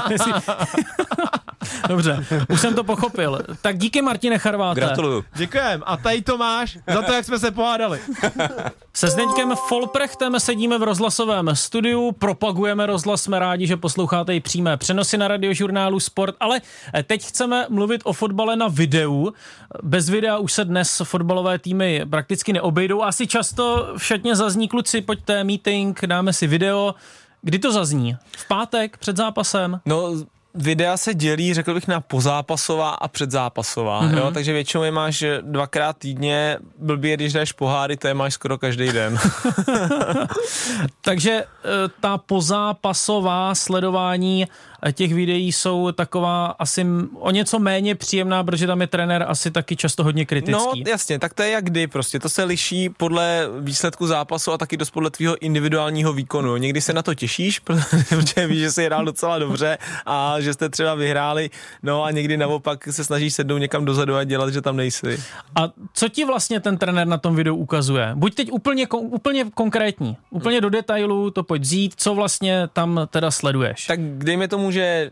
Dobře, 1.88 2.25
už 2.49 2.61
jsem 2.61 2.75
to 2.75 2.85
pochopil. 2.85 3.38
Tak 3.62 3.79
díky 3.79 4.03
Martine 4.03 4.38
Charváte. 4.38 4.81
Gratuluju. 4.81 5.25
Děkujem. 5.35 5.83
A 5.87 5.97
tady 5.97 6.23
to 6.23 6.38
máš 6.38 6.79
za 6.94 7.03
to, 7.03 7.12
jak 7.12 7.25
jsme 7.25 7.38
se 7.38 7.51
pohádali. 7.51 8.01
Se 8.94 9.11
Zdeňkem 9.11 9.53
Folprechtem 9.68 10.40
sedíme 10.40 10.79
v 10.79 10.83
rozhlasovém 10.83 11.51
studiu, 11.55 12.12
propagujeme 12.12 12.87
rozhlas, 12.87 13.23
jsme 13.23 13.38
rádi, 13.38 13.66
že 13.66 13.77
posloucháte 13.77 14.37
i 14.37 14.40
přímé 14.40 14.77
přenosy 14.77 15.18
na 15.18 15.29
radiožurnálu 15.29 16.01
Sport, 16.01 16.35
ale 16.40 16.61
teď 17.07 17.25
chceme 17.25 17.66
mluvit 17.68 18.01
o 18.05 18.12
fotbale 18.12 18.57
na 18.57 18.68
videu. 18.68 19.33
Bez 19.83 20.09
videa 20.09 20.38
už 20.38 20.53
se 20.53 20.64
dnes 20.64 21.03
fotbalové 21.05 21.59
týmy 21.59 22.03
prakticky 22.11 22.53
neobejdou. 22.53 23.03
Asi 23.03 23.27
často 23.27 23.94
v 23.97 24.05
šatně 24.05 24.37
zazní 24.37 24.68
kluci, 24.68 25.01
pojďte, 25.01 25.44
meeting, 25.44 26.01
dáme 26.07 26.33
si 26.33 26.47
video. 26.47 26.94
Kdy 27.42 27.59
to 27.59 27.73
zazní? 27.73 28.16
V 28.37 28.49
pátek 28.49 28.99
před 28.99 29.16
zápasem? 29.16 29.81
No, 29.87 30.11
videa 30.62 30.97
se 30.97 31.14
dělí, 31.14 31.55
řekl 31.55 31.75
bych, 31.75 31.88
na 31.88 32.01
pozápasová 32.01 32.90
a 32.90 33.09
předzápasová, 33.09 34.01
Mhm. 34.01 34.14
mm-hmm. 34.14 34.18
jo, 34.18 34.31
takže 34.31 34.53
většinou 34.53 34.83
je 34.83 34.90
máš 34.90 35.25
dvakrát 35.40 35.97
týdně, 35.99 36.59
blbě, 36.79 37.16
když 37.16 37.33
jdeš 37.33 37.53
poháry, 37.53 37.97
to 37.97 38.09
je 38.09 38.14
máš 38.14 38.35
skoro 38.35 38.59
každý 38.59 38.92
den. 38.92 39.18
Takže 41.01 41.33
eh, 41.33 41.44
ta 42.01 42.18
pozápasová 42.18 43.55
sledování 43.55 44.47
těch 44.93 45.14
videí 45.14 45.53
jsou 45.53 45.93
taková 45.93 46.47
asi 46.47 46.87
o 47.14 47.31
něco 47.31 47.59
méně 47.59 47.95
příjemná, 47.95 48.45
protože 48.45 48.67
tam 48.67 48.81
je 48.81 48.87
trenér 48.87 49.25
asi 49.29 49.51
taky 49.51 49.77
často 49.77 50.05
hodně 50.05 50.23
No 50.23 50.27
kritický. 50.27 50.85
jasně, 50.87 51.19
tak 51.19 51.35
to 51.35 51.43
je 51.43 51.51
jak 51.51 51.64
kdy 51.64 51.87
prostě, 51.87 52.19
to 52.21 52.29
se 52.29 52.45
liší 52.45 52.88
podle 52.88 53.49
výsledku 53.61 54.07
zápasu 54.07 54.53
a 54.53 54.59
taky 54.59 54.77
dost 54.77 54.91
podle 54.91 55.11
tvýho 55.11 55.37
individuálního 55.43 56.12
výkonu. 56.12 56.57
Někdy 56.57 56.81
se 56.81 56.93
na 56.93 57.03
to 57.03 57.14
těšíš, 57.14 57.59
protože 58.09 58.47
víš, 58.47 58.61
že 58.61 58.73
jsi 58.73 58.85
hrál 58.85 59.05
docela 59.05 59.38
dobře 59.38 59.79
a 60.07 60.41
že 60.41 60.55
jste 60.55 60.69
třeba 60.69 60.95
vyhráli, 60.95 61.51
no 61.83 62.05
a 62.05 62.11
někdy 62.11 62.37
naopak 62.37 62.85
se 62.91 63.05
snažíš 63.05 63.35
sednout 63.35 63.59
někam 63.59 63.85
dozadu 63.85 64.14
a 64.14 64.25
dělat, 64.25 64.53
že 64.53 64.61
tam 64.62 64.77
nejsi. 64.77 65.19
A 65.55 65.69
co 65.95 66.09
ti 66.09 66.25
vlastně 66.25 66.61
ten 66.61 66.79
trenér 66.79 67.07
na 67.07 67.19
tom 67.19 67.37
videu 67.37 67.57
ukazuje? 67.57 68.11
Buď 68.14 68.35
teď 68.35 68.53
úplně, 68.53 68.87
úplně 68.88 69.45
konkrétní, 69.55 70.17
úplně 70.31 70.61
do 70.61 70.71
detailu 70.71 71.31
to 71.31 71.43
pojď 71.43 71.62
vzít, 71.62 71.95
co 71.97 72.14
vlastně 72.14 72.69
tam 72.73 73.01
teda 73.11 73.31
sleduješ. 73.31 73.87
Tak 73.87 74.01
dejme 74.01 74.49
tomu, 74.49 74.68
že 74.73 75.11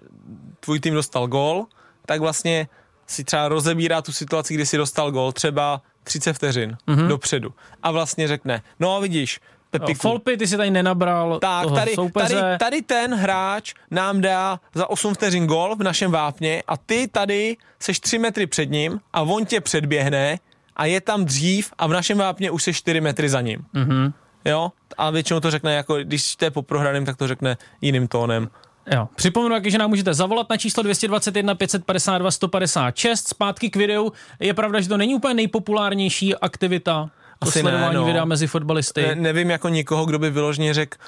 tvůj 0.61 0.81
tým 0.81 0.95
dostal 0.95 1.27
gól, 1.27 1.67
tak 2.07 2.21
vlastně 2.21 2.69
si 3.07 3.25
třeba 3.25 3.49
rozebírá 3.49 4.03
tu 4.03 4.13
situaci, 4.13 4.55
kdy 4.55 4.67
si 4.67 4.77
dostal 4.77 5.11
gól, 5.13 5.33
třeba 5.33 5.83
30 6.05 6.33
vteřin 6.33 6.77
mm-hmm. 6.89 7.09
dopředu. 7.09 7.55
A 7.83 7.91
vlastně 7.91 8.29
řekne, 8.29 8.63
no 8.81 9.01
vidíš, 9.01 9.41
Jo, 9.73 9.81
Pepiku, 9.81 10.01
Folpy, 10.01 10.37
ty 10.37 10.47
si 10.47 10.57
tady 10.57 10.71
nenabral 10.71 11.39
tak 11.39 11.63
toho 11.63 11.77
tady, 11.77 11.95
soupeře. 11.95 12.35
tady, 12.35 12.59
tady 12.59 12.83
ten 12.83 13.15
hráč 13.15 13.75
nám 13.91 14.21
dá 14.21 14.61
za 14.75 14.91
8 14.91 15.15
vteřin 15.15 15.47
gól 15.47 15.77
v 15.77 15.83
našem 15.83 16.11
vápně 16.11 16.63
a 16.69 16.77
ty 16.77 17.09
tady 17.09 17.57
seš 17.81 18.01
3 18.01 18.19
metry 18.19 18.47
před 18.47 18.71
ním 18.71 19.01
a 19.13 19.23
on 19.23 19.47
tě 19.47 19.61
předběhne 19.61 20.39
a 20.77 20.85
je 20.85 21.01
tam 21.01 21.25
dřív 21.25 21.73
a 21.79 21.87
v 21.87 21.91
našem 21.91 22.19
vápně 22.19 22.51
už 22.51 22.63
se 22.63 22.73
4 22.73 23.01
metry 23.01 23.29
za 23.29 23.41
ním. 23.41 23.67
Mhm. 23.73 24.13
Jo? 24.45 24.73
A 24.99 25.11
většinou 25.11 25.41
to 25.41 25.51
řekne, 25.51 25.75
jako 25.75 25.97
když 25.97 26.37
to 26.37 26.45
je 26.45 26.51
po 26.51 26.63
prohraném, 26.63 27.05
tak 27.05 27.17
to 27.17 27.29
řekne 27.29 27.57
jiným 27.81 28.09
tónem. 28.09 28.49
Jo. 28.95 29.09
Připomenu, 29.17 29.55
jak, 29.55 29.71
že 29.71 29.79
nám 29.79 29.91
můžete 29.91 30.15
zavolat 30.15 30.51
na 30.51 30.57
číslo 30.57 30.83
221 30.83 31.55
552 31.55 32.31
156. 32.31 33.29
Zpátky 33.29 33.71
k 33.71 33.77
videu. 33.77 34.13
Je 34.41 34.55
pravda, 34.55 34.81
že 34.81 34.89
to 34.89 34.97
není 34.97 35.15
úplně 35.15 35.35
nejpopulárnější 35.35 36.35
aktivita 36.35 37.11
to 37.39 37.49
Asi 37.49 37.61
sledování 37.61 37.95
ne, 37.95 38.01
no. 38.01 38.07
videa 38.07 38.25
mezi 38.25 38.47
fotbalisty. 38.47 39.03
Ne, 39.03 39.15
nevím 39.15 39.51
jako 39.51 39.69
nikoho, 39.69 40.07
kdo 40.07 40.19
by 40.19 40.31
vyloženě 40.31 40.75
řekl, 40.75 40.99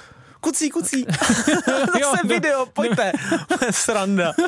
kucí, 0.41 0.69
kucí, 0.69 1.05
Jo, 1.99 2.11
zase 2.11 2.21
no. 2.23 2.29
video, 2.29 2.65
pojďte, 2.65 3.11
sranda. 3.71 4.33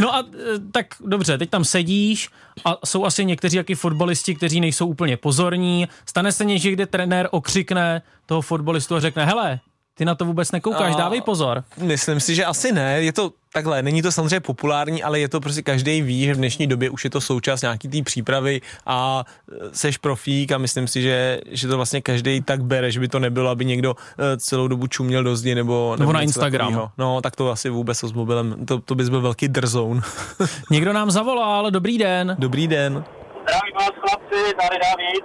No 0.00 0.14
a 0.14 0.20
e, 0.20 0.58
tak 0.72 0.86
dobře, 1.00 1.38
teď 1.38 1.50
tam 1.50 1.64
sedíš 1.64 2.30
a 2.64 2.86
jsou 2.86 3.04
asi 3.04 3.24
někteří 3.24 3.56
jaký 3.56 3.74
fotbalisti, 3.74 4.34
kteří 4.34 4.60
nejsou 4.60 4.86
úplně 4.86 5.16
pozorní. 5.16 5.88
Stane 6.06 6.32
se 6.32 6.44
někdy, 6.44 6.72
kde 6.72 6.86
trenér 6.86 7.28
okřikne 7.30 8.02
toho 8.26 8.42
fotbalistu 8.42 8.96
a 8.96 9.00
řekne, 9.00 9.26
hele, 9.26 9.60
ty 9.98 10.04
na 10.04 10.14
to 10.14 10.24
vůbec 10.24 10.52
nekoukáš, 10.52 10.94
A- 10.94 10.98
dávej 10.98 11.20
pozor. 11.20 11.64
Myslím 11.78 12.20
si, 12.20 12.34
že 12.34 12.44
asi 12.44 12.72
ne, 12.72 13.02
je 13.02 13.12
to 13.12 13.30
takhle, 13.52 13.82
není 13.82 14.02
to 14.02 14.12
samozřejmě 14.12 14.40
populární, 14.40 15.02
ale 15.02 15.20
je 15.20 15.28
to 15.28 15.40
prostě 15.40 15.62
každý 15.62 16.02
ví, 16.02 16.24
že 16.24 16.34
v 16.34 16.36
dnešní 16.36 16.66
době 16.66 16.90
už 16.90 17.04
je 17.04 17.10
to 17.10 17.20
součást 17.20 17.62
nějaký 17.62 17.88
té 17.88 18.02
přípravy 18.02 18.60
a 18.86 19.24
e, 19.52 19.54
seš 19.72 19.96
profík 19.98 20.52
a 20.52 20.58
myslím 20.58 20.88
si, 20.88 21.02
že, 21.02 21.40
že 21.50 21.68
to 21.68 21.76
vlastně 21.76 22.00
každý 22.00 22.40
tak 22.40 22.62
bere, 22.64 22.90
že 22.90 23.00
by 23.00 23.08
to 23.08 23.18
nebylo, 23.18 23.50
aby 23.50 23.64
někdo 23.64 23.94
e, 24.18 24.36
celou 24.36 24.68
dobu 24.68 24.86
čuměl 24.86 25.22
do 25.24 25.36
zdi 25.36 25.54
nebo, 25.54 25.96
Nebo 25.98 26.12
na 26.12 26.20
něco 26.22 26.28
Instagram. 26.28 26.68
takovýho. 26.68 26.90
No, 26.98 27.20
tak 27.20 27.36
to 27.36 27.50
asi 27.50 27.70
vůbec 27.70 27.98
s 28.04 28.12
mobilem, 28.12 28.66
to, 28.66 28.78
to 28.80 28.94
bys 28.94 29.08
byl 29.08 29.20
velký 29.20 29.48
drzoun. 29.48 30.02
Někdo 30.70 30.92
nám 30.92 31.10
zavolal, 31.10 31.70
dobrý 31.70 31.98
den. 31.98 32.36
Dobrý 32.38 32.68
den. 32.68 33.04
Zdravím 33.42 33.74
vás 33.74 33.90
chlapci, 34.00 34.54
tady 34.60 34.76
David. 34.82 35.24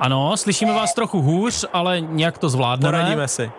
Ano, 0.00 0.36
slyšíme 0.36 0.72
vás 0.74 0.94
trochu 0.94 1.22
hůř, 1.22 1.64
ale 1.72 2.00
nějak 2.00 2.38
to 2.38 2.48
zvládneme. 2.48 2.98
Poradíme 2.98 3.28
si. 3.28 3.50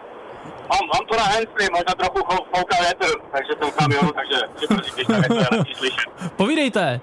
Mám, 0.71 0.83
mám 0.93 1.03
to 1.09 1.13
na 1.17 1.23
handsfree, 1.23 1.69
možná 1.71 1.93
trochu 2.01 2.19
fouká 2.55 2.75
větr, 2.85 3.07
takže 3.31 3.51
jsem 3.59 3.71
v 3.71 3.75
kamionu, 3.75 4.11
takže 4.19 4.37
si 4.57 4.67
prosím, 4.67 4.93
když 4.95 5.07
tak 5.07 5.23
je 5.23 5.45
to 5.45 5.55
lepší 5.55 5.75
slyšet. 5.75 6.09
Povídejte. 6.41 7.01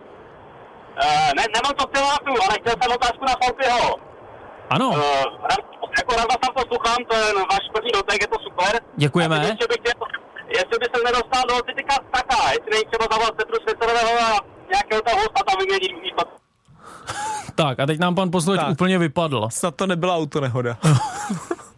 Uh, 1.05 1.31
ne, 1.37 1.43
nemám 1.57 1.75
to 1.79 1.85
v 1.87 1.91
tématu, 1.91 2.31
ale 2.45 2.55
chtěl 2.61 2.75
jsem 2.83 2.93
otázku 2.93 3.25
na 3.25 3.35
Falkyho. 3.45 3.97
Ano, 4.71 4.89
Uh, 4.89 4.99
jako 5.99 6.11
rád 6.17 6.27
vás 6.33 6.39
tam 6.45 6.55
poslouchám, 6.55 6.97
to 7.11 7.17
je 7.17 7.25
váš 7.53 7.65
první 7.75 7.91
dotek, 7.93 8.23
je 8.23 8.27
to 8.29 8.39
super. 8.47 8.81
Děkujeme. 8.97 9.41
Teď 9.41 9.49
ještě 9.49 9.67
bych 9.69 9.77
chtěl, 9.81 9.93
jestli 10.49 10.77
by 10.83 10.87
se 10.95 10.99
nedostal 11.05 11.43
do 11.49 11.55
Titika 11.67 11.95
Staka, 12.09 12.37
jestli 12.55 12.71
není 12.71 12.85
třeba 12.91 13.05
zavolat 13.11 13.35
Petru 13.35 13.57
Světového 13.63 14.11
a 14.29 14.31
nějakého 14.73 15.03
toho 15.03 15.17
hosta 15.17 15.41
tam 15.49 15.57
vyměnit 15.59 15.93
místo. 16.03 16.23
tak 17.55 17.81
a 17.81 17.87
teď 17.87 17.99
nám 17.99 18.15
pan 18.15 18.31
posluchač 18.31 18.61
Tak. 18.61 18.71
úplně 18.71 18.99
vypadl. 18.99 19.49
Snad 19.51 19.75
to 19.77 19.87
nebyla 19.87 20.17
autonehoda. 20.17 20.77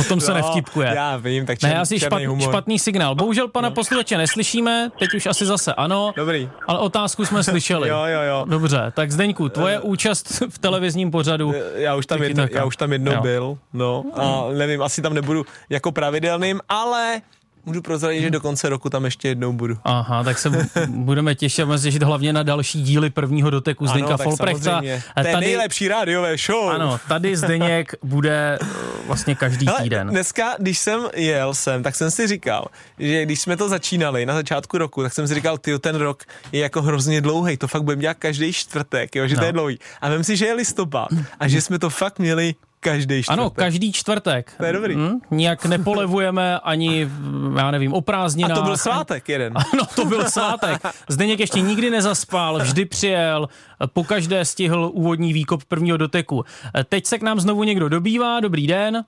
O 0.00 0.04
tom 0.04 0.20
se 0.20 0.30
No, 0.30 0.36
nevtipkuje. 0.36 0.92
Já 0.94 1.16
vím, 1.16 1.46
tak 1.46 1.62
Ne, 1.62 1.68
čer, 1.70 1.78
asi 1.78 2.00
černý 2.00 2.16
špat, 2.18 2.22
humor. 2.28 2.48
špatný 2.50 2.78
signál. 2.78 3.14
Bohužel 3.14 3.48
pana 3.48 3.70
posluchače 3.70 4.18
neslyšíme, 4.18 4.90
teď 4.98 5.14
už 5.14 5.26
asi 5.26 5.46
zase 5.46 5.74
ano, 5.74 6.12
Dobrý. 6.16 6.50
ale 6.66 6.78
otázku 6.78 7.24
jsme 7.24 7.42
slyšeli. 7.42 7.88
Jo, 7.88 8.04
jo, 8.06 8.20
jo. 8.22 8.44
Dobře, 8.48 8.92
tak 8.94 9.12
Zdeňku, 9.12 9.48
tvoje 9.48 9.80
účast 9.80 10.42
v 10.48 10.58
televizním 10.58 11.10
pořadu. 11.10 11.54
Já 11.74 11.94
už 11.94 12.06
tam, 12.06 12.22
jedno, 12.22 12.46
já 12.52 12.64
už 12.64 12.76
tam 12.76 12.92
jednou 12.92 13.12
Jo. 13.12 13.20
byl, 13.22 13.58
no, 13.72 14.04
a 14.14 14.44
nevím, 14.58 14.82
asi 14.82 15.02
tam 15.02 15.14
nebudu 15.14 15.44
jako 15.70 15.92
pravidelným, 15.92 16.60
ale 16.68 17.20
můžu 17.68 17.82
prozradit, 17.82 18.22
že 18.22 18.30
do 18.30 18.40
konce 18.40 18.68
roku 18.68 18.90
tam 18.90 19.04
ještě 19.04 19.28
jednou 19.28 19.52
budu. 19.52 19.78
Aha, 19.84 20.24
tak 20.24 20.38
se 20.38 20.50
budeme 20.86 21.34
těšit, 21.34 21.64
budeme 21.64 21.82
těšit 21.82 22.02
hlavně 22.02 22.32
na 22.32 22.42
další 22.42 22.82
díly 22.82 23.10
prvního 23.10 23.50
doteku 23.50 23.86
Zdeňka 23.86 24.16
Folprechta. 24.16 24.64
samozřejmě. 24.70 25.02
To 25.22 25.26
je 25.28 25.36
nejlepší 25.36 25.88
rádiové 25.88 26.36
show. 26.36 26.68
Ano, 26.70 27.00
tady 27.08 27.36
Zdeněk 27.36 27.92
bude 28.02 28.58
eh, 28.62 28.66
vlastně 29.06 29.34
každý 29.34 29.66
Hele, 29.66 29.82
týden. 29.82 30.08
Dneska, 30.08 30.54
když 30.58 30.78
jsem 30.78 31.00
jel 31.14 31.54
sem, 31.54 31.82
tak 31.82 31.94
jsem 31.94 32.10
si 32.10 32.26
říkal, 32.26 32.66
že 32.98 33.22
když 33.24 33.40
jsme 33.40 33.56
to 33.56 33.68
začínali 33.68 34.26
na 34.26 34.34
začátku 34.34 34.78
roku, 34.78 35.02
tak 35.02 35.12
jsem 35.14 35.28
si 35.28 35.34
říkal, 35.34 35.58
ty 35.58 35.78
ten 35.78 35.96
rok 35.96 36.22
je 36.52 36.60
jako 36.60 36.82
hrozně 36.82 37.20
dlouhý, 37.20 37.56
to 37.56 37.68
fakt 37.68 37.82
budeme 37.82 38.02
dělat 38.02 38.16
každý 38.18 38.52
čtvrtek, 38.52 39.16
jo, 39.16 39.26
že 39.26 39.34
to 39.34 39.40
No. 39.40 39.46
je 39.46 39.52
dlouhý. 39.52 39.78
A 40.00 40.08
vím 40.08 40.24
si, 40.24 40.36
že 40.36 40.46
je 40.46 40.54
listopad 40.54 41.08
a 41.40 41.48
že 41.48 41.60
jsme 41.60 41.78
to 41.78 41.90
fakt 41.90 42.18
měli 42.18 42.54
každý 42.80 43.22
čtvrtek. 43.22 43.38
Ano, 43.40 43.50
každý 43.50 43.92
čtvrtek. 43.92 44.54
To 44.56 44.64
je 44.64 44.72
dobrý. 44.72 44.94
Hm? 44.94 45.20
Nijak 45.30 45.64
nepolevujeme 45.66 46.58
ani, 46.58 47.10
já 47.58 47.70
nevím, 47.70 47.94
o 47.94 47.98
A 47.98 48.00
prázdninách. 48.00 48.58
to 48.58 48.62
byl 48.64 48.76
svátek 48.76 49.28
jeden. 49.28 49.54
Ano, 49.72 49.82
to 49.94 50.04
byl 50.04 50.30
svátek. 50.30 50.82
Zdeněk 51.08 51.40
ještě 51.40 51.60
nikdy 51.60 51.90
nezaspal, 51.90 52.58
vždy 52.58 52.84
přijel, 52.84 53.48
po 53.92 54.04
každé 54.04 54.44
stihl 54.44 54.90
úvodní 54.94 55.32
výkop 55.32 55.64
prvního 55.64 55.96
doteku. 55.96 56.44
Teď 56.88 57.06
se 57.06 57.18
k 57.18 57.22
nám 57.22 57.40
znovu 57.40 57.64
někdo 57.64 57.88
dobývá, 57.88 58.40
dobrý 58.40 58.66
den. 58.66 59.04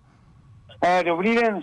Eh, 0.84 1.02
dobrý 1.06 1.34
den. 1.34 1.60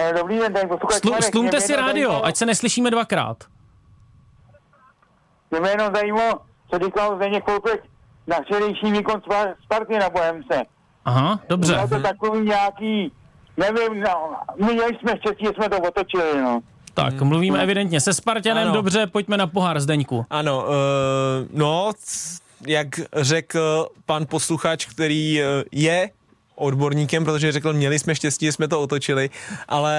Eh, 0.00 0.12
dobrý 0.18 0.38
den, 0.38 0.68
posluchač 0.68 1.00
Slu, 1.02 1.14
slumte 1.30 1.60
si 1.60 1.76
rádio, 1.76 2.08
zajímalo- 2.10 2.24
ať 2.26 2.36
se 2.36 2.46
neslyšíme 2.46 2.90
dvakrát. 2.90 3.44
Mě 5.60 5.70
jenom 5.70 5.94
zajímalo, 5.94 6.40
co 6.70 6.78
říkal 6.84 7.16
Zdeněk 7.16 7.44
Koupek 7.44 7.84
na 8.26 8.36
včerejší 8.40 8.92
výkon 8.92 9.20
Spar- 9.20 9.54
Sparty 9.64 9.98
na 9.98 10.10
Bohemce. 10.10 10.62
Aha, 11.04 11.40
dobře. 11.48 11.74
Bylo 11.74 11.88
to 11.88 12.00
takový 12.00 12.40
nějaký, 12.48 13.12
nevím, 13.56 14.00
no, 14.00 14.34
my 14.66 14.72
měli 14.74 14.96
jsme 15.00 15.16
štěstí, 15.18 15.44
že 15.44 15.52
jsme 15.56 15.68
to 15.68 15.78
otočili, 15.78 16.42
no. 16.42 16.60
Tak, 16.94 17.22
mluvíme 17.22 17.62
evidentně 17.62 18.00
se 18.00 18.14
Spartanem, 18.14 18.64
Ano. 18.64 18.72
dobře, 18.74 19.06
pojďme 19.06 19.36
na 19.36 19.46
pohár 19.46 19.80
Zdeňku. 19.80 20.26
Ano, 20.30 20.64
uh, 20.64 20.72
no, 21.58 21.92
c- 21.98 22.38
jak 22.66 22.88
řekl 23.16 23.88
pan 24.06 24.26
posluchač, 24.26 24.86
který 24.86 25.40
uh, 25.40 25.46
je 25.72 26.10
odborníkem, 26.54 27.24
protože 27.24 27.52
řekl, 27.52 27.72
měli 27.72 27.98
jsme 27.98 28.14
štěstí, 28.14 28.46
že 28.46 28.52
jsme 28.52 28.68
to 28.68 28.80
otočili, 28.80 29.30
ale 29.68 29.96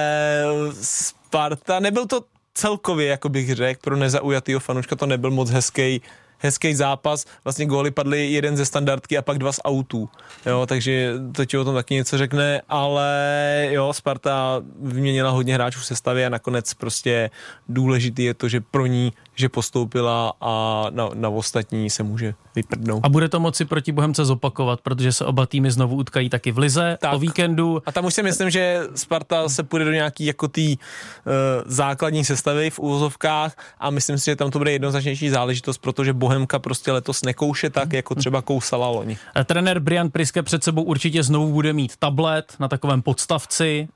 Sparta, 0.82 1.80
nebyl 1.80 2.06
to 2.06 2.20
celkově, 2.54 3.06
jako 3.06 3.28
bych 3.28 3.54
řekl, 3.54 3.80
pro 3.84 3.96
nezaujatýho 3.96 4.60
fanuška 4.60 4.96
to 4.96 5.06
nebyl 5.06 5.30
moc 5.30 5.50
hezký 5.50 6.02
hezký 6.44 6.74
zápas, 6.74 7.24
vlastně 7.44 7.66
góly 7.66 7.90
padly 7.90 8.32
jeden 8.32 8.56
ze 8.56 8.64
standardky 8.64 9.18
a 9.18 9.22
pak 9.22 9.38
dva 9.38 9.52
z 9.52 9.60
autů, 9.64 10.08
jo, 10.46 10.66
takže 10.66 11.12
to 11.32 11.44
ti 11.44 11.58
o 11.58 11.64
tom 11.64 11.74
taky 11.74 11.94
něco 11.94 12.18
řekne, 12.18 12.62
ale 12.68 13.68
jo, 13.70 13.92
Sparta 13.92 14.62
vyměnila 14.80 15.30
hodně 15.30 15.54
hráčů 15.54 15.80
v 15.80 15.86
sestavě 15.86 16.26
a 16.26 16.28
nakonec 16.28 16.74
prostě 16.74 17.30
důležitý 17.68 18.24
je 18.24 18.34
to, 18.34 18.48
že 18.48 18.60
pro 18.60 18.86
ní, 18.86 19.12
že 19.34 19.48
postoupila 19.48 20.32
a 20.40 20.86
na, 20.90 21.08
na 21.14 21.28
ostatní 21.28 21.90
se 21.90 22.02
může 22.02 22.34
vyprdnout. 22.54 23.04
A 23.04 23.08
bude 23.08 23.28
to 23.28 23.40
moci 23.40 23.64
proti 23.64 23.92
Bohemce 23.92 24.24
zopakovat, 24.24 24.80
protože 24.80 25.12
se 25.12 25.24
oba 25.24 25.46
týmy 25.46 25.70
znovu 25.70 25.96
utkají 25.96 26.30
taky 26.30 26.52
v 26.52 26.58
Lize 26.58 26.98
Tak. 27.00 27.14
o 27.14 27.18
víkendu. 27.18 27.82
A 27.86 27.92
tam 27.92 28.04
už 28.04 28.14
si 28.14 28.22
myslím, 28.22 28.50
že 28.50 28.80
Sparta 28.94 29.48
se 29.48 29.62
půjde 29.62 29.84
do 29.84 29.92
nějaký 29.92 30.26
jako 30.26 30.48
tý 30.48 30.76
uh, 30.78 31.32
základní 31.66 32.24
sestavy 32.24 32.70
v 32.70 32.78
úvozovkách 32.78 33.56
a 33.78 33.90
myslím 33.90 34.18
si, 34.18 34.24
že 34.24 34.36
tam 34.36 34.50
to 34.50 34.58
bude 34.58 34.72
jednoznačnější 34.72 35.28
záležitost, 35.30 35.78
protože 35.78 36.12
Bohemka 36.12 36.58
prostě 36.58 36.92
letos 36.92 37.22
nekouše 37.24 37.70
tak, 37.70 37.92
jako 37.92 38.14
třeba 38.14 38.42
kousala 38.42 38.88
loni. 38.88 39.18
Eh, 39.36 39.44
Trenér 39.44 39.80
Brian 39.80 40.10
Priske 40.10 40.42
před 40.42 40.64
sebou 40.64 40.82
určitě 40.82 41.22
znovu 41.22 41.52
bude 41.52 41.72
mít 41.72 41.96
tablet 41.96 42.54
na 42.58 42.68
takovém 42.68 43.02
podstavci 43.02 43.88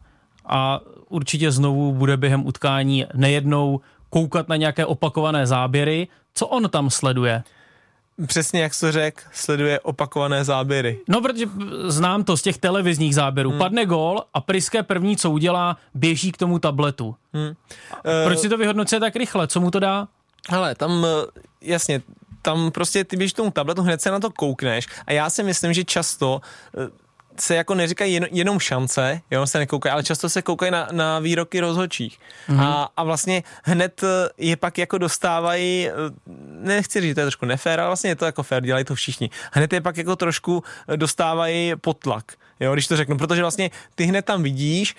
a 0.47 0.81
určitě 1.09 1.51
znovu 1.51 1.93
bude 1.93 2.17
během 2.17 2.47
utkání 2.47 3.07
nejednou 3.15 3.81
koukat 4.11 4.49
na 4.49 4.57
nějaké 4.57 4.87
opakované 4.87 5.47
záběry. 5.47 6.09
Co 6.35 6.47
on 6.47 6.71
tam 6.71 6.91
sleduje? 6.91 7.43
Přesně 8.27 8.63
jak 8.63 8.75
jsi 8.75 8.81
to 8.81 8.93
řekl, 8.93 9.23
sleduje 9.33 9.81
opakované 9.81 10.45
záběry. 10.45 10.99
No, 11.09 11.21
protože 11.21 11.47
znám 11.87 12.25
to 12.25 12.37
z 12.37 12.43
těch 12.43 12.59
televizních 12.59 13.15
záběrů. 13.15 13.51
Hmm. 13.51 13.59
Padne 13.59 13.87
gól 13.87 14.23
a 14.35 14.41
Priske 14.41 14.83
první, 14.83 15.17
co 15.17 15.31
udělá, 15.31 15.77
běží 15.95 16.33
k 16.33 16.37
tomu 16.37 16.59
tabletu. 16.59 17.15
Hmm. 17.33 17.53
Proč 18.25 18.39
si 18.39 18.49
to 18.49 18.57
vyhodnocuje 18.57 19.01
tak 19.01 19.17
rychle? 19.17 19.49
Co 19.49 19.61
mu 19.61 19.71
to 19.71 19.81
dá? 19.81 20.09
Hele, 20.51 20.75
tam 20.75 21.07
eh, 21.07 21.41
jasně, 21.63 22.03
tam 22.43 22.71
prostě 22.71 23.05
ty 23.05 23.17
běžíš 23.17 23.33
k 23.33 23.37
tomu 23.37 23.51
tabletu, 23.51 23.83
hned 23.83 24.03
se 24.03 24.11
na 24.11 24.21
to 24.21 24.31
koukneš 24.31 24.87
a 25.07 25.13
já 25.13 25.31
si 25.31 25.43
myslím, 25.43 25.73
že 25.73 25.85
často 25.85 26.41
eh, 26.79 26.89
se 27.41 27.55
jako 27.55 27.75
neříkají 27.75 28.15
jen, 28.15 28.27
jenom 28.31 28.59
šance, 28.59 29.21
jo, 29.31 29.47
se 29.47 29.59
nekoukají, 29.59 29.93
ale 29.93 30.03
často 30.03 30.29
se 30.29 30.43
koukají 30.43 30.73
na, 30.73 30.89
na 30.93 31.19
výroky 31.19 31.61
rozhodčích. 31.61 32.19
Mm. 32.49 32.61
A, 32.61 32.89
a 32.97 33.05
vlastně 33.05 33.43
hned 33.65 34.03
eh, 34.03 34.29
je 34.39 34.57
pak 34.57 34.79
jako 34.79 34.99
dostávají, 34.99 35.89
eh, 35.89 35.93
nechci 36.61 37.01
říct, 37.01 37.15
to 37.15 37.21
je 37.21 37.27
trošku 37.27 37.47
nefér, 37.47 37.81
ale 37.81 37.89
vlastně 37.89 38.11
je 38.11 38.17
to 38.17 38.25
jako 38.25 38.43
fér, 38.43 38.63
dělají 38.63 38.85
to 38.85 38.95
všichni. 38.95 39.31
Hned 39.53 39.73
je 39.73 39.81
pak 39.81 39.97
jako 39.97 40.17
trošku 40.17 40.65
eh, 40.89 40.97
dostávají 40.97 41.73
potlak, 41.81 42.33
jo, 42.61 42.73
když 42.73 42.87
to 42.87 42.97
řeknu, 42.97 43.19
protože 43.19 43.43
vlastně 43.43 43.71
ty 43.95 44.05
hned 44.05 44.25
tam 44.25 44.43
vidíš, 44.43 44.97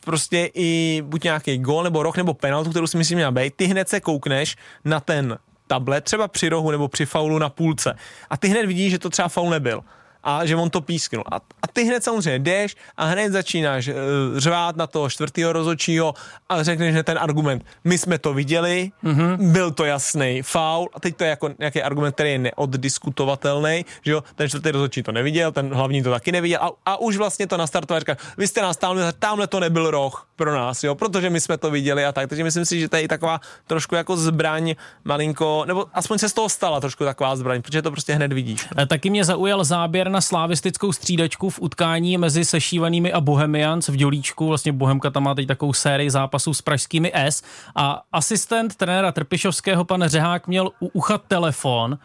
prostě 0.00 0.50
i 0.54 1.02
buď 1.06 1.24
nějaký 1.24 1.58
gól 1.58 1.84
nebo 1.84 2.02
roh 2.02 2.16
nebo 2.16 2.34
penaltu, 2.34 2.70
kterou 2.70 2.86
si 2.86 2.96
myslím 2.96 3.16
měla 3.16 3.30
být, 3.30 3.54
ty 3.56 3.64
hned 3.64 3.88
se 3.88 4.00
koukneš 4.00 4.56
na 4.84 5.00
ten 5.00 5.38
tablet, 5.66 6.04
třeba 6.04 6.28
při 6.28 6.48
rohu 6.48 6.70
nebo 6.70 6.88
při 6.88 7.06
faulu 7.06 7.38
na 7.38 7.48
půlce 7.48 7.96
a 8.30 8.36
ty 8.36 8.48
hned 8.48 8.66
vidíš, 8.66 8.90
že 8.90 8.98
to 8.98 9.10
třeba 9.10 9.28
faul 9.28 9.50
nebyl. 9.50 9.82
A 10.22 10.46
že 10.46 10.56
on 10.56 10.70
to 10.70 10.80
písknul. 10.80 11.24
A, 11.32 11.36
a 11.36 11.66
ty 11.72 11.84
hned 11.84 12.04
samozřejmě 12.04 12.38
jdeš 12.38 12.76
a 12.96 13.04
hned 13.04 13.32
začínáš 13.32 13.88
uh, 13.88 13.94
řvát 14.36 14.76
na 14.76 14.86
toho 14.86 15.10
čtvrtého 15.10 15.52
rozočího 15.52 16.14
a 16.48 16.62
řekneš 16.62 16.94
že 16.94 17.02
ten 17.02 17.18
argument, 17.18 17.64
my 17.84 17.98
jsme 17.98 18.18
to 18.18 18.34
viděli, 18.34 18.90
mm-hmm. 19.04 19.52
byl 19.52 19.70
to 19.70 19.84
jasný 19.84 20.42
faul 20.42 20.88
a 20.94 21.00
teď 21.00 21.16
to 21.16 21.24
je 21.24 21.30
jako 21.30 21.50
nějaký 21.58 21.82
argument, 21.82 22.12
který 22.12 22.30
je 22.30 22.38
neoddiskutovatelný, 22.38 23.84
že 24.02 24.12
jo, 24.12 24.24
ten 24.34 24.48
čtvrtý 24.48 24.70
rozhodčí 24.70 25.02
to 25.02 25.12
neviděl, 25.12 25.52
ten 25.52 25.74
hlavní 25.74 26.02
to 26.02 26.10
taky 26.10 26.32
neviděl 26.32 26.60
a, 26.62 26.70
a 26.86 26.96
už 26.96 27.16
vlastně 27.16 27.46
to 27.46 27.56
nastartoval, 27.56 28.00
říká, 28.00 28.16
vy 28.36 28.48
jste 28.48 28.62
nás 28.62 28.76
tamhle, 28.76 29.12
tamhle 29.12 29.46
to 29.46 29.60
nebyl 29.60 29.90
roh 29.90 30.28
pro 30.36 30.54
nás, 30.54 30.84
jo, 30.84 30.94
protože 30.94 31.30
my 31.30 31.40
jsme 31.40 31.58
to 31.58 31.70
viděli 31.70 32.04
a 32.04 32.12
tak, 32.12 32.28
takže 32.28 32.44
myslím 32.44 32.64
si, 32.64 32.80
že 32.80 32.88
to 32.88 32.96
je 32.96 33.02
i 33.02 33.08
taková 33.08 33.40
trošku 33.66 33.94
jako 33.94 34.16
zbraň 34.16 34.74
malinko, 35.04 35.64
nebo 35.66 35.86
aspoň 35.94 36.18
se 36.18 36.28
z 36.28 36.32
toho 36.32 36.48
stala 36.48 36.80
trošku 36.80 37.04
taková 37.04 37.36
zbraň, 37.36 37.62
protože 37.62 37.82
to 37.82 37.90
prostě 37.90 38.14
hned 38.14 38.32
vidíš. 38.32 38.68
E, 38.78 38.86
taky 38.86 39.10
mě 39.10 39.24
zaujal 39.24 39.64
záběr 39.64 40.11
na 40.12 40.20
slavistickou 40.20 40.92
střídačku 40.92 41.50
v 41.50 41.60
utkání 41.60 42.18
mezi 42.18 42.44
sešívanými 42.44 43.12
a 43.12 43.20
Bohemians 43.20 43.88
v 43.88 43.96
Dělíčku. 43.96 44.48
Vlastně 44.48 44.72
Bohemka 44.72 45.10
tam 45.10 45.22
má 45.22 45.34
teď 45.34 45.48
takovou 45.48 45.72
sérii 45.72 46.10
zápasů 46.10 46.54
s 46.54 46.62
pražskými 46.62 47.12
S 47.14 47.42
a 47.74 48.02
asistent 48.12 48.76
trenéra 48.76 49.12
Trpišovského, 49.12 49.84
pan 49.84 50.04
Řehák, 50.06 50.48
měl 50.48 50.70
u 50.80 50.86
ucha 50.86 51.18
telefon 51.18 51.98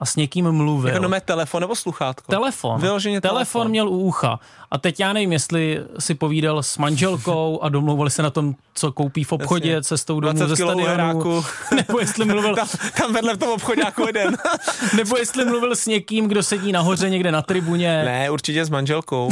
a 0.00 0.06
s 0.06 0.16
někým 0.16 0.52
mluvil. 0.52 0.94
Jako 0.94 1.20
telefon 1.24 1.60
nebo 1.60 1.76
sluchátko? 1.76 2.32
Telefon. 2.32 2.80
Vyloženě 2.80 3.20
telefon. 3.20 3.36
Telefon 3.36 3.68
měl 3.68 3.88
u 3.88 3.98
ucha. 3.98 4.40
A 4.72 4.78
teď 4.78 5.00
já 5.00 5.12
nevím, 5.12 5.32
jestli 5.32 5.80
si 5.98 6.14
povídal 6.14 6.62
s 6.62 6.78
manželkou 6.78 7.60
a 7.62 7.68
domluvili 7.68 8.10
se 8.10 8.22
na 8.22 8.30
tom, 8.30 8.54
co 8.74 8.92
koupí 8.92 9.24
v 9.24 9.32
obchodě 9.32 9.70
Jasně. 9.70 9.82
cestou 9.82 10.20
domů 10.20 10.38
ze 10.38 10.56
stadionu. 10.56 11.44
Nebo 11.76 12.00
jestli 12.00 12.24
mluvil... 12.24 12.54
tam, 12.56 12.68
tam 12.96 13.12
vedle 13.12 13.34
v 13.34 13.38
tom 13.38 13.48
obchodě 13.48 13.82
jako 13.84 14.06
jeden. 14.06 14.36
nebo 14.96 15.16
jestli 15.16 15.44
mluvil 15.44 15.76
s 15.76 15.86
někým, 15.86 16.28
kdo 16.28 16.42
sedí 16.42 16.72
nahoře 16.72 17.10
někde 17.10 17.32
na 17.32 17.42
tribuně. 17.42 18.02
Ne, 18.04 18.30
určitě 18.30 18.64
s 18.64 18.70
manželkou. 18.70 19.30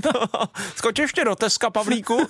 Skoč 0.76 0.98
ještě 0.98 1.24
do 1.24 1.34
Teska, 1.34 1.70
Pavlíku. 1.70 2.26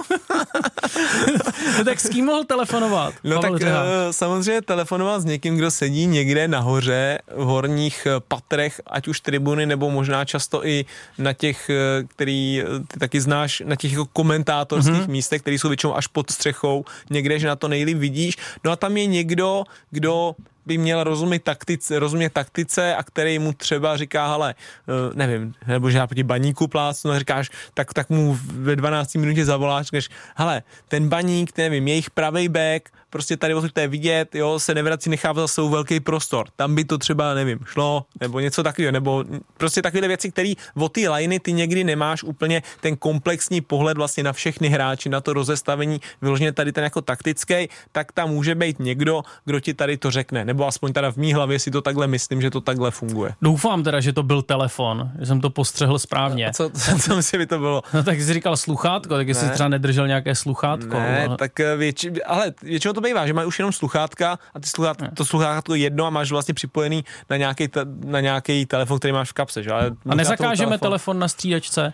no 1.78 1.84
tak 1.84 2.00
s 2.00 2.08
kým 2.08 2.24
mohl 2.24 2.44
telefonovat? 2.44 3.14
No 3.24 3.40
Pavel 3.40 3.58
tak 3.58 3.68
uh, 3.68 3.74
samozřejmě 4.10 4.62
telefonovat 4.62 5.22
s 5.22 5.24
někým, 5.24 5.56
kdo 5.56 5.70
sedí 5.70 6.06
někde 6.06 6.48
nahoře 6.48 7.18
v 7.36 7.44
horních 7.44 8.06
eh, 8.06 8.20
patrech, 8.28 8.80
ať 8.86 9.08
už 9.08 9.20
tribuny, 9.20 9.66
nebo 9.66 9.90
možná 9.90 10.24
často 10.24 10.66
i 10.66 10.84
na 11.18 11.32
těch, 11.32 11.70
eh, 11.70 12.04
který 12.18 12.62
ty 12.88 12.98
taky 12.98 13.20
znáš, 13.20 13.62
na 13.66 13.76
těch 13.76 13.92
jako 13.92 14.06
komentátorských 14.06 14.94
mm-hmm. 14.94 15.08
místech, 15.22 15.42
které 15.42 15.54
jsou 15.54 15.68
většinou 15.68 15.96
až 15.96 16.06
pod 16.06 16.30
střechou, 16.30 16.84
někde, 17.10 17.38
že 17.38 17.46
na 17.46 17.56
to 17.56 17.68
nejlíp 17.68 17.98
vidíš. 17.98 18.36
No 18.64 18.70
a 18.70 18.76
tam 18.76 18.96
je 18.96 19.06
někdo, 19.06 19.64
kdo 19.90 20.34
by 20.68 20.78
měl 20.78 21.04
rozumět 21.04 21.42
taktice, 21.42 21.98
rozumět 21.98 22.32
taktice 22.32 22.94
a 22.96 23.02
který 23.02 23.38
mu 23.38 23.52
třeba 23.52 23.96
říká, 23.96 24.28
hele, 24.28 24.54
eh, 24.54 25.14
nevím, 25.14 25.54
nebo 25.66 25.90
že 25.90 25.98
já 25.98 26.06
proti 26.06 26.22
baníku 26.22 26.68
plácnu 26.68 27.10
a 27.10 27.18
říkáš, 27.18 27.50
tak, 27.74 27.92
tak 27.92 28.10
mu 28.10 28.38
ve 28.42 28.76
12 28.76 29.14
minutě 29.14 29.44
zavoláš, 29.44 29.86
říkáš, 29.86 30.08
hele, 30.36 30.62
ten 30.88 31.08
baník, 31.08 31.56
nevím, 31.56 31.88
jejich 31.88 32.10
pravý 32.10 32.48
back, 32.48 32.92
prostě 33.10 33.36
tady 33.36 33.54
o 33.54 33.68
to 33.68 33.80
je 33.80 33.88
vidět, 33.88 34.34
jo, 34.34 34.58
se 34.58 34.74
nevrací, 34.74 35.10
nechává 35.10 35.40
za 35.40 35.48
sebou 35.48 35.68
velký 35.68 36.00
prostor. 36.00 36.46
Tam 36.56 36.74
by 36.74 36.84
to 36.84 36.98
třeba, 36.98 37.34
nevím, 37.34 37.58
šlo, 37.64 38.04
nebo 38.20 38.40
něco 38.40 38.62
takového, 38.62 38.92
nebo 38.92 39.24
prostě 39.56 39.82
takové 39.82 40.08
věci, 40.08 40.30
které 40.30 40.52
o 40.74 40.88
ty 40.88 41.08
liny 41.08 41.40
ty 41.40 41.52
někdy 41.52 41.84
nemáš 41.84 42.22
úplně 42.22 42.62
ten 42.80 42.96
komplexní 42.96 43.60
pohled 43.60 43.96
vlastně 43.96 44.22
na 44.22 44.32
všechny 44.32 44.68
hráči, 44.68 45.08
na 45.08 45.20
to 45.20 45.32
rozestavení, 45.32 46.00
vyloženě 46.22 46.52
tady 46.52 46.72
ten 46.72 46.84
jako 46.84 47.00
taktický, 47.00 47.68
tak 47.92 48.12
tam 48.12 48.30
může 48.30 48.54
být 48.54 48.78
někdo, 48.78 49.22
kdo 49.44 49.60
ti 49.60 49.74
tady 49.74 49.96
to 49.96 50.10
řekne, 50.10 50.44
nebo 50.44 50.57
aspoň 50.66 50.92
teda 50.92 51.12
v 51.12 51.16
mý 51.16 51.34
hlavě 51.34 51.58
si 51.58 51.70
to 51.70 51.82
takhle 51.82 52.06
myslím, 52.06 52.40
že 52.40 52.50
to 52.50 52.60
takhle 52.60 52.90
funguje. 52.90 53.32
Doufám 53.42 53.82
teda, 53.82 54.00
že 54.00 54.12
to 54.12 54.22
byl 54.22 54.42
telefon, 54.42 55.10
že 55.20 55.26
jsem 55.26 55.40
to 55.40 55.50
postřehl 55.50 55.98
správně. 55.98 56.48
A 56.48 56.52
co, 56.52 56.70
co, 56.70 56.98
co 56.98 57.16
myslím, 57.16 57.40
by 57.40 57.46
to 57.46 57.58
bylo? 57.58 57.82
No 57.94 58.02
tak 58.02 58.20
jsi 58.20 58.34
říkal 58.34 58.56
sluchátko, 58.56 59.14
tak 59.14 59.28
jestli 59.28 59.46
ne. 59.46 59.52
třeba 59.52 59.68
nedržel 59.68 60.06
nějaké 60.06 60.34
sluchátko. 60.34 60.94
Ne, 60.94 61.26
no. 61.28 61.36
tak 61.36 61.60
eh, 61.60 61.76
větši, 61.76 62.22
ale 62.22 62.52
většinou 62.62 62.92
to 62.94 63.00
bývá, 63.00 63.26
že 63.26 63.32
mají 63.32 63.48
už 63.48 63.58
jenom 63.58 63.72
sluchátka 63.72 64.38
a 64.54 64.60
ty 64.60 64.68
sluchátko, 64.68 65.06
to 65.14 65.24
sluchátko 65.24 65.74
jedno 65.74 66.06
a 66.06 66.10
máš 66.10 66.30
vlastně 66.30 66.54
připojený 66.54 67.04
na 67.30 67.36
nějaký, 67.36 67.68
na 68.04 68.20
nějaký 68.20 68.66
telefon, 68.66 68.98
který 68.98 69.12
máš 69.12 69.30
v 69.30 69.32
kapse. 69.32 69.62
Že? 69.62 69.72
Ale 69.72 69.90
a 70.08 70.14
nezakážeme 70.14 70.68
telefon. 70.68 70.88
telefon 70.88 71.18
na 71.18 71.28
střídačce? 71.28 71.92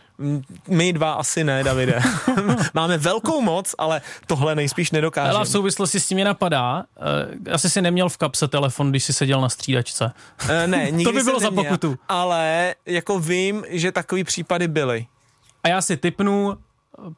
My 0.69 0.93
dva 0.93 1.13
asi 1.13 1.45
ne, 1.45 1.65
Davide. 1.65 2.01
Máme 2.75 2.99
velkou 2.99 3.41
moc, 3.41 3.75
ale 3.79 4.01
tohle 4.27 4.55
nejspíš 4.55 4.91
nedokážeme. 4.91 5.35
Ale 5.37 5.45
v 5.45 5.49
souvislosti 5.49 6.01
s 6.01 6.07
tím 6.07 6.17
mě 6.17 6.25
napadá, 6.25 6.77
uh, 6.77 7.53
asi 7.55 7.71
si 7.71 7.83
neměl 7.83 8.09
v 8.09 8.17
kapse 8.17 8.49
telefon, 8.49 8.91
když 8.91 9.05
jsi 9.05 9.13
seděl 9.13 9.41
na 9.41 9.49
střídačce. 9.49 10.13
Uh, 10.45 10.51
ne, 10.67 10.85
nikdy 10.91 11.05
To 11.05 11.13
by 11.13 11.23
bylo 11.23 11.41
za 11.41 11.51
pokutu. 11.51 11.99
Ale 12.09 12.75
jako 12.87 13.21
vím, 13.21 13.65
že 13.69 13.93
takový 13.93 14.25
případy 14.25 14.69
byly. 14.69 15.07
A 15.63 15.69
já 15.69 15.83
si 15.83 15.97
typnu, 15.97 16.57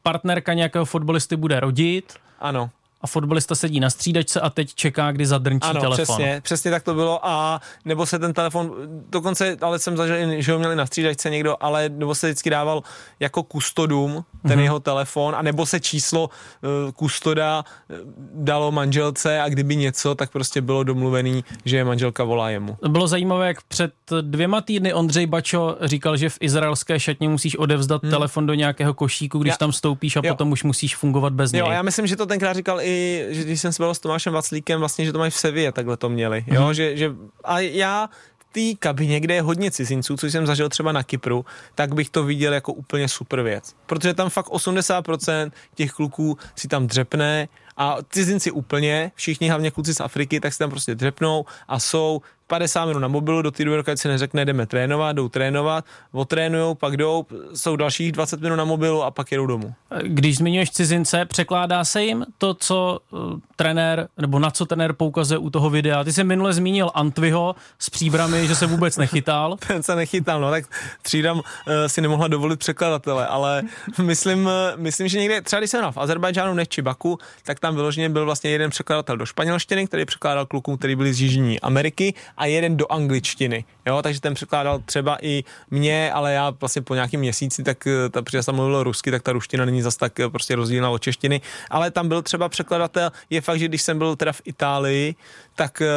partnerka 0.03 0.53
nějakého 0.53 0.85
fotbalisty 0.85 1.35
bude 1.35 1.59
rodit. 1.59 2.13
Ano 2.39 2.69
a 3.01 3.07
fotbalista 3.07 3.55
sedí 3.55 3.79
na 3.79 3.89
střídačce 3.89 4.41
a 4.41 4.49
teď 4.49 4.73
čeká, 4.73 5.11
kdy 5.11 5.25
zadrnčí 5.25 5.69
ano, 5.69 5.81
telefon. 5.81 6.03
přesně, 6.03 6.41
přesně 6.43 6.71
tak 6.71 6.83
to 6.83 6.93
bylo 6.93 7.25
a 7.25 7.61
nebo 7.85 8.05
se 8.05 8.19
ten 8.19 8.33
telefon, 8.33 8.71
dokonce, 9.09 9.57
ale 9.61 9.79
jsem 9.79 9.97
zažil, 9.97 10.41
že 10.41 10.51
ho 10.51 10.59
měli 10.59 10.75
na 10.75 10.85
střídačce 10.85 11.29
někdo, 11.29 11.55
ale 11.59 11.89
nebo 11.89 12.15
se 12.15 12.27
vždycky 12.27 12.49
dával 12.49 12.83
jako 13.19 13.43
kustodum 13.43 14.25
ten 14.41 14.51
mm-hmm. 14.51 14.63
jeho 14.63 14.79
telefon, 14.79 15.35
a 15.35 15.41
nebo 15.41 15.65
se 15.65 15.79
číslo 15.79 16.29
uh, 16.29 16.91
kustoda 16.91 17.63
uh, 17.89 17.97
dalo 18.33 18.71
manželce 18.71 19.41
a 19.41 19.49
kdyby 19.49 19.75
něco, 19.75 20.15
tak 20.15 20.31
prostě 20.31 20.61
bylo 20.61 20.83
domluvený, 20.83 21.43
že 21.65 21.83
manželka 21.83 22.23
volá 22.23 22.49
jemu. 22.49 22.77
Bylo 22.87 23.07
zajímavé, 23.07 23.47
jak 23.47 23.61
před 23.61 23.93
dvěma 24.21 24.61
týdny 24.61 24.93
Ondřej 24.93 25.25
Bačo 25.25 25.77
říkal, 25.81 26.17
že 26.17 26.29
v 26.29 26.37
izraelské 26.39 26.99
šatně 26.99 27.29
musíš 27.29 27.55
odevzdat 27.55 28.01
hmm. 28.03 28.11
telefon 28.11 28.45
do 28.45 28.53
nějakého 28.53 28.93
košíku, 28.93 29.39
když 29.39 29.51
já, 29.51 29.57
tam 29.57 29.71
stoupíš 29.71 30.15
a 30.15 30.21
jo. 30.23 30.33
potom 30.33 30.51
už 30.51 30.63
musíš 30.63 30.95
fungovat 30.95 31.33
bez 31.33 31.51
něj. 31.51 31.59
Jo, 31.59 31.67
já 31.71 31.81
myslím, 31.81 32.07
že 32.07 32.15
to 32.15 32.25
tenkrát 32.25 32.53
říkal 32.53 32.81
i, 32.87 33.25
že 33.29 33.43
když 33.43 33.61
jsem 33.61 33.73
se 33.73 33.83
bavil 33.83 33.95
s 33.95 33.99
Tomášem 33.99 34.33
Vaclíkem, 34.33 34.79
vlastně, 34.79 35.05
že 35.05 35.11
to 35.11 35.19
mají 35.19 35.31
v 35.31 35.35
Sevě, 35.35 35.71
takhle 35.71 35.97
to 35.97 36.09
měli. 36.09 36.43
Jo, 36.47 36.63
hmm. 36.63 36.73
že, 36.73 36.97
že, 36.97 37.11
a 37.43 37.59
já 37.59 38.09
té 38.51 38.75
kabině, 38.79 39.19
kde 39.19 39.33
je 39.33 39.41
hodně 39.41 39.71
cizinců, 39.71 40.17
což 40.17 40.31
jsem 40.31 40.45
zažil 40.45 40.69
třeba 40.69 40.91
na 40.91 41.03
Kypru, 41.03 41.45
tak 41.75 41.95
bych 41.95 42.09
to 42.09 42.23
viděl 42.23 42.53
jako 42.53 42.73
úplně 42.73 43.07
super 43.07 43.41
věc. 43.41 43.75
Protože 43.85 44.13
tam 44.13 44.29
fakt 44.29 44.47
80% 44.47 45.51
těch 45.75 45.91
kluků 45.91 46.37
si 46.55 46.67
tam 46.67 46.87
dřepne 46.87 47.47
a 47.77 47.97
cizinci 48.09 48.51
úplně, 48.51 49.11
všichni 49.15 49.49
hlavně 49.49 49.71
kluci 49.71 49.93
z 49.93 50.01
Afriky, 50.01 50.39
tak 50.39 50.53
si 50.53 50.59
tam 50.59 50.69
prostě 50.69 50.95
dřepnou 50.95 51.45
a 51.67 51.79
jsou 51.79 52.21
50 52.47 52.85
minut 52.85 52.99
na 52.99 53.07
mobilu, 53.07 53.41
do 53.41 53.51
té 53.51 53.65
doby, 53.65 53.77
dokud 53.77 53.99
si 53.99 54.07
neřekne, 54.07 54.45
jdeme 54.45 54.65
trénovat, 54.65 55.15
jdou 55.15 55.29
trénovat, 55.29 55.85
otrénujou, 56.11 56.75
pak 56.75 56.97
jdou, 56.97 57.25
jsou 57.53 57.75
dalších 57.75 58.11
20 58.11 58.41
minut 58.41 58.55
na 58.55 58.65
mobilu 58.65 59.03
a 59.03 59.11
pak 59.11 59.31
jedou 59.31 59.45
domů. 59.45 59.73
Když 60.03 60.37
zmiňuješ 60.37 60.71
cizince, 60.71 61.25
překládá 61.25 61.85
se 61.85 62.03
jim 62.03 62.25
to, 62.37 62.53
co 62.53 62.99
uh, 63.11 63.19
trenér, 63.55 64.07
nebo 64.17 64.39
na 64.39 64.51
co 64.51 64.65
trenér 64.65 64.93
poukazuje 64.93 65.37
u 65.37 65.49
toho 65.49 65.69
videa? 65.69 66.03
Ty 66.03 66.13
jsi 66.13 66.23
minule 66.23 66.53
zmínil 66.53 66.91
Antviho 66.93 67.55
s 67.79 67.89
příbrami, 67.89 68.47
že 68.47 68.55
se 68.55 68.65
vůbec 68.65 68.97
nechytal. 68.97 69.57
Ten 69.67 69.83
se 69.83 69.95
nechytal, 69.95 70.41
no 70.41 70.51
tak 70.51 70.65
třídám 71.01 71.37
uh, 71.37 71.43
si 71.87 72.01
nemohla 72.01 72.27
dovolit 72.27 72.59
překladatele, 72.59 73.27
ale 73.27 73.63
myslím, 74.01 74.45
uh, 74.45 74.51
myslím, 74.75 75.07
že 75.07 75.19
někde, 75.19 75.41
třeba 75.41 75.59
když 75.59 75.71
jsem 75.71 75.91
v 75.91 75.97
Azerbajdžánu, 75.97 76.53
nechči 76.53 76.81
Baku, 76.81 77.19
tak 77.43 77.59
tam 77.59 77.66
vyloženě 77.75 78.09
byl 78.09 78.25
vlastně 78.25 78.49
jeden 78.49 78.69
překladatel 78.69 79.17
do 79.17 79.25
španělštiny, 79.25 79.87
který 79.87 80.05
překládal 80.05 80.45
klukům, 80.45 80.77
který 80.77 80.95
byli 80.95 81.13
z 81.13 81.21
Jižní 81.21 81.59
Ameriky 81.59 82.13
a 82.37 82.45
jeden 82.45 82.77
do 82.77 82.91
angličtiny. 82.91 83.65
Jo, 83.85 84.01
takže 84.01 84.21
ten 84.21 84.33
překládal 84.33 84.79
třeba 84.85 85.17
i 85.21 85.43
mě, 85.71 86.11
ale 86.11 86.33
já 86.33 86.49
vlastně 86.49 86.81
po 86.81 86.95
nějakém 86.95 87.19
měsíci, 87.19 87.63
tak 87.63 87.87
eh, 87.87 88.09
ta, 88.09 88.21
protože 88.21 88.43
jsem 88.43 88.55
mluvil 88.55 88.83
rusky, 88.83 89.11
tak 89.11 89.23
ta 89.23 89.31
ruština 89.31 89.65
není 89.65 89.81
zas 89.81 89.95
tak 89.95 90.19
eh, 90.19 90.29
prostě 90.29 90.55
rozdílná 90.55 90.89
od 90.89 91.01
češtiny, 91.01 91.41
ale 91.69 91.91
tam 91.91 92.07
byl 92.07 92.21
třeba 92.21 92.49
překladatel, 92.49 93.11
je 93.29 93.41
fakt, 93.41 93.59
že 93.59 93.67
když 93.67 93.81
jsem 93.81 93.97
byl 93.97 94.15
teda 94.15 94.31
v 94.31 94.41
Itálii, 94.45 95.15
tak 95.55 95.81
eh, 95.81 95.87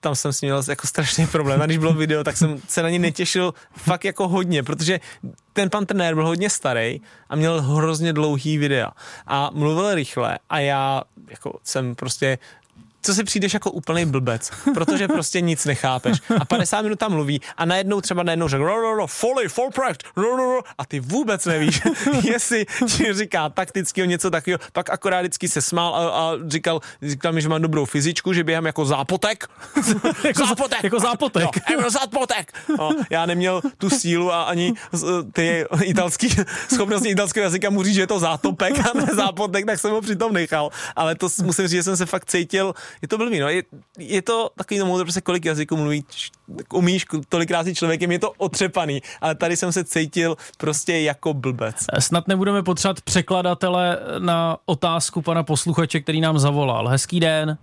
tam 0.00 0.14
jsem 0.14 0.32
s 0.32 0.40
měl 0.40 0.62
jako 0.68 0.86
strašný 0.86 1.26
problém. 1.26 1.62
A 1.62 1.66
když 1.66 1.78
bylo 1.78 1.92
video, 1.92 2.24
tak 2.24 2.36
jsem 2.36 2.60
se 2.68 2.82
na 2.82 2.90
ně 2.90 2.98
netěšil 2.98 3.54
fakt 3.76 4.04
jako 4.04 4.28
hodně, 4.28 4.62
protože 4.62 5.00
ten 5.52 5.70
pan 5.70 5.86
trenér 5.86 6.14
byl 6.14 6.26
hodně 6.26 6.50
starý 6.50 7.00
a 7.28 7.36
měl 7.36 7.62
hrozně 7.62 8.12
dlouhý 8.12 8.58
videa. 8.58 8.90
A 9.26 9.50
mluvil 9.54 9.94
rychle 9.94 10.38
a 10.50 10.58
já 10.58 11.02
jako 11.30 11.58
jsem 11.62 11.94
prostě 11.94 12.38
co 13.02 13.14
si 13.14 13.24
přijdeš 13.24 13.54
jako 13.54 13.70
úplný 13.70 14.06
blbec, 14.06 14.50
protože 14.74 15.08
prostě 15.08 15.40
nic 15.40 15.64
nechápeš. 15.64 16.18
A 16.40 16.44
50 16.44 16.82
minut 16.82 16.98
tam 16.98 17.12
mluví 17.12 17.40
a 17.56 17.64
najednou 17.64 18.00
třeba 18.00 18.22
najednou 18.22 18.48
řekl, 18.48 18.64
no, 18.64 18.82
no, 18.82 18.96
no, 18.96 19.06
folly, 19.06 19.48
full 19.48 19.70
pract, 19.70 20.00
no, 20.16 20.22
no, 20.22 20.36
no, 20.36 20.60
a 20.78 20.86
ty 20.86 21.00
vůbec 21.00 21.46
nevíš, 21.46 21.82
jestli 22.22 22.66
ti 22.96 23.12
říká 23.12 23.48
taktického 23.48 24.06
něco 24.06 24.30
takového, 24.30 24.58
pak 24.72 24.90
akorát 24.90 25.20
vždycky 25.20 25.48
se 25.48 25.62
smál 25.62 25.94
a, 25.94 26.08
a 26.08 26.32
říkal, 26.48 26.80
říkal 27.02 27.32
mi, 27.32 27.42
že 27.42 27.48
mám 27.48 27.62
dobrou 27.62 27.84
fyzičku, 27.84 28.32
že 28.32 28.44
běhám 28.44 28.66
jako 28.66 28.84
zápotek. 28.84 29.46
jako 30.24 30.46
zápotek. 30.46 30.84
Jako 30.84 31.00
zápotek. 31.00 31.44
No, 31.44 31.76
jako 31.76 31.90
zápotek. 31.90 32.52
No, 32.78 32.90
já 33.10 33.26
neměl 33.26 33.60
tu 33.78 33.90
sílu 33.90 34.32
a 34.32 34.42
ani 34.42 34.74
ty 35.32 35.64
italský, 35.82 36.28
schopnosti 36.74 37.08
italského 37.08 37.44
jazyka 37.44 37.70
mu 37.70 37.82
říct, 37.82 37.94
že 37.94 38.00
je 38.00 38.06
to 38.06 38.18
zátopek 38.18 38.78
a 38.78 38.92
ne 38.94 39.06
zápotek, 39.14 39.66
tak 39.66 39.78
jsem 39.78 39.90
ho 39.90 40.00
přitom 40.00 40.32
nechal. 40.32 40.70
Ale 40.96 41.14
to 41.14 41.28
musím 41.42 41.66
říct, 41.66 41.78
že 41.78 41.82
jsem 41.82 41.96
se 41.96 42.06
fakt 42.06 42.30
cítil 42.30 42.74
je 43.02 43.08
to 43.08 43.18
blbý, 43.18 43.38
no. 43.38 43.48
Je, 43.48 43.62
je 43.98 44.22
to 44.22 44.50
takový 44.56 44.80
no, 44.80 44.98
prostě 44.98 45.20
kolik 45.20 45.44
jazyků 45.44 45.76
mluví, 45.76 46.04
umíš, 46.72 47.06
tolikrát 47.28 47.64
si 47.64 47.74
člověkem, 47.74 48.12
je 48.12 48.18
to 48.18 48.32
otřepaný, 48.38 49.00
ale 49.20 49.34
tady 49.34 49.56
jsem 49.56 49.72
se 49.72 49.84
cítil 49.84 50.36
prostě 50.58 50.98
jako 50.98 51.34
blbec. 51.34 51.76
Snad 51.98 52.28
nebudeme 52.28 52.62
potřebovat 52.62 53.00
překladatele 53.00 53.98
na 54.18 54.56
otázku 54.66 55.22
pana 55.22 55.42
posluchače, 55.42 56.00
který 56.00 56.20
nám 56.20 56.38
zavolal. 56.38 56.88
Hezký 56.88 57.20
den. 57.20 57.58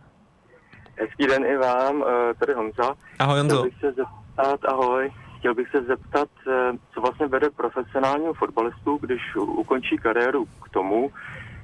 Hezký 1.00 1.28
den 1.28 1.46
i 1.46 1.58
vám, 1.58 2.04
eh, 2.04 2.34
tady 2.34 2.54
Honza. 2.54 2.96
Ahoj 3.20 3.40
Honzo. 3.40 3.56
Chtěl 3.56 3.64
bych 3.64 3.80
se 3.80 3.92
zeptat, 3.92 4.60
ahoj, 4.66 5.12
chtěl 5.40 5.56
bych 5.56 5.68
se 5.70 5.82
zeptat, 5.82 6.30
eh, 6.48 6.72
co 6.94 7.02
vlastně 7.02 7.28
vede 7.28 7.50
profesionálního 7.50 8.34
fotbalistu, 8.34 8.98
když 9.02 9.22
ukončí 9.36 9.98
kariéru 9.98 10.46
k 10.46 10.70
tomu, 10.70 11.12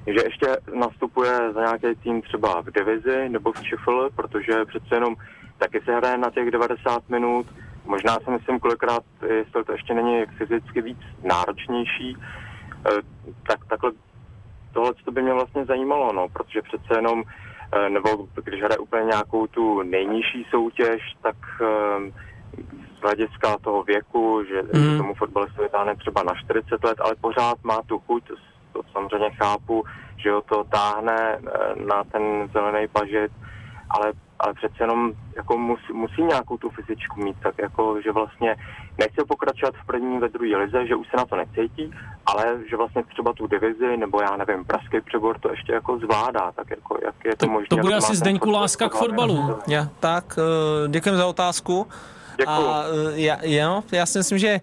že 0.06 0.20
ještě 0.24 0.56
nastupuje 0.74 1.52
za 1.54 1.60
nějaký 1.60 2.00
tým 2.02 2.22
třeba 2.22 2.62
v 2.62 2.70
divizi 2.70 3.28
nebo 3.28 3.52
v 3.52 3.62
ČFL, 3.62 4.10
protože 4.16 4.64
přece 4.64 4.94
jenom 4.94 5.14
taky 5.58 5.80
se 5.84 5.94
hraje 5.94 6.18
na 6.18 6.30
těch 6.30 6.50
90 6.50 7.08
minut. 7.08 7.46
Možná 7.84 8.18
si 8.24 8.30
myslím 8.30 8.60
kolikrát, 8.60 9.02
jestli 9.26 9.64
to 9.64 9.72
ještě 9.72 9.94
není 9.94 10.24
fyzicky 10.38 10.82
víc 10.82 10.98
náročnější, 11.24 12.16
eh, 12.86 12.90
tak 13.46 13.64
takhle 13.68 13.92
tohle 14.72 14.92
to 15.04 15.12
by 15.12 15.22
mě 15.22 15.32
vlastně 15.32 15.64
zajímalo, 15.64 16.12
no, 16.12 16.28
protože 16.28 16.62
přece 16.62 16.98
jenom, 16.98 17.22
eh, 17.72 17.90
nebo 17.90 18.08
když 18.44 18.62
hraje 18.62 18.78
úplně 18.78 19.04
nějakou 19.04 19.46
tu 19.46 19.82
nejnižší 19.82 20.46
soutěž, 20.50 21.00
tak 21.22 21.36
eh, 21.60 22.10
z 22.98 23.02
hlediska 23.02 23.58
toho 23.58 23.82
věku, 23.82 24.44
že 24.48 24.62
mm. 24.78 24.98
tomu 24.98 25.14
fotbalistovi 25.14 25.68
táhne 25.68 25.96
třeba 25.96 26.22
na 26.22 26.34
40 26.34 26.84
let, 26.84 27.00
ale 27.00 27.14
pořád 27.20 27.64
má 27.64 27.82
tu 27.86 27.98
chuť, 27.98 28.24
samozřejmě 28.92 29.30
chápu, 29.30 29.84
že 30.16 30.30
ho 30.30 30.42
to 30.42 30.64
táhne 30.64 31.38
na 31.86 32.04
ten 32.04 32.48
zelený 32.52 32.88
pažit, 32.88 33.32
ale 33.90 34.12
ale 34.42 34.54
přece 34.54 34.74
jenom 34.80 35.12
jako 35.36 35.58
musí, 35.58 35.92
musí 35.92 36.22
nějakou 36.22 36.56
tu 36.56 36.70
fyzičku 36.70 37.20
mít, 37.20 37.36
tak 37.42 37.54
jako, 37.58 38.00
že 38.04 38.12
vlastně 38.12 38.56
nechce 38.98 39.24
pokračovat 39.28 39.74
v 39.82 39.86
první, 39.86 40.18
ve 40.18 40.28
druhé 40.28 40.56
lize, 40.56 40.86
že 40.86 40.94
už 40.94 41.06
se 41.10 41.16
na 41.16 41.24
to 41.24 41.36
necítí, 41.36 41.94
ale 42.26 42.44
že 42.70 42.76
vlastně 42.76 43.02
třeba 43.02 43.32
tu 43.32 43.46
divizi, 43.46 43.96
nebo 43.96 44.22
já 44.22 44.36
nevím, 44.36 44.64
pražský 44.64 45.00
přebor 45.00 45.38
to 45.38 45.50
ještě 45.50 45.72
jako 45.72 45.98
zvládá, 45.98 46.52
tak 46.52 46.70
jako 46.70 46.98
jak 47.04 47.14
je 47.24 47.36
to, 47.36 47.46
to 47.46 47.52
možné. 47.52 47.66
To 47.68 47.76
bude 47.76 47.94
asi 47.94 48.16
Zdeňku 48.16 48.50
láska 48.50 48.88
k 48.88 48.94
fotbalu. 48.94 49.58
Ja, 49.66 49.88
tak, 50.00 50.38
uh, 50.38 50.90
děkujem 50.90 51.16
za 51.16 51.26
otázku. 51.26 51.86
A 52.46 52.84
eh, 52.84 53.20
já, 53.20 53.38
já, 53.42 53.82
já 53.92 54.06
si 54.06 54.18
myslím, 54.18 54.38
že 54.38 54.48
eh, 54.48 54.60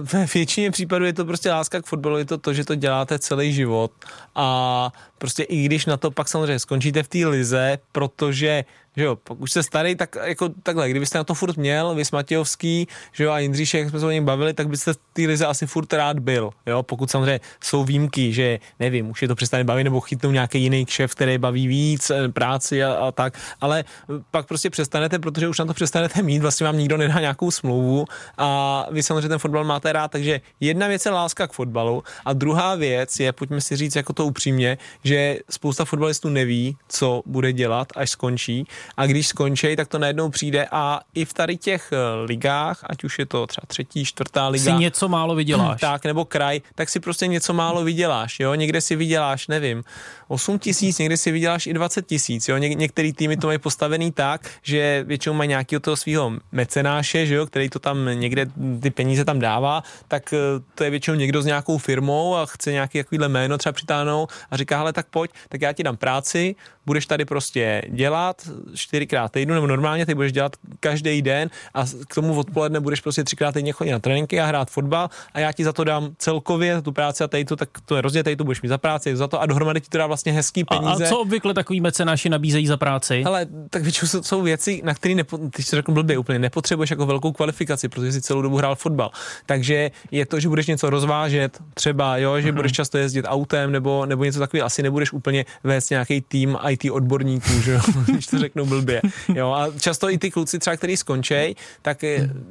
ve 0.00 0.26
většině 0.34 0.70
případů 0.70 1.04
je 1.04 1.12
to 1.12 1.24
prostě 1.24 1.50
láska 1.50 1.82
k 1.82 1.86
fotbalu, 1.86 2.18
je 2.18 2.24
to 2.24 2.38
to, 2.38 2.52
že 2.52 2.64
to 2.64 2.74
děláte 2.74 3.18
celý 3.18 3.52
život. 3.52 3.92
A 4.34 4.92
prostě 5.22 5.42
i 5.42 5.62
když 5.64 5.86
na 5.86 5.96
to 5.96 6.10
pak 6.10 6.28
samozřejmě 6.28 6.58
skončíte 6.58 7.02
v 7.02 7.08
té 7.08 7.18
lize, 7.26 7.78
protože 7.92 8.64
že 8.96 9.04
jo, 9.04 9.16
pokud 9.16 9.46
jste 9.46 9.62
starý, 9.62 9.96
tak 9.96 10.16
jako 10.24 10.48
takhle, 10.48 10.90
kdybyste 10.90 11.18
na 11.18 11.24
to 11.24 11.34
furt 11.34 11.56
měl, 11.56 11.94
vy 11.94 12.02
Matějovský, 12.12 12.88
že 13.12 13.24
jo, 13.24 13.30
a 13.30 13.38
Jindříšek, 13.38 13.80
jak 13.80 13.90
jsme 13.90 14.00
se 14.00 14.06
o 14.06 14.10
něm 14.10 14.24
bavili, 14.24 14.54
tak 14.54 14.68
byste 14.68 14.92
v 14.92 14.96
té 15.12 15.22
lize 15.22 15.46
asi 15.46 15.66
furt 15.66 15.92
rád 15.92 16.18
byl, 16.18 16.50
jo, 16.66 16.82
pokud 16.82 17.10
samozřejmě 17.10 17.40
jsou 17.64 17.84
výjimky, 17.84 18.32
že 18.32 18.58
nevím, 18.80 19.10
už 19.10 19.22
je 19.22 19.28
to 19.28 19.34
přestane 19.34 19.64
bavit, 19.64 19.84
nebo 19.84 20.00
chytnou 20.00 20.30
nějaký 20.30 20.62
jiný 20.62 20.86
kšef, 20.86 21.14
který 21.14 21.38
baví 21.38 21.66
víc, 21.66 22.10
eh, 22.10 22.28
práci 22.28 22.84
a, 22.84 22.92
a, 22.92 23.12
tak, 23.12 23.38
ale 23.60 23.84
pak 24.30 24.46
prostě 24.46 24.70
přestanete, 24.70 25.18
protože 25.18 25.48
už 25.48 25.58
na 25.58 25.64
to 25.64 25.74
přestanete 25.74 26.22
mít, 26.22 26.42
vlastně 26.42 26.66
vám 26.66 26.78
nikdo 26.78 26.96
nedá 26.96 27.20
nějakou 27.20 27.50
smlouvu. 27.50 28.04
A 28.38 28.86
vy 28.90 29.02
samozřejmě 29.02 29.28
ten 29.28 29.38
fotbal 29.38 29.64
máte 29.64 29.92
rád, 29.92 30.10
takže 30.10 30.40
jedna 30.60 30.88
věc 30.88 31.06
je 31.06 31.10
láska 31.10 31.46
k 31.46 31.52
fotbalu 31.52 32.02
a 32.24 32.32
druhá 32.32 32.74
věc 32.74 33.20
je, 33.20 33.32
pojďme 33.32 33.60
si 33.60 33.76
říct 33.76 33.96
jako 33.96 34.12
to 34.12 34.26
upřímně, 34.26 34.78
že 35.04 35.11
spousta 35.50 35.84
fotbalistů 35.84 36.28
neví, 36.28 36.76
co 36.88 37.22
bude 37.26 37.52
dělat, 37.52 37.88
až 37.96 38.10
skončí 38.10 38.66
a 38.96 39.06
když 39.06 39.26
skončí, 39.26 39.76
tak 39.76 39.88
to 39.88 39.98
najednou 39.98 40.30
přijde 40.30 40.66
a 40.72 41.00
i 41.14 41.24
v 41.24 41.32
tady 41.34 41.56
těch 41.56 41.92
eh, 41.92 42.24
ligách, 42.24 42.84
ať 42.86 43.04
už 43.04 43.18
je 43.18 43.26
to 43.26 43.46
třeba 43.46 43.64
třetí, 43.66 44.04
čtvrtá 44.04 44.48
liga. 44.48 44.64
Si 44.64 44.80
něco 44.80 45.08
málo 45.08 45.34
vyděláš. 45.34 45.80
Tak, 45.80 46.04
nebo 46.04 46.24
kraj, 46.24 46.60
tak 46.74 46.88
si 46.88 47.00
prostě 47.00 47.26
něco 47.26 47.52
málo 47.52 47.84
vyděláš, 47.84 48.40
jo, 48.40 48.54
někde 48.54 48.80
si 48.80 48.96
vyděláš, 48.96 49.48
nevím, 49.48 49.84
8 50.32 50.58
tisíc, 50.58 50.98
někde 50.98 51.16
si 51.16 51.32
vyděláš 51.32 51.66
i 51.66 51.72
20 51.72 52.06
tisíc, 52.06 52.48
jo, 52.48 52.56
Ně- 52.56 52.74
některý 52.74 53.12
týmy 53.12 53.36
to 53.36 53.46
mají 53.46 53.58
postavený 53.58 54.12
tak, 54.12 54.50
že 54.62 55.04
většinou 55.06 55.34
mají 55.34 55.48
nějakého 55.48 55.80
toho 55.80 55.96
svého 55.96 56.32
mecenáše, 56.52 57.26
že 57.26 57.34
jo, 57.34 57.46
který 57.46 57.68
to 57.68 57.78
tam 57.78 58.08
někde 58.12 58.46
ty 58.80 58.90
peníze 58.90 59.24
tam 59.24 59.38
dává, 59.38 59.82
tak 60.08 60.32
eh, 60.32 60.38
to 60.74 60.84
je 60.84 60.90
většinou 60.90 61.16
někdo 61.16 61.42
s 61.42 61.46
nějakou 61.46 61.78
firmou 61.78 62.36
a 62.36 62.46
chce 62.46 62.72
nějaký 62.72 62.98
takovýhle 62.98 63.28
jméno 63.28 63.58
třeba 63.58 63.72
přitáhnout 63.72 64.32
a 64.50 64.56
říká, 64.56 64.78
hele, 64.78 64.92
tak 64.92 65.06
pojď, 65.06 65.30
tak 65.48 65.60
já 65.60 65.72
ti 65.72 65.82
dám 65.82 65.96
práci, 65.96 66.54
budeš 66.86 67.06
tady 67.06 67.24
prostě 67.24 67.82
dělat 67.88 68.48
čtyřikrát 68.74 69.32
týdnu, 69.32 69.54
nebo 69.54 69.66
normálně 69.66 70.06
ty 70.06 70.14
budeš 70.14 70.32
dělat 70.32 70.56
každý 70.80 71.22
den 71.22 71.50
a 71.74 71.84
k 72.08 72.14
tomu 72.14 72.38
odpoledne 72.38 72.80
budeš 72.80 73.00
prostě 73.00 73.24
třikrát 73.24 73.52
týdně 73.52 73.72
chodit 73.72 73.92
na 73.92 73.98
tréninky 73.98 74.40
a 74.40 74.46
hrát 74.46 74.70
fotbal 74.70 75.10
a 75.34 75.40
já 75.40 75.52
ti 75.52 75.64
za 75.64 75.72
to 75.72 75.84
dám 75.84 76.14
celkově 76.18 76.82
tu 76.82 76.92
práci 76.92 77.24
a 77.24 77.28
tady 77.28 77.44
to, 77.44 77.56
tak 77.56 77.68
to 77.84 77.96
je 77.96 78.02
rozdělej, 78.02 78.36
to 78.36 78.44
budeš 78.44 78.62
mít 78.62 78.68
za 78.68 78.78
práci, 78.78 79.16
za 79.16 79.28
to 79.28 79.40
a 79.40 79.46
dohromady 79.46 79.80
ti 79.80 79.88
to 79.88 79.98
dá 79.98 80.06
vlastně 80.06 80.21
hezký 80.30 80.64
peníze. 80.64 81.04
A, 81.04 81.06
a 81.06 81.08
co 81.08 81.18
obvykle 81.18 81.54
takový 81.54 81.80
mecenáši 81.80 82.28
nabízejí 82.28 82.66
za 82.66 82.76
práci? 82.76 83.24
Ale 83.24 83.46
tak 83.70 83.82
většinou 83.82 84.08
jsou, 84.08 84.22
jsou 84.22 84.42
věci, 84.42 84.80
na 84.84 84.94
které 84.94 85.14
nepo, 85.14 85.38
ty 85.38 85.62
jsi 85.62 85.76
řekl 85.76 85.92
blbě 85.92 86.18
úplně, 86.18 86.38
nepotřebuješ 86.38 86.90
jako 86.90 87.06
velkou 87.06 87.32
kvalifikaci, 87.32 87.88
protože 87.88 88.12
jsi 88.12 88.20
celou 88.20 88.42
dobu 88.42 88.56
hrál 88.56 88.76
fotbal. 88.76 89.10
Takže 89.46 89.90
je 90.10 90.26
to, 90.26 90.40
že 90.40 90.48
budeš 90.48 90.66
něco 90.66 90.90
rozvážet, 90.90 91.58
třeba, 91.74 92.16
jo, 92.16 92.40
že 92.40 92.48
mm-hmm. 92.48 92.54
budeš 92.54 92.72
často 92.72 92.98
jezdit 92.98 93.24
autem 93.28 93.72
nebo, 93.72 94.06
nebo 94.06 94.24
něco 94.24 94.38
takového, 94.38 94.66
asi 94.66 94.82
nebudeš 94.82 95.12
úplně 95.12 95.44
vést 95.64 95.90
nějaký 95.90 96.20
tým 96.20 96.58
IT 96.68 96.90
odborníků, 96.90 97.60
že 97.60 97.72
jo, 97.72 97.80
když 98.06 98.26
to 98.26 98.38
řeknu 98.38 98.66
blbě. 98.66 99.02
Jo, 99.34 99.52
a 99.52 99.68
často 99.80 100.10
i 100.10 100.18
ty 100.18 100.30
kluci 100.30 100.58
třeba, 100.58 100.76
který 100.76 100.96
skončí, 100.96 101.56
tak 101.82 102.04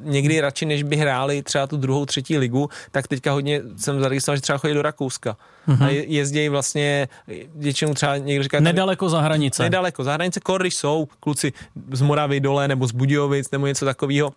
někdy 0.03 0.41
radši, 0.41 0.65
než 0.65 0.83
by 0.83 0.95
hráli 0.95 1.43
třeba 1.43 1.67
tu 1.67 1.77
druhou, 1.77 2.05
třetí 2.05 2.37
ligu, 2.37 2.69
tak 2.91 3.07
teďka 3.07 3.31
hodně 3.31 3.61
jsem 3.77 3.99
zaregistroval, 3.99 4.37
že 4.37 4.41
třeba 4.41 4.57
chodí 4.57 4.73
do 4.73 4.81
Rakouska. 4.81 5.37
Mm-hmm. 5.67 5.85
A 5.85 5.89
jezdí 5.89 6.49
vlastně 6.49 7.07
většinou 7.61 7.93
třeba 7.93 8.17
někdo 8.17 8.43
říká... 8.43 8.59
Nedaleko 8.59 9.09
za 9.09 9.21
hranice. 9.21 9.63
Nedaleko 9.63 10.03
za 10.03 10.13
hranice, 10.13 10.39
kor, 10.39 10.61
když 10.61 10.75
jsou 10.75 11.07
kluci 11.19 11.53
z 11.91 12.01
Moravy 12.01 12.39
dole 12.39 12.67
nebo 12.67 12.87
z 12.87 12.91
Budějovic 12.91 13.51
nebo 13.51 13.67
něco 13.67 13.85
takového, 13.85 14.33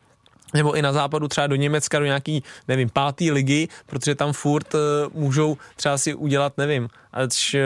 nebo 0.54 0.76
i 0.76 0.82
na 0.82 0.92
západu 0.92 1.28
třeba 1.28 1.46
do 1.46 1.56
Německa, 1.56 1.98
do 1.98 2.04
nějaký, 2.04 2.42
nevím, 2.68 2.90
pátý 2.90 3.30
ligy, 3.30 3.68
protože 3.86 4.14
tam 4.14 4.32
furt 4.32 4.74
uh, 4.74 4.80
můžou 5.12 5.56
třeba 5.76 5.98
si 5.98 6.14
udělat, 6.14 6.52
nevím, 6.58 6.88
až 7.14 7.56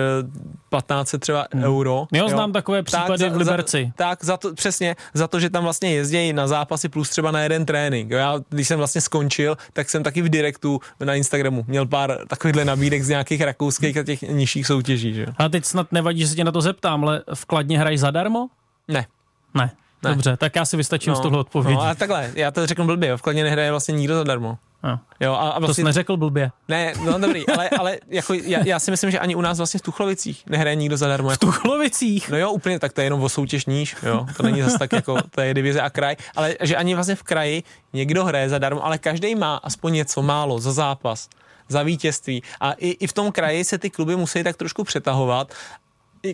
15 0.68 1.14
třeba 1.18 1.46
hmm. 1.52 1.64
euro. 1.64 2.06
Jo, 2.12 2.22
jo, 2.22 2.28
znám 2.28 2.52
takové 2.52 2.82
případy 2.82 3.24
tak, 3.24 3.32
v 3.32 3.36
Liberci. 3.36 3.84
Za, 3.84 3.92
tak, 3.96 4.24
za 4.24 4.36
to, 4.36 4.54
přesně, 4.54 4.96
za 5.14 5.28
to, 5.28 5.40
že 5.40 5.50
tam 5.50 5.64
vlastně 5.64 5.90
jezdí 5.90 6.32
na 6.32 6.46
zápasy 6.48 6.88
plus 6.88 7.10
třeba 7.10 7.30
na 7.30 7.40
jeden 7.40 7.66
trénink. 7.66 8.10
Jo, 8.10 8.18
já, 8.18 8.40
když 8.48 8.68
jsem 8.68 8.78
vlastně 8.78 9.00
skončil, 9.00 9.56
tak 9.72 9.90
jsem 9.90 10.02
taky 10.02 10.22
v 10.22 10.28
direktu 10.28 10.80
na 11.00 11.14
Instagramu 11.14 11.64
měl 11.68 11.86
pár 11.86 12.18
takovýchhle 12.28 12.64
nabídek 12.64 13.02
z 13.02 13.08
nějakých 13.08 13.40
rakouských 13.40 13.96
a 13.96 14.02
těch 14.02 14.22
nižších 14.22 14.66
soutěží. 14.66 15.14
Že? 15.14 15.26
A 15.38 15.48
teď 15.48 15.64
snad 15.64 15.92
nevadí, 15.92 16.20
že 16.20 16.28
se 16.28 16.34
tě 16.34 16.44
na 16.44 16.52
to 16.52 16.60
zeptám, 16.60 17.04
ale 17.04 17.22
vkladně 17.34 17.78
hraj 17.78 17.98
zadarmo? 17.98 18.48
Ne. 18.88 19.06
Ne. 19.54 19.70
Ne. 20.02 20.10
Dobře, 20.10 20.36
tak 20.36 20.56
já 20.56 20.64
si 20.64 20.76
vystačím 20.76 21.10
no, 21.10 21.16
z 21.16 21.20
tohle 21.20 21.38
odpovědi. 21.38 21.74
No 21.74 21.82
a 21.82 21.94
takhle, 21.94 22.30
já 22.34 22.50
to 22.50 22.66
řeknu 22.66 22.86
blbě, 22.86 23.16
v 23.16 23.22
Kladně 23.22 23.44
nehraje 23.44 23.70
vlastně 23.70 23.92
nikdo 23.92 24.14
zadarmo. 24.14 24.58
No. 24.82 25.00
Jo, 25.20 25.32
a, 25.32 25.36
a 25.36 25.58
vlastně, 25.58 25.66
to 25.66 25.74
jsi 25.74 25.84
neřekl 25.84 26.16
blbě. 26.16 26.50
Ne, 26.68 26.92
no 27.04 27.18
dobrý, 27.18 27.46
ale, 27.46 27.68
ale 27.78 27.98
jako 28.08 28.34
já, 28.34 28.60
já, 28.64 28.78
si 28.78 28.90
myslím, 28.90 29.10
že 29.10 29.18
ani 29.18 29.34
u 29.34 29.40
nás 29.40 29.58
vlastně 29.58 29.78
v 29.78 29.82
Tuchlovicích 29.82 30.42
nehraje 30.46 30.76
nikdo 30.76 30.96
zadarmo. 30.96 31.30
V 31.30 31.38
Tuchlovicích? 31.38 32.30
No 32.30 32.38
jo, 32.38 32.50
úplně, 32.50 32.78
tak 32.78 32.92
to 32.92 33.00
je 33.00 33.04
jenom 33.04 33.22
o 33.22 33.28
soutěž 33.28 33.66
níž, 33.66 33.96
jo, 34.02 34.26
to 34.36 34.42
není 34.42 34.62
zase 34.62 34.78
tak 34.78 34.92
jako, 34.92 35.18
to 35.30 35.40
je 35.40 35.54
divize 35.54 35.80
a 35.80 35.90
kraj, 35.90 36.16
ale 36.36 36.56
že 36.60 36.76
ani 36.76 36.94
vlastně 36.94 37.14
v 37.14 37.22
kraji 37.22 37.62
někdo 37.92 38.24
hraje 38.24 38.48
zadarmo, 38.48 38.86
ale 38.86 38.98
každý 38.98 39.34
má 39.34 39.56
aspoň 39.56 39.92
něco 39.92 40.22
málo 40.22 40.58
za 40.58 40.72
zápas 40.72 41.28
za 41.68 41.82
vítězství. 41.82 42.42
A 42.60 42.72
i, 42.72 42.88
i 42.88 43.06
v 43.06 43.12
tom 43.12 43.32
kraji 43.32 43.64
se 43.64 43.78
ty 43.78 43.90
kluby 43.90 44.16
musí 44.16 44.44
tak 44.44 44.56
trošku 44.56 44.84
přetahovat 44.84 45.54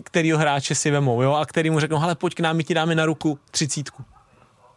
kterýho 0.03 0.37
hráče 0.37 0.75
si 0.75 0.91
vemou, 0.91 1.21
jo, 1.21 1.33
a 1.33 1.45
který 1.45 1.69
mu 1.69 1.79
řeknou, 1.79 1.97
hele, 1.97 2.15
pojď 2.15 2.35
k 2.35 2.39
nám, 2.39 2.57
my 2.57 2.63
ti 2.63 2.73
dáme 2.73 2.95
na 2.95 3.05
ruku 3.05 3.39
třicítku. 3.51 4.03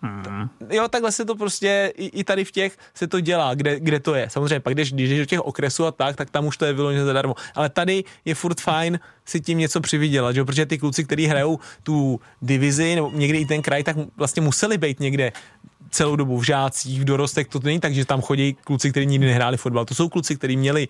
Hmm. 0.03 0.49
Jo, 0.71 0.89
takhle 0.89 1.13
se 1.13 1.25
to 1.25 1.35
prostě, 1.35 1.93
i, 1.97 2.07
i 2.07 2.25
tady 2.25 2.45
v 2.45 2.53
těch 2.53 2.79
se 2.95 3.07
to 3.07 3.21
dělá, 3.21 3.55
kde, 3.55 3.81
kde 3.81 4.01
to 4.01 4.15
je. 4.15 4.31
Samozřejmě 4.31 4.61
pak, 4.61 4.75
když, 4.75 4.93
když 4.93 5.09
jdeš 5.11 5.19
do 5.19 5.25
těch 5.25 5.41
okresů 5.41 5.87
a 5.87 5.93
tak, 5.93 6.17
tak 6.17 6.31
tam 6.31 6.47
už 6.47 6.57
to 6.57 6.65
je 6.65 6.73
vyloženě 6.73 7.05
zadarmo. 7.05 7.35
Ale 7.55 7.69
tady 7.69 8.05
je 8.25 8.35
furt 8.35 8.61
fajn 8.61 9.01
si 9.25 9.41
tím 9.41 9.59
něco 9.59 9.81
přivydělat, 9.81 10.35
že? 10.35 10.45
protože 10.45 10.67
ty 10.67 10.79
kluci, 10.79 11.05
kteří 11.05 11.27
hrajou 11.27 11.59
tu 11.83 12.21
divizi 12.43 12.95
nebo 12.95 13.11
někdy 13.15 13.39
i 13.39 13.47
ten 13.47 13.63
kraj, 13.63 13.83
tak 13.83 13.97
vlastně 14.17 14.43
museli 14.43 14.79
být 14.79 15.01
někde 15.01 15.33
celou 15.91 16.17
dobu 16.17 16.39
v 16.39 16.47
žácích, 16.47 17.01
v 17.01 17.05
dorostech, 17.05 17.49
to 17.49 17.61
není 17.65 17.81
tak, 17.81 17.95
že 17.95 18.05
tam 18.05 18.21
chodí 18.21 18.57
kluci, 18.65 18.91
kteří 18.91 19.07
nikdy 19.07 19.27
nehráli 19.27 19.57
fotbal. 19.57 19.85
To 19.85 19.95
jsou 19.95 20.09
kluci, 20.09 20.37
kteří 20.37 20.57
měli 20.57 20.89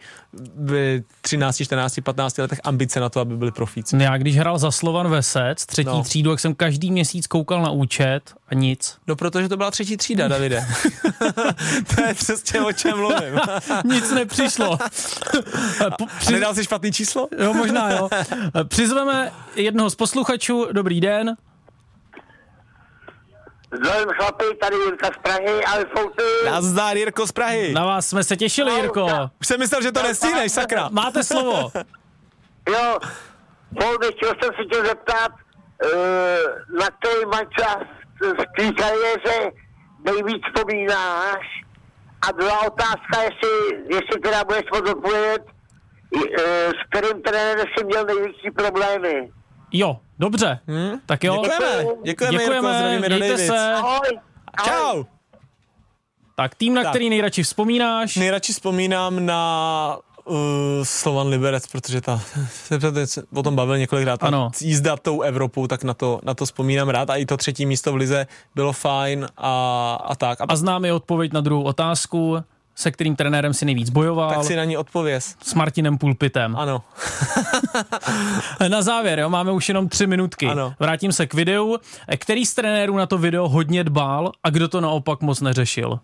v 0.56 1.00
13, 1.20 1.62
14, 1.64 2.00
15 2.02 2.38
letech 2.38 2.60
ambice 2.64 3.00
na 3.00 3.08
to, 3.08 3.20
aby 3.20 3.36
byli 3.36 3.52
profíci. 3.52 3.96
Já 4.00 4.16
když 4.18 4.36
hrál 4.36 4.58
za 4.58 4.70
Slovan 4.70 5.08
Vesec, 5.08 5.66
třetí 5.66 5.88
no. 5.88 6.02
třídu, 6.02 6.30
jak 6.30 6.40
jsem 6.40 6.54
každý 6.54 6.90
měsíc 6.90 7.26
koukal 7.26 7.62
na 7.62 7.70
účet 7.70 8.20
a 8.48 8.54
nic. 8.54 8.98
No 9.06 9.16
protože 9.16 9.48
to 9.48 9.56
byla 9.56 9.70
třetí 9.70 9.96
třída, 9.96 10.28
Davide. 10.28 10.66
to 11.94 12.02
je 12.02 12.14
přesně 12.14 12.60
o 12.60 12.72
čem 12.72 12.98
mluvím. 12.98 13.40
nic 13.84 14.10
nepřišlo. 14.10 14.78
Při... 16.18 16.32
Nedal 16.32 16.54
jsi 16.54 16.64
špatný 16.64 16.92
číslo? 16.92 17.28
Jo, 17.38 17.54
možná 17.54 17.90
jo. 17.90 18.08
Přizveme 18.64 19.32
jednoho 19.56 19.90
z 19.90 19.94
posluchačů. 19.94 20.66
Dobrý 20.72 21.00
den. 21.00 21.36
Zdravím 23.72 24.08
chlapi, 24.08 24.44
tady 24.60 24.76
Jirka 24.76 25.06
z 25.06 25.18
Prahy, 25.22 25.64
ale 25.64 25.84
Folty. 25.96 26.22
Nazdar, 26.44 26.96
Jirko 26.96 27.26
z 27.26 27.32
Prahy. 27.32 27.72
Na 27.72 27.86
vás 27.86 28.06
jsme 28.08 28.24
se 28.24 28.36
těšili, 28.36 28.72
Jirko. 28.72 29.06
Už 29.40 29.46
jsem 29.46 29.58
myslel, 29.60 29.82
že 29.82 29.92
to 29.92 30.02
nestihneš, 30.02 30.52
sakra. 30.52 30.88
Máte 30.92 31.24
slovo. 31.24 31.70
Jo, 32.68 32.98
Folty, 33.82 34.06
chtěl 34.16 34.32
jsem 34.42 34.50
se 34.56 34.64
tě 34.72 34.86
zeptat, 34.88 35.32
uh, 35.32 35.90
na 36.78 36.86
který 36.86 37.24
mančas 37.32 37.78
v 38.20 38.44
té 38.56 38.72
kariéře 38.82 39.50
nejvíc 40.04 40.42
vzpomínáš. 40.46 41.46
A 42.28 42.32
druhá 42.32 42.66
otázka, 42.66 43.22
jestli, 43.22 43.84
jestli 43.94 44.20
teda 44.22 44.44
budeš 44.44 44.64
moct 44.74 44.88
odpovědět, 44.90 45.42
uh, 46.14 46.22
s 46.70 46.90
kterým 46.90 47.22
trenérem 47.22 47.66
jsi 47.78 47.84
měl 47.84 48.04
největší 48.04 48.50
problémy. 48.50 49.30
Jo, 49.72 50.00
dobře. 50.18 50.58
Hmm? 50.66 51.00
Tak 51.06 51.24
jo. 51.24 51.34
Děkujeme, 51.42 51.84
děkujeme, 52.04 52.42
Jirko, 52.42 52.68
zdravíme 52.74 53.08
do 53.08 53.16
mějte 53.16 53.28
Davids. 53.28 53.46
se. 53.46 53.72
Ahoj. 53.74 54.18
Čau. 54.64 55.04
Tak 56.36 56.54
tým, 56.54 56.74
na 56.74 56.82
Tak. 56.82 56.90
který 56.92 57.10
nejradši 57.10 57.42
vzpomínáš. 57.42 58.16
Nejradši 58.16 58.52
vzpomínám 58.52 59.26
na 59.26 59.98
uh, 60.24 60.36
Slovan 60.82 61.28
Liberec, 61.28 61.66
protože 61.66 62.00
ta, 62.00 62.20
jsem 62.50 63.06
se 63.06 63.22
o 63.34 63.42
tom 63.42 63.56
bavil 63.56 63.78
několikrát, 63.78 64.20
ta 64.20 64.26
Ano. 64.26 64.50
jízda 64.60 64.96
tou 64.96 65.20
Evropou, 65.22 65.66
tak 65.66 65.84
na 65.84 65.94
to, 65.94 66.20
na 66.22 66.34
to 66.34 66.44
vzpomínám 66.46 66.88
rád 66.88 67.10
a 67.10 67.16
i 67.16 67.26
to 67.26 67.36
třetí 67.36 67.66
místo 67.66 67.92
v 67.92 67.96
Lize 67.96 68.26
bylo 68.54 68.72
fajn 68.72 69.26
a, 69.36 69.94
a 70.04 70.14
tak. 70.14 70.40
A, 70.40 70.44
A 70.48 70.56
znám 70.56 70.84
i 70.84 70.92
odpověď 70.92 71.32
na 71.32 71.40
druhou 71.40 71.62
otázku, 71.62 72.36
se 72.78 72.90
kterým 72.90 73.16
trenérem 73.16 73.54
si 73.54 73.64
nejvíc 73.64 73.90
bojoval. 73.90 74.30
tak 74.34 74.44
si 74.44 74.56
na 74.56 74.64
ní 74.64 74.76
odpověz. 74.76 75.34
S 75.42 75.54
Martinem 75.54 75.98
Pulpitem. 75.98 76.56
Ano. 76.56 76.82
Na 78.68 78.82
závěr, 78.82 79.18
jo, 79.18 79.28
máme 79.30 79.52
už 79.52 79.68
jenom 79.68 79.88
tři 79.88 80.06
minutky. 80.06 80.46
Ano. 80.46 80.74
Vrátím 80.80 81.12
se 81.12 81.26
k 81.26 81.34
videu. 81.34 81.76
Který 82.18 82.46
z 82.46 82.54
trenérů 82.54 82.96
na 82.96 83.06
to 83.06 83.18
video 83.18 83.48
hodně 83.48 83.84
dbál 83.84 84.32
a 84.44 84.50
kdo 84.50 84.68
to 84.68 84.80
naopak 84.80 85.20
moc 85.20 85.40
neřešil? 85.40 86.00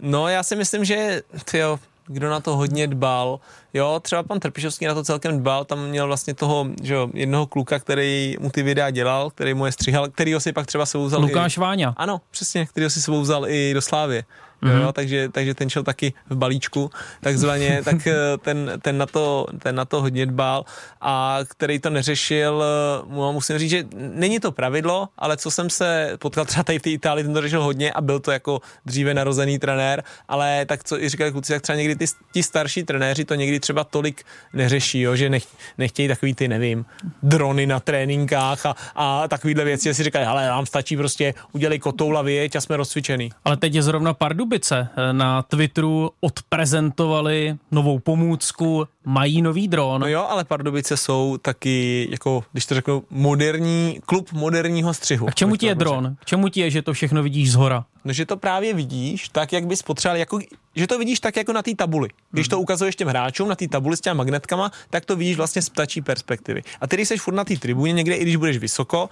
No 0.00 0.28
já 0.28 0.42
si 0.42 0.56
myslím, 0.56 0.84
že 0.84 1.22
tyjo, 1.50 1.78
kdo 2.06 2.30
na 2.30 2.40
to 2.40 2.56
hodně 2.56 2.86
dbal, 2.86 3.40
jo, 3.74 4.00
třeba 4.02 4.22
pan 4.22 4.40
Trpišovský 4.40 4.86
na 4.86 4.94
to 4.94 5.04
celkem 5.04 5.38
dbal, 5.38 5.64
tam 5.64 5.86
měl 5.86 6.06
vlastně 6.06 6.34
toho, 6.34 6.66
že 6.82 6.94
jo, 6.94 7.08
jednoho 7.14 7.46
kluka, 7.46 7.78
který 7.78 8.36
mu 8.40 8.50
ty 8.50 8.62
videa 8.62 8.90
dělal, 8.90 9.30
který 9.30 9.54
mu 9.54 9.66
je 9.66 9.72
stříhal, 9.72 10.08
kterýho 10.08 10.40
si 10.40 10.52
pak 10.52 10.66
třeba 10.66 10.86
sebou 10.86 11.04
vzal 11.04 11.20
Lukáš 11.20 11.56
i, 11.56 11.60
Váňa. 11.60 11.94
Ano, 11.96 12.20
přesně, 12.30 12.66
kterýho 12.66 12.90
si 12.90 13.02
sebou 13.02 13.20
vzal 13.20 13.48
i 13.48 13.74
do 13.74 13.82
Slávy. 13.82 14.24
Jo, 14.62 14.68
Mhm. 14.68 14.80
jo, 14.82 14.92
takže, 14.92 15.28
takže 15.28 15.54
ten 15.54 15.70
šel 15.70 15.82
taky 15.82 16.12
v 16.30 16.36
balíčku, 16.36 16.90
takzvaně, 17.20 17.80
tak 17.84 18.06
eh, 18.06 18.14
ten, 18.42 18.72
ten, 18.82 18.98
na 18.98 19.06
to, 19.06 19.46
ten 19.58 19.74
na 19.74 19.84
to 19.84 20.00
hodně 20.00 20.26
dbal 20.26 20.64
a 21.00 21.38
který 21.48 21.78
to 21.78 21.90
neřešil, 21.90 22.62
eh, 22.64 23.14
mu 23.14 23.32
musím 23.32 23.58
říct, 23.58 23.70
že 23.70 23.84
není 23.96 24.40
to 24.40 24.52
pravidlo, 24.52 25.08
ale 25.18 25.36
co 25.36 25.50
jsem 25.50 25.70
se 25.70 26.12
potkal 26.18 26.44
třeba 26.44 26.62
tady 26.64 26.78
v 26.78 26.82
té 26.82 26.90
Itálii, 26.90 27.24
ten 27.24 27.34
to 27.34 27.40
řešil 27.40 27.62
hodně 27.62 27.92
a 27.92 28.00
byl 28.00 28.20
to 28.20 28.30
jako 28.30 28.60
dříve 28.86 29.14
narozený 29.14 29.58
trenér, 29.58 30.02
ale 30.28 30.66
tak 30.66 30.84
co 30.84 31.02
i 31.02 31.08
říkali 31.08 31.32
kluci, 31.32 31.52
tak 31.52 31.62
třeba 31.62 31.76
někdy 31.76 31.96
ty, 31.96 32.04
ti 32.32 32.42
starší 32.42 32.82
trenéři 32.82 33.24
to 33.24 33.34
někdy 33.34 33.60
třeba 33.60 33.84
tolik 33.84 34.22
neřeší, 34.52 35.00
jo, 35.00 35.16
že 35.16 35.30
nech, 35.30 35.44
nechtějí 35.78 36.08
takový 36.08 36.34
ty, 36.34 36.48
nevím, 36.48 36.84
drony 37.22 37.66
na 37.66 37.80
tréninkách 37.80 38.66
a, 38.66 38.74
a 38.94 39.28
takovýhle 39.28 39.64
věci, 39.64 39.94
si 39.94 40.02
říkají, 40.04 40.26
ale 40.26 40.46
nám 40.46 40.66
stačí 40.66 40.96
prostě 40.96 41.34
udělej 41.52 41.78
kotoula, 41.78 42.22
věď 42.22 42.56
a 42.56 42.60
jsme 42.60 42.76
rozcvičený. 42.76 43.30
Ale 43.44 43.56
teď 43.56 43.74
je 43.74 43.82
zrovna 43.82 44.14
Pardubice 44.48 44.88
eh, 44.96 45.12
na 45.12 45.42
Twitteru 45.42 46.10
odprezentovali 46.20 47.56
novou 47.70 47.98
pomůcku, 47.98 48.86
mají 49.04 49.42
nový 49.42 49.68
dron. 49.68 50.00
No 50.00 50.08
jo, 50.08 50.26
ale 50.28 50.44
Pardubice 50.44 50.96
jsou 50.96 51.38
taky, 51.42 52.08
jako, 52.10 52.44
když 52.52 52.66
to 52.66 52.74
řeknu, 52.74 53.02
moderní, 53.10 54.00
klub 54.06 54.32
moderního 54.32 54.94
střihu. 54.94 55.28
A 55.28 55.30
k 55.30 55.34
čemu 55.34 55.56
ti 55.56 55.66
je 55.66 55.74
dron? 55.74 56.16
K 56.20 56.24
čemu 56.24 56.48
ti 56.48 56.60
je, 56.60 56.70
že 56.70 56.82
to 56.82 56.92
všechno 56.92 57.22
vidíš 57.22 57.52
z 57.52 57.54
hora? 57.54 57.84
No, 58.04 58.12
že 58.12 58.26
to 58.26 58.36
právě 58.36 58.74
vidíš 58.74 59.28
tak, 59.28 59.52
jak 59.52 59.66
bys 59.66 59.82
potřeboval, 59.82 60.16
jako, 60.18 60.38
že 60.76 60.86
to 60.86 60.98
vidíš 60.98 61.20
tak 61.20 61.36
jako 61.36 61.52
na 61.52 61.62
té 61.62 61.74
tabuli. 61.74 62.08
Když 62.30 62.48
to 62.48 62.60
ukazuješ 62.60 62.96
těm 62.96 63.08
hráčům 63.08 63.48
na 63.48 63.54
té 63.54 63.68
tabuli 63.68 63.96
s 63.96 64.00
těma 64.00 64.14
magnetkama, 64.14 64.70
tak 64.90 65.04
to 65.04 65.16
vidíš 65.16 65.36
vlastně 65.36 65.62
z 65.62 65.68
ptačí 65.68 66.00
perspektivy. 66.00 66.62
A 66.80 66.86
ty, 66.86 66.96
když 66.96 67.08
jsi 67.08 67.16
furt 67.16 67.34
na 67.34 67.44
té 67.44 67.56
tribuně 67.56 67.92
někde, 67.92 68.14
i 68.14 68.22
když 68.22 68.36
budeš 68.36 68.58
vysoko, 68.58 69.08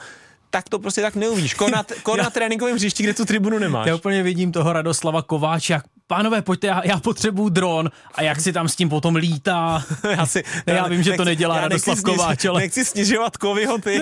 tak 0.57 0.69
to 0.69 0.79
prostě 0.79 1.03
tak 1.03 1.15
neuvidíš. 1.15 1.55
Ko 1.55 1.71
na, 1.71 1.85
ko 2.03 2.17
na 2.17 2.31
tréninkovém 2.31 2.77
hřišti, 2.77 3.03
kde 3.03 3.15
tu 3.15 3.25
tribunu 3.25 3.59
nemáš. 3.59 3.87
Já 3.87 3.95
úplně 3.95 4.23
vidím 4.23 4.53
toho 4.53 4.73
Radoslava 4.73 5.23
Kováče, 5.23 5.73
jak 5.73 5.85
pánové, 6.07 6.43
pojďte, 6.43 6.67
já, 6.67 6.83
já 6.85 7.01
potřebuju 7.01 7.49
dron 7.49 7.91
a 8.15 8.23
jak 8.23 8.41
si 8.41 8.53
tam 8.53 8.69
s 8.69 8.77
tím 8.77 8.89
potom 8.89 9.17
lítá. 9.17 9.85
já, 10.11 10.27
si, 10.27 10.45
já, 10.67 10.89
vím, 10.89 11.03
že 11.03 11.13
to 11.13 11.25
nedělá 11.25 11.57
já 11.57 11.63
Radoslav 11.63 11.97
nechci 11.97 12.03
Kováč, 12.03 12.45
ale... 12.45 12.61
Nechci 12.61 12.85
snižovat 12.85 13.37
Kovyho, 13.37 13.79
ty, 13.79 14.01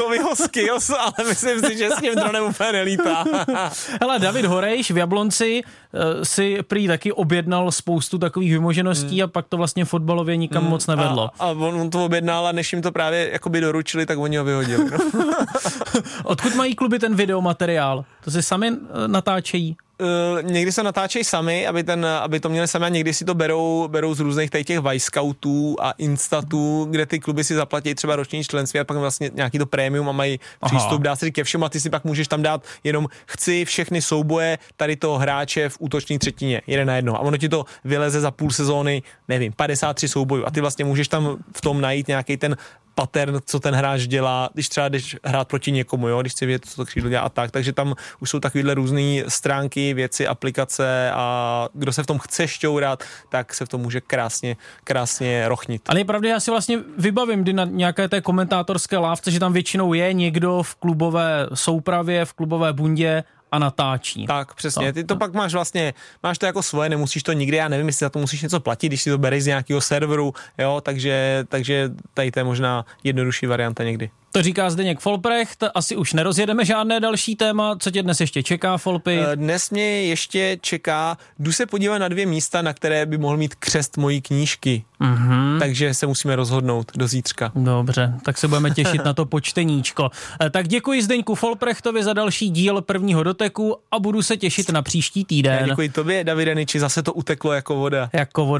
Kovyho 0.00 0.36
skills, 0.36 0.90
ale 0.90 1.28
myslím 1.28 1.60
si, 1.60 1.78
že 1.78 1.90
s 1.90 2.00
tím 2.00 2.14
dronem 2.14 2.44
úplně 2.44 2.72
nelítá. 2.72 3.24
Hele, 4.00 4.18
David 4.18 4.44
Horejš 4.44 4.90
v 4.90 4.96
Jablonci 4.96 5.62
uh, 5.62 6.00
si 6.22 6.58
prý 6.62 6.86
taky 6.86 7.12
objednal 7.12 7.72
spoustu 7.72 8.18
takových 8.18 8.52
vymožeností 8.52 9.22
a 9.22 9.26
pak 9.26 9.46
to 9.48 9.56
vlastně 9.56 9.84
fotbalově 9.84 10.36
nikam 10.36 10.64
moc 10.64 10.86
nevedlo. 10.86 11.30
A, 11.38 11.44
a 11.44 11.50
on 11.50 11.90
to 11.90 12.04
objednal 12.04 12.46
a 12.46 12.52
než 12.52 12.72
jim 12.72 12.82
to 12.82 12.92
právě 12.92 13.30
jakoby 13.32 13.60
doručili, 13.60 14.06
tak 14.06 14.18
oni 14.18 14.36
ho 14.36 14.44
vyhodili. 14.44 14.90
No. 14.90 14.98
Odkud 16.24 16.54
mají 16.54 16.74
kluby 16.74 16.98
ten 16.98 17.14
videomateriál? 17.14 18.04
To 18.24 18.30
si 18.30 18.42
sami 18.42 18.70
uh, 18.70 18.78
natáčejí? 19.06 19.76
Uh, 20.00 20.42
někdy 20.42 20.72
se 20.72 20.82
natáčejí 20.82 21.24
sami, 21.24 21.66
aby, 21.66 21.84
ten, 21.84 22.06
aby 22.06 22.40
to 22.40 22.48
měli 22.48 22.68
sami 22.68 22.86
a 22.86 22.88
někdy 22.88 23.14
si 23.14 23.24
to 23.24 23.34
berou, 23.34 23.88
berou 23.88 24.14
z 24.14 24.20
různých 24.20 24.50
tady 24.50 24.64
těch 24.64 24.78
Vice 24.78 25.06
Scoutů 25.06 25.76
a 25.80 25.90
Instatů, 25.90 26.86
kde 26.90 27.06
ty 27.06 27.20
kluby 27.20 27.44
si 27.44 27.54
zaplatí 27.54 27.94
třeba 27.94 28.16
roční 28.16 28.44
členství 28.44 28.80
a 28.80 28.84
pak 28.84 28.96
vlastně 28.96 29.30
nějaký 29.34 29.58
to 29.58 29.66
prémium 29.66 30.08
a 30.08 30.12
mají 30.12 30.40
Aha. 30.62 30.68
přístup, 30.68 31.02
dá 31.02 31.16
se 31.16 31.30
ke 31.30 31.44
všemu 31.44 31.64
a 31.64 31.68
ty 31.68 31.80
si 31.80 31.90
pak 31.90 32.04
můžeš 32.04 32.28
tam 32.28 32.42
dát 32.42 32.64
jenom 32.84 33.06
chci 33.26 33.64
všechny 33.64 34.02
souboje 34.02 34.58
tady 34.76 34.96
toho 34.96 35.18
hráče 35.18 35.68
v 35.68 35.76
útoční 35.80 36.18
třetině, 36.18 36.62
jeden 36.66 36.88
na 36.88 36.96
jednoho 36.96 37.18
a 37.18 37.20
ono 37.20 37.36
ti 37.36 37.48
to 37.48 37.64
vyleze 37.84 38.20
za 38.20 38.30
půl 38.30 38.50
sezóny, 38.50 39.02
nevím, 39.28 39.52
53 39.52 40.08
soubojů 40.08 40.46
a 40.46 40.50
ty 40.50 40.60
vlastně 40.60 40.84
můžeš 40.84 41.08
tam 41.08 41.36
v 41.56 41.60
tom 41.60 41.80
najít 41.80 42.08
nějaký 42.08 42.36
ten 42.36 42.56
pattern, 42.96 43.38
co 43.44 43.60
ten 43.60 43.74
hráč 43.74 44.00
dělá, 44.00 44.50
když 44.54 44.68
třeba 44.68 44.88
jdeš 44.88 45.16
hrát 45.24 45.48
proti 45.48 45.72
někomu, 45.72 46.08
jo, 46.08 46.20
když 46.20 46.32
chci 46.32 46.46
vědět, 46.46 46.64
co 46.68 46.76
to 46.76 46.84
křídlo 46.84 47.10
dělá 47.10 47.22
a 47.22 47.28
tak, 47.28 47.50
takže 47.50 47.72
tam 47.72 47.94
už 48.20 48.30
jsou 48.30 48.40
takovéhle 48.40 48.74
různé 48.74 49.22
stránky, 49.28 49.94
věci, 49.94 50.26
aplikace 50.26 51.10
a 51.14 51.68
kdo 51.72 51.92
se 51.92 52.02
v 52.02 52.06
tom 52.06 52.18
chce 52.18 52.48
šťourat, 52.48 53.04
tak 53.28 53.54
se 53.54 53.66
v 53.66 53.68
tom 53.68 53.80
může 53.80 54.00
krásně, 54.00 54.56
krásně 54.84 55.48
rochnit. 55.48 55.82
Ale 55.88 56.00
je 56.00 56.04
pravda, 56.04 56.28
já 56.28 56.40
si 56.40 56.50
vlastně 56.50 56.78
vybavím, 56.98 57.42
kdy 57.42 57.52
na 57.52 57.64
nějaké 57.64 58.08
té 58.08 58.20
komentátorské 58.20 58.98
lávce, 58.98 59.30
že 59.30 59.40
tam 59.40 59.52
většinou 59.52 59.94
je 59.94 60.12
někdo 60.12 60.62
v 60.62 60.74
klubové 60.74 61.46
soupravě, 61.54 62.24
v 62.24 62.32
klubové 62.32 62.72
bundě 62.72 63.24
a 63.52 63.58
natáčí. 63.58 64.26
Tak, 64.26 64.54
přesně. 64.54 64.86
Tak, 64.86 64.94
Ty 64.94 65.04
to 65.04 65.16
pak 65.16 65.34
máš 65.34 65.52
vlastně, 65.52 65.94
máš 66.22 66.38
to 66.38 66.46
jako 66.46 66.62
svoje, 66.62 66.88
nemusíš 66.88 67.22
to 67.22 67.32
nikdy, 67.32 67.56
já 67.56 67.68
nevím, 67.68 67.86
jestli 67.86 68.04
za 68.04 68.10
to 68.10 68.18
musíš 68.18 68.42
něco 68.42 68.60
platit, 68.60 68.88
když 68.88 69.02
si 69.02 69.10
to 69.10 69.18
bereš 69.18 69.42
z 69.42 69.46
nějakého 69.46 69.80
serveru, 69.80 70.34
jo, 70.58 70.80
takže, 70.84 71.44
takže 71.48 71.90
tady 72.14 72.30
to 72.30 72.40
je 72.40 72.44
možná 72.44 72.86
jednodušší 73.04 73.46
varianta 73.46 73.84
někdy. 73.84 74.10
To 74.32 74.42
říká 74.42 74.70
Zdeněk 74.70 75.00
Folprecht, 75.00 75.64
asi 75.74 75.96
už 75.96 76.12
nerozjedeme 76.12 76.64
žádné 76.64 77.00
další 77.00 77.36
téma. 77.36 77.76
Co 77.78 77.90
tě 77.90 78.02
dnes 78.02 78.20
ještě 78.20 78.42
čeká, 78.42 78.76
Folpy? 78.78 79.18
Eh, 79.32 79.36
Dnes 79.36 79.70
mě 79.70 79.82
ještě 80.02 80.58
čeká, 80.60 81.16
jdu 81.38 81.52
se 81.52 81.66
podívat 81.66 81.98
na 81.98 82.08
dvě 82.08 82.26
místa, 82.26 82.62
na 82.62 82.72
které 82.72 83.06
by 83.06 83.18
mohl 83.18 83.36
mít 83.36 83.54
křest 83.54 83.96
mojí 83.96 84.20
knížky. 84.22 84.84
Mhm. 85.00 85.56
Takže 85.58 85.94
se 85.94 86.06
musíme 86.06 86.36
rozhodnout 86.36 86.92
do 86.96 87.06
zítřka. 87.08 87.52
Dobře, 87.54 88.14
tak 88.24 88.38
se 88.38 88.48
budeme 88.48 88.70
těšit 88.70 89.04
na 89.04 89.12
to 89.14 89.26
počteníčko. 89.26 90.10
Eh, 90.40 90.50
Tak 90.50 90.68
děkuji 90.68 91.02
Zdeňku 91.02 91.34
Folprechtovi 91.34 92.04
za 92.04 92.12
další 92.12 92.50
díl 92.50 92.80
prvního 92.82 93.22
doteku 93.22 93.76
a 93.90 93.98
budu 93.98 94.22
se 94.22 94.36
těšit 94.36 94.70
na 94.70 94.82
příští 94.82 95.24
týden. 95.24 95.58
Já 95.60 95.66
děkuji 95.66 95.88
tobě, 95.88 96.24
Davide 96.24 96.54
Niči, 96.54 96.80
zase 96.80 97.02
to 97.02 97.12
uteklo 97.12 97.52
jako 97.52 97.76
voda. 97.76 98.10
Jako 98.12 98.46
voda. 98.46 98.54